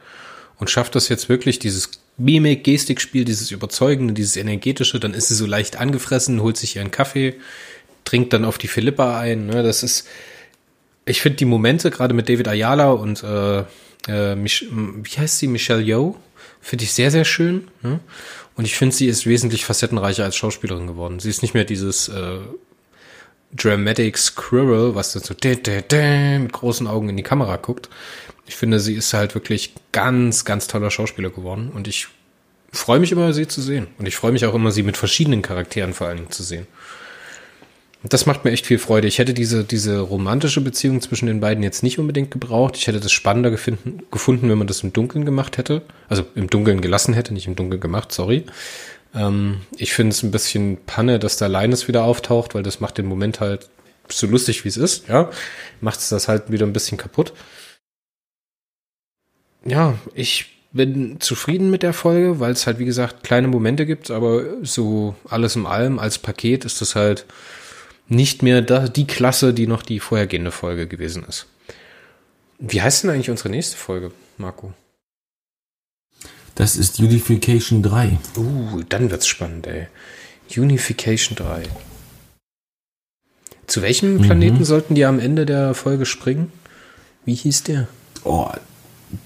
und 0.59 0.71
schafft 0.71 0.95
das 0.95 1.09
jetzt 1.09 1.29
wirklich, 1.29 1.59
dieses 1.59 1.91
Mimik, 2.17 2.65
Gestikspiel, 2.65 3.25
dieses 3.25 3.51
Überzeugende, 3.51 4.13
dieses 4.13 4.37
Energetische, 4.37 5.01
dann 5.01 5.15
ist 5.15 5.29
sie 5.29 5.35
so 5.35 5.47
leicht 5.47 5.77
angefressen, 5.77 6.43
holt 6.43 6.59
sich 6.59 6.77
ihren 6.77 6.91
Kaffee, 6.91 7.37
trinkt 8.05 8.33
dann 8.33 8.45
auf 8.45 8.59
die 8.59 8.69
Philippa 8.69 9.19
ein. 9.19 9.47
Ne? 9.47 9.63
Das 9.63 9.83
ist, 9.83 10.07
ich 11.05 11.21
finde 11.21 11.37
die 11.37 11.45
Momente, 11.45 11.91
gerade 11.91 12.15
mit 12.15 12.29
David 12.29 12.49
Ayala 12.49 12.91
und 12.91 13.23
äh, 13.23 13.65
äh, 14.09 14.35
Mich 14.35 14.67
wie 14.71 15.19
heißt 15.19 15.39
sie, 15.39 15.47
Michelle 15.47 15.83
Yeoh, 15.83 16.17
finde 16.61 16.85
ich 16.85 16.93
sehr, 16.93 17.11
sehr 17.11 17.25
schön. 17.25 17.69
Ne? 17.83 18.01
Und 18.57 18.65
ich 18.65 18.77
finde, 18.77 18.95
sie 18.95 19.07
ist 19.07 19.27
wesentlich 19.27 19.65
facettenreicher 19.65 20.25
als 20.25 20.37
Schauspielerin 20.37 20.87
geworden. 20.87 21.21
Sie 21.21 21.31
ist 21.31 21.43
nicht 21.43 21.55
mehr 21.55 21.65
dieses 21.65 22.09
äh, 22.09 22.39
Dramatic 23.53 24.19
Squirrel, 24.19 24.95
was 24.95 25.13
dann 25.13 25.23
so 25.23 25.35
mit 25.35 26.53
großen 26.53 26.87
Augen 26.87 27.09
in 27.09 27.17
die 27.17 27.23
Kamera 27.23 27.57
guckt. 27.57 27.89
Ich 28.47 28.57
finde, 28.57 28.81
sie 28.81 28.95
ist 28.95 29.15
halt 29.15 29.35
wirklich 29.35 29.75
ganz, 29.93 30.45
ganz 30.45 30.67
toller 30.67 30.91
Schauspieler 30.91 31.31
geworden. 31.31 31.71
Und 31.73 31.89
ich 31.89 32.09
freue 32.73 33.01
mich 33.01 33.13
immer, 33.13 33.33
sie 33.33 33.49
zu 33.49 33.63
sehen. 33.63 33.89
Und 33.99 34.07
ich 34.07 34.17
freue 34.17 34.33
mich 34.33 34.45
auch 34.45 34.55
immer, 34.55 34.73
sie 34.73 34.83
mit 34.83 34.97
verschiedenen 34.97 35.43
Charakteren 35.43 35.95
vor 35.95 36.09
allen 36.09 36.19
Dingen 36.19 36.31
zu 36.31 36.43
sehen. 36.43 36.67
Das 38.03 38.25
macht 38.25 38.45
mir 38.45 38.51
echt 38.51 38.67
viel 38.67 38.79
Freude. 38.79 39.09
Ich 39.09 39.19
hätte 39.19 39.35
diese, 39.35 39.63
diese 39.63 39.99
romantische 40.01 40.63
Beziehung 40.63 41.03
zwischen 41.03 41.27
den 41.27 41.41
beiden 41.41 41.63
jetzt 41.63 41.83
nicht 41.83 41.99
unbedingt 41.99 42.31
gebraucht. 42.31 42.77
Ich 42.77 42.87
hätte 42.87 43.01
das 43.01 43.13
spannender 43.13 43.51
gefunden, 43.51 44.03
gefunden, 44.11 44.49
wenn 44.49 44.57
man 44.57 44.67
das 44.67 44.83
im 44.83 44.93
Dunkeln 44.93 45.27
gemacht 45.27 45.59
hätte. 45.59 45.83
Also 46.09 46.25
im 46.35 46.49
Dunkeln 46.49 46.81
gelassen 46.81 47.13
hätte, 47.13 47.35
nicht 47.35 47.47
im 47.47 47.57
Dunkeln 47.57 47.81
gemacht, 47.81 48.11
sorry. 48.11 48.47
Ähm, 49.15 49.61
ich 49.77 49.93
finde 49.93 50.15
es 50.15 50.23
ein 50.23 50.31
bisschen 50.31 50.79
Panne, 50.87 51.19
dass 51.19 51.37
da 51.37 51.47
Linus 51.47 51.89
wieder 51.89 52.05
auftaucht, 52.05 52.55
weil 52.55 52.63
das 52.63 52.81
macht 52.81 52.97
den 52.97 53.07
Moment 53.07 53.41
halt 53.41 53.69
so 54.09 54.27
lustig, 54.27 54.65
wie 54.65 54.69
es 54.69 54.79
ist, 54.79 55.09
ja. 55.09 55.31
Macht 55.83 56.01
es 56.01 56.09
das 56.09 56.27
halt 56.27 56.51
wieder 56.51 56.67
ein 56.67 56.73
bisschen 56.73 56.97
kaputt. 56.97 57.35
Ja, 59.65 59.99
ich 60.15 60.47
bin 60.73 61.21
zufrieden 61.21 61.71
mit 61.71 61.83
der 61.83 61.93
Folge, 61.93 62.41
weil 62.41 62.53
es 62.53 62.67
halt, 62.67 62.79
wie 62.79 62.85
gesagt, 62.85 63.25
kleine 63.25 63.49
Momente 63.49 63.85
gibt, 63.85 64.11
aber 64.11 64.45
so 64.63 65.17
alles 65.29 65.57
in 65.57 65.67
allem 65.67 65.99
als 65.99 66.19
Paket 66.19 66.65
ist 66.65 66.81
das 66.81 66.95
halt 66.95 67.27
nicht 68.11 68.43
mehr 68.43 68.61
die 68.61 69.07
Klasse, 69.07 69.55
die 69.55 69.67
noch 69.67 69.83
die 69.83 70.01
vorhergehende 70.01 70.51
Folge 70.51 70.87
gewesen 70.87 71.25
ist. 71.27 71.47
Wie 72.59 72.83
heißt 72.83 73.05
denn 73.05 73.11
eigentlich 73.11 73.31
unsere 73.31 73.49
nächste 73.49 73.77
Folge, 73.77 74.13
Marco? 74.37 74.75
Das 76.57 76.77
ist 76.77 76.99
Unification 76.99 77.83
3. 77.83 78.19
Uh, 78.37 78.83
dann 78.89 79.11
wird's 79.11 79.27
spannend, 79.27 79.67
ey. 79.67 79.87
Unification 80.55 81.37
3. 81.37 81.63
Zu 83.67 83.83
welchem 83.83 84.15
mhm. 84.15 84.23
Planeten 84.23 84.59
mhm. 84.59 84.65
sollten 84.65 84.95
die 84.95 85.05
am 85.05 85.21
Ende 85.21 85.47
der 85.47 85.75
Folge 85.75 86.05
springen? 86.05 86.53
Wie 87.25 87.35
hieß 87.35 87.63
der? 87.63 87.89
Oh, 88.25 88.49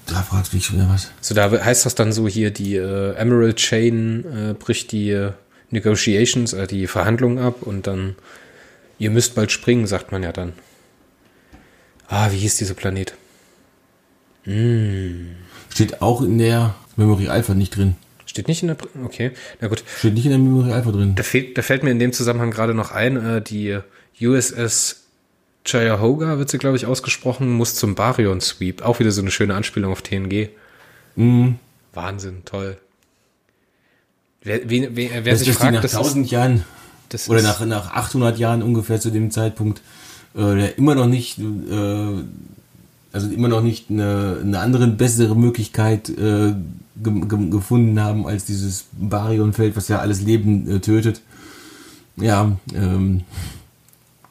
da 0.05 0.21
fragst 0.21 0.53
du 0.53 0.57
mich 0.57 0.65
schon 0.65 0.77
wieder 0.77 0.89
was. 0.89 1.11
So, 1.19 1.33
da 1.33 1.51
heißt 1.51 1.85
das 1.85 1.95
dann 1.95 2.13
so 2.13 2.27
hier, 2.27 2.51
die 2.51 2.75
äh, 2.75 3.15
Emerald 3.15 3.57
Chain 3.57 4.23
äh, 4.25 4.53
bricht 4.53 4.91
die 4.91 5.09
äh, 5.09 5.31
Negotiations, 5.71 6.53
äh, 6.53 6.67
die 6.67 6.87
Verhandlungen 6.87 7.39
ab 7.39 7.63
und 7.63 7.87
dann 7.87 8.15
Ihr 8.97 9.09
müsst 9.09 9.35
bald 9.35 9.51
springen, 9.51 9.87
sagt 9.87 10.11
man 10.11 10.23
ja 10.23 10.31
dann. 10.31 10.53
Ah, 12.07 12.31
wie 12.31 12.37
hieß 12.37 12.57
dieser 12.57 12.75
Planet? 12.75 13.15
Mm. 14.45 15.35
Steht 15.69 16.01
auch 16.01 16.21
in 16.21 16.37
der 16.37 16.75
Memory 16.95 17.27
Alpha 17.27 17.53
nicht 17.53 17.75
drin. 17.75 17.95
Steht 18.25 18.47
nicht 18.47 18.61
in 18.61 18.67
der. 18.67 18.77
Okay, 19.03 19.31
na 19.59 19.67
gut. 19.67 19.83
Steht 19.99 20.13
nicht 20.13 20.25
in 20.25 20.31
der 20.31 20.39
Memory 20.39 20.71
Alpha 20.71 20.91
drin. 20.91 21.15
Da, 21.15 21.23
fehlt, 21.23 21.57
da 21.57 21.61
fällt 21.61 21.83
mir 21.83 21.91
in 21.91 21.99
dem 21.99 22.13
Zusammenhang 22.13 22.51
gerade 22.51 22.73
noch 22.73 22.91
ein, 22.91 23.17
äh, 23.17 23.41
die 23.41 23.79
USS 24.21 25.05
Cuyahoga 25.65 26.37
wird 26.37 26.49
sie, 26.49 26.59
glaube 26.59 26.77
ich, 26.77 26.85
ausgesprochen, 26.85 27.51
muss 27.51 27.75
zum 27.75 27.95
Baryon 27.95 28.39
Sweep. 28.39 28.83
Auch 28.83 28.99
wieder 28.99 29.11
so 29.11 29.21
eine 29.21 29.31
schöne 29.31 29.55
Anspielung 29.55 29.91
auf 29.91 30.03
TNG. 30.03 30.49
Mm. 31.15 31.53
Wahnsinn, 31.93 32.43
toll. 32.45 32.77
Wer, 34.43 34.69
wer, 34.69 34.95
wer, 34.95 35.25
wer 35.25 35.33
das 35.33 35.39
sich 35.39 35.55
fragt, 35.55 35.73
nach 35.73 35.81
das 35.81 35.95
1000 35.95 36.29
Jahren 36.29 36.65
das 37.09 37.29
Oder 37.29 37.41
nach, 37.41 37.65
nach 37.65 37.93
800 37.93 38.37
Jahren 38.37 38.63
ungefähr 38.63 38.99
zu 38.99 39.11
dem 39.11 39.31
Zeitpunkt, 39.31 39.81
äh, 40.35 40.55
der 40.55 40.77
immer 40.77 40.95
noch 40.95 41.07
nicht, 41.07 41.39
äh, 41.39 42.23
also 43.11 43.29
immer 43.29 43.47
noch 43.47 43.61
nicht 43.61 43.89
eine, 43.89 44.39
eine 44.41 44.59
andere, 44.59 44.87
bessere 44.87 45.35
Möglichkeit 45.35 46.09
äh, 46.09 46.53
ge 47.03 47.21
ge 47.27 47.49
gefunden 47.49 47.99
haben 47.99 48.27
als 48.27 48.45
dieses 48.45 48.85
Baryonfeld, 48.93 49.75
was 49.75 49.87
ja 49.87 49.99
alles 49.99 50.21
Leben 50.21 50.69
äh, 50.69 50.79
tötet. 50.79 51.21
Ja, 52.17 52.57
ähm, 52.73 53.21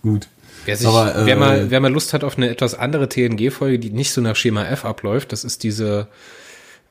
gut. 0.03 0.29
Wer, 0.65 0.77
sich, 0.77 0.87
Aber, 0.87 1.15
äh, 1.15 1.27
wer, 1.27 1.37
mal, 1.37 1.71
wer 1.71 1.81
mal 1.81 1.93
Lust 1.93 2.13
hat 2.13 2.25
auf 2.25 2.37
eine 2.37 2.49
etwas 2.49 2.75
andere 2.75 3.09
TNG-Folge, 3.09 3.79
die 3.79 3.91
nicht 3.91 4.13
so 4.13 4.21
nach 4.21 4.37
Schema 4.37 4.65
F 4.65 4.85
abläuft, 4.85 5.33
das 5.33 5.45
ist 5.45 5.63
diese 5.63 6.09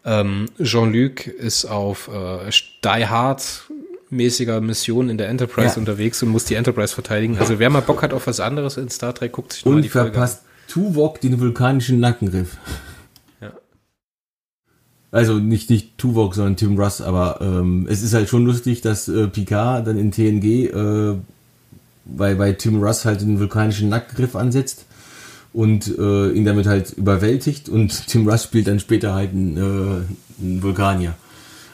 ähm, 0.05 0.47
Jean-Luc 0.61 1.27
ist 1.27 1.65
auf 1.65 2.09
äh, 2.09 2.49
Die 2.84 3.07
Hard 3.07 3.63
mäßiger 4.16 4.61
Mission 4.61 5.09
in 5.09 5.18
der 5.18 5.30
Enterprise 5.30 5.76
ja. 5.76 5.78
unterwegs 5.78 6.22
und 6.24 6.30
muss 6.30 6.45
die 6.45 6.55
Enterprise 6.55 6.93
verteidigen. 6.93 7.38
Also 7.38 7.59
wer 7.59 7.70
mal 7.70 7.82
Bock 7.82 8.01
hat 8.01 8.14
auf 8.14 8.28
was 8.28 8.39
anderes 8.39 8.78
in 8.78 8.89
Star 8.89 9.14
Trek, 9.14 9.32
guckt 9.32 9.53
sich 9.53 9.66
mal 9.66 9.82
die 9.82 9.89
Folge 9.89 10.11
verpasst 10.11 10.43
Tuvok 10.68 11.22
den 11.22 11.39
vulkanischen 11.39 11.99
Nackenriff. 11.99 12.57
Ja. 13.41 13.51
Also 15.11 15.38
nicht, 15.38 15.70
nicht 15.70 15.97
Tuvok, 15.97 16.36
sondern 16.36 16.55
Tim 16.55 16.80
Russ, 16.80 17.01
aber 17.01 17.39
ähm, 17.41 17.88
es 17.89 18.01
ist 18.01 18.14
halt 18.14 18.30
schon 18.30 18.45
lustig, 18.45 18.82
dass 18.82 19.07
äh, 19.07 19.28
Picard 19.28 19.86
dann 19.86 19.97
in 19.97 20.11
TNG 20.11 20.45
äh, 20.74 21.16
bei, 22.05 22.36
bei 22.36 22.53
Tim 22.53 22.82
Russ 22.82 23.05
halt 23.05 23.22
den 23.22 23.39
vulkanischen 23.39 23.89
Nackenriff 23.89 24.36
ansetzt 24.36 24.86
und 25.53 25.88
äh, 25.97 26.32
ihn 26.32 26.45
damit 26.45 26.66
halt 26.66 26.91
überwältigt 26.93 27.70
und 27.70 28.07
Tim 28.07 28.28
Russ 28.28 28.43
spielt 28.43 28.68
dann 28.68 28.80
später 28.80 29.14
halt 29.14 29.32
einen, 29.32 29.57
äh, 29.57 30.41
einen 30.41 30.64
Vulkanier. 30.64 31.16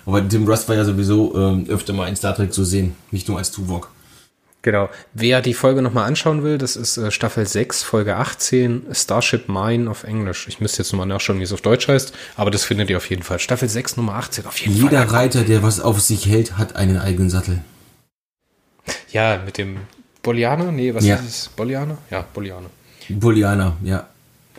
Aber 0.05 0.27
Tim 0.27 0.47
Russ 0.47 0.67
war 0.67 0.75
ja 0.75 0.85
sowieso 0.85 1.35
ähm, 1.35 1.65
öfter 1.69 1.93
mal 1.93 2.07
in 2.07 2.15
Star 2.15 2.35
Trek 2.35 2.53
zu 2.53 2.63
sehen, 2.63 2.95
nicht 3.11 3.27
nur 3.27 3.37
als 3.37 3.51
Tuvok. 3.51 3.89
Genau. 4.61 4.89
Wer 5.13 5.41
die 5.41 5.53
Folge 5.53 5.81
nochmal 5.81 6.05
anschauen 6.07 6.43
will, 6.43 6.57
das 6.57 6.75
ist 6.75 6.97
äh, 6.97 7.11
Staffel 7.11 7.47
6, 7.47 7.81
Folge 7.81 8.17
18, 8.17 8.87
Starship 8.91 9.47
Mine 9.47 9.89
auf 9.89 10.03
Englisch. 10.03 10.47
Ich 10.49 10.59
müsste 10.59 10.79
jetzt 10.79 10.91
nochmal 10.91 11.07
nachschauen, 11.07 11.39
wie 11.39 11.43
es 11.43 11.53
auf 11.53 11.61
Deutsch 11.61 11.87
heißt, 11.87 12.13
aber 12.35 12.51
das 12.51 12.65
findet 12.65 12.89
ihr 12.89 12.97
auf 12.97 13.09
jeden 13.09 13.23
Fall. 13.23 13.39
Staffel 13.39 13.69
6, 13.69 13.95
Nummer 13.95 14.15
18, 14.15 14.45
auf 14.45 14.57
jeden 14.59 14.73
Jeder 14.73 14.89
Fall. 14.89 14.99
Jeder 14.99 15.13
Reiter, 15.13 15.41
der 15.43 15.63
was 15.63 15.79
auf 15.79 16.01
sich 16.01 16.25
hält, 16.25 16.57
hat 16.57 16.75
einen 16.75 16.97
eigenen 16.97 17.29
Sattel. 17.29 17.61
Ja, 19.11 19.41
mit 19.45 19.57
dem 19.57 19.77
Bolianer? 20.23 20.71
Nee, 20.73 20.93
was 20.93 21.05
ja. 21.05 21.15
ist 21.15 21.25
es? 21.25 21.49
Bolianer? 21.55 21.97
Ja, 22.09 22.25
Bolianer. 22.33 22.69
Bolianer, 23.07 23.77
ja. 23.83 24.07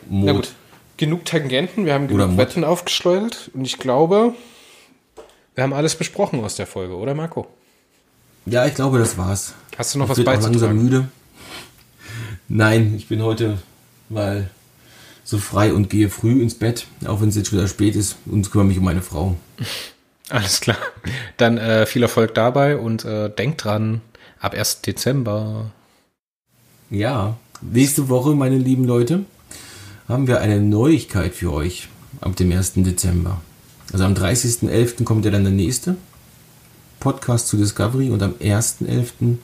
Mod. 0.09 0.25
Na 0.25 0.31
gut. 0.33 0.51
Genug 0.97 1.25
Tangenten, 1.25 1.85
wir 1.85 1.93
haben 1.93 2.07
genug 2.07 2.37
Wetten 2.37 2.63
aufgeschleudert 2.63 3.49
und 3.53 3.65
ich 3.65 3.77
glaube, 3.77 4.33
wir 5.55 5.63
haben 5.63 5.73
alles 5.73 5.95
besprochen 5.95 6.43
aus 6.43 6.55
der 6.55 6.67
Folge, 6.67 6.95
oder 6.95 7.13
Marco? 7.13 7.47
Ja, 8.45 8.65
ich 8.65 8.73
glaube, 8.73 8.99
das 8.99 9.17
war's. 9.17 9.53
Hast 9.77 9.93
du 9.93 9.99
noch 9.99 10.05
ich 10.05 10.09
was 10.11 10.17
bin 10.17 10.25
beizutragen? 10.25 10.55
Auch 10.55 10.61
langsam 10.61 10.83
müde. 10.83 11.07
Nein, 12.47 12.95
ich 12.97 13.07
bin 13.07 13.21
heute 13.21 13.59
mal 14.09 14.49
so 15.23 15.37
frei 15.37 15.73
und 15.73 15.89
gehe 15.89 16.09
früh 16.09 16.41
ins 16.41 16.55
Bett, 16.55 16.87
auch 17.05 17.21
wenn 17.21 17.29
es 17.29 17.35
jetzt 17.35 17.53
wieder 17.53 17.67
spät 17.67 17.95
ist 17.95 18.17
und 18.25 18.51
kümmere 18.51 18.67
mich 18.67 18.77
um 18.77 18.83
meine 18.83 19.01
Frau. 19.01 19.37
Alles 20.29 20.61
klar. 20.61 20.77
Dann 21.37 21.57
äh, 21.57 21.85
viel 21.85 22.01
Erfolg 22.01 22.33
dabei 22.33 22.77
und 22.77 23.05
äh, 23.05 23.29
denkt 23.29 23.63
dran, 23.63 24.01
ab 24.39 24.53
1. 24.53 24.81
Dezember. 24.81 25.71
Ja, 26.89 27.37
nächste 27.61 28.09
Woche, 28.09 28.31
meine 28.31 28.57
lieben 28.57 28.85
Leute, 28.85 29.25
haben 30.07 30.27
wir 30.27 30.39
eine 30.39 30.59
Neuigkeit 30.59 31.33
für 31.35 31.53
euch 31.53 31.89
ab 32.21 32.35
dem 32.35 32.51
1. 32.51 32.73
Dezember. 32.75 33.41
Also 33.91 34.05
am 34.05 34.13
30.11. 34.13 35.03
kommt 35.03 35.25
ja 35.25 35.31
dann 35.31 35.43
der 35.43 35.53
nächste 35.53 35.95
Podcast 36.99 37.47
zu 37.47 37.57
Discovery 37.57 38.09
und 38.09 38.21
am 38.23 38.33
1.11. 38.33 39.37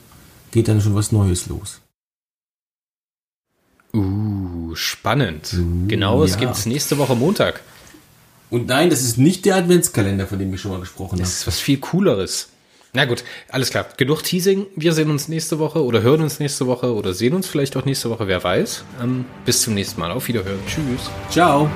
geht 0.52 0.68
dann 0.68 0.80
schon 0.80 0.96
was 0.96 1.12
Neues 1.12 1.48
los. 1.48 1.82
Uh, 3.94 4.76
spannend. 4.76 5.54
Uh, 5.54 5.88
genau, 5.88 6.24
es 6.24 6.34
ja. 6.34 6.38
gibt 6.38 6.54
es 6.54 6.66
nächste 6.66 6.98
Woche 6.98 7.16
Montag. 7.16 7.62
Und 8.50 8.68
nein, 8.68 8.90
das 8.90 9.02
ist 9.02 9.18
nicht 9.18 9.46
der 9.46 9.56
Adventskalender, 9.56 10.28
von 10.28 10.40
dem 10.40 10.54
ich 10.54 10.62
schon 10.62 10.72
mal 10.72 10.80
gesprochen 10.80 11.14
habe. 11.14 11.22
Das 11.22 11.34
ist 11.34 11.48
was 11.48 11.60
viel 11.60 11.80
Cooleres. 11.80 12.50
Na 12.94 13.06
gut, 13.06 13.24
alles 13.50 13.70
klar. 13.70 13.86
Genug 13.98 14.24
Teasing. 14.24 14.68
Wir 14.76 14.94
sehen 14.94 15.12
uns 15.12 15.28
nächste 15.28 15.60
Woche 15.60 15.84
oder 15.84 16.02
hören 16.02 16.22
uns 16.22 16.40
nächste 16.40 16.68
Woche 16.68 16.94
oder 16.94 17.14
sehen 17.14 17.34
uns 17.34 17.48
vielleicht 17.48 17.76
auch 17.76 17.86
nächste 17.86 18.10
Woche, 18.10 18.28
wer 18.28 18.44
weiß. 18.44 18.84
Ähm, 19.04 19.26
bis 19.46 19.62
zum 19.62 19.74
nächsten 19.74 20.00
Mal. 20.00 20.12
Auf 20.12 20.28
Wiederhören. 20.28 20.60
Tschüss. 20.66 21.10
Ciao. 21.30 21.70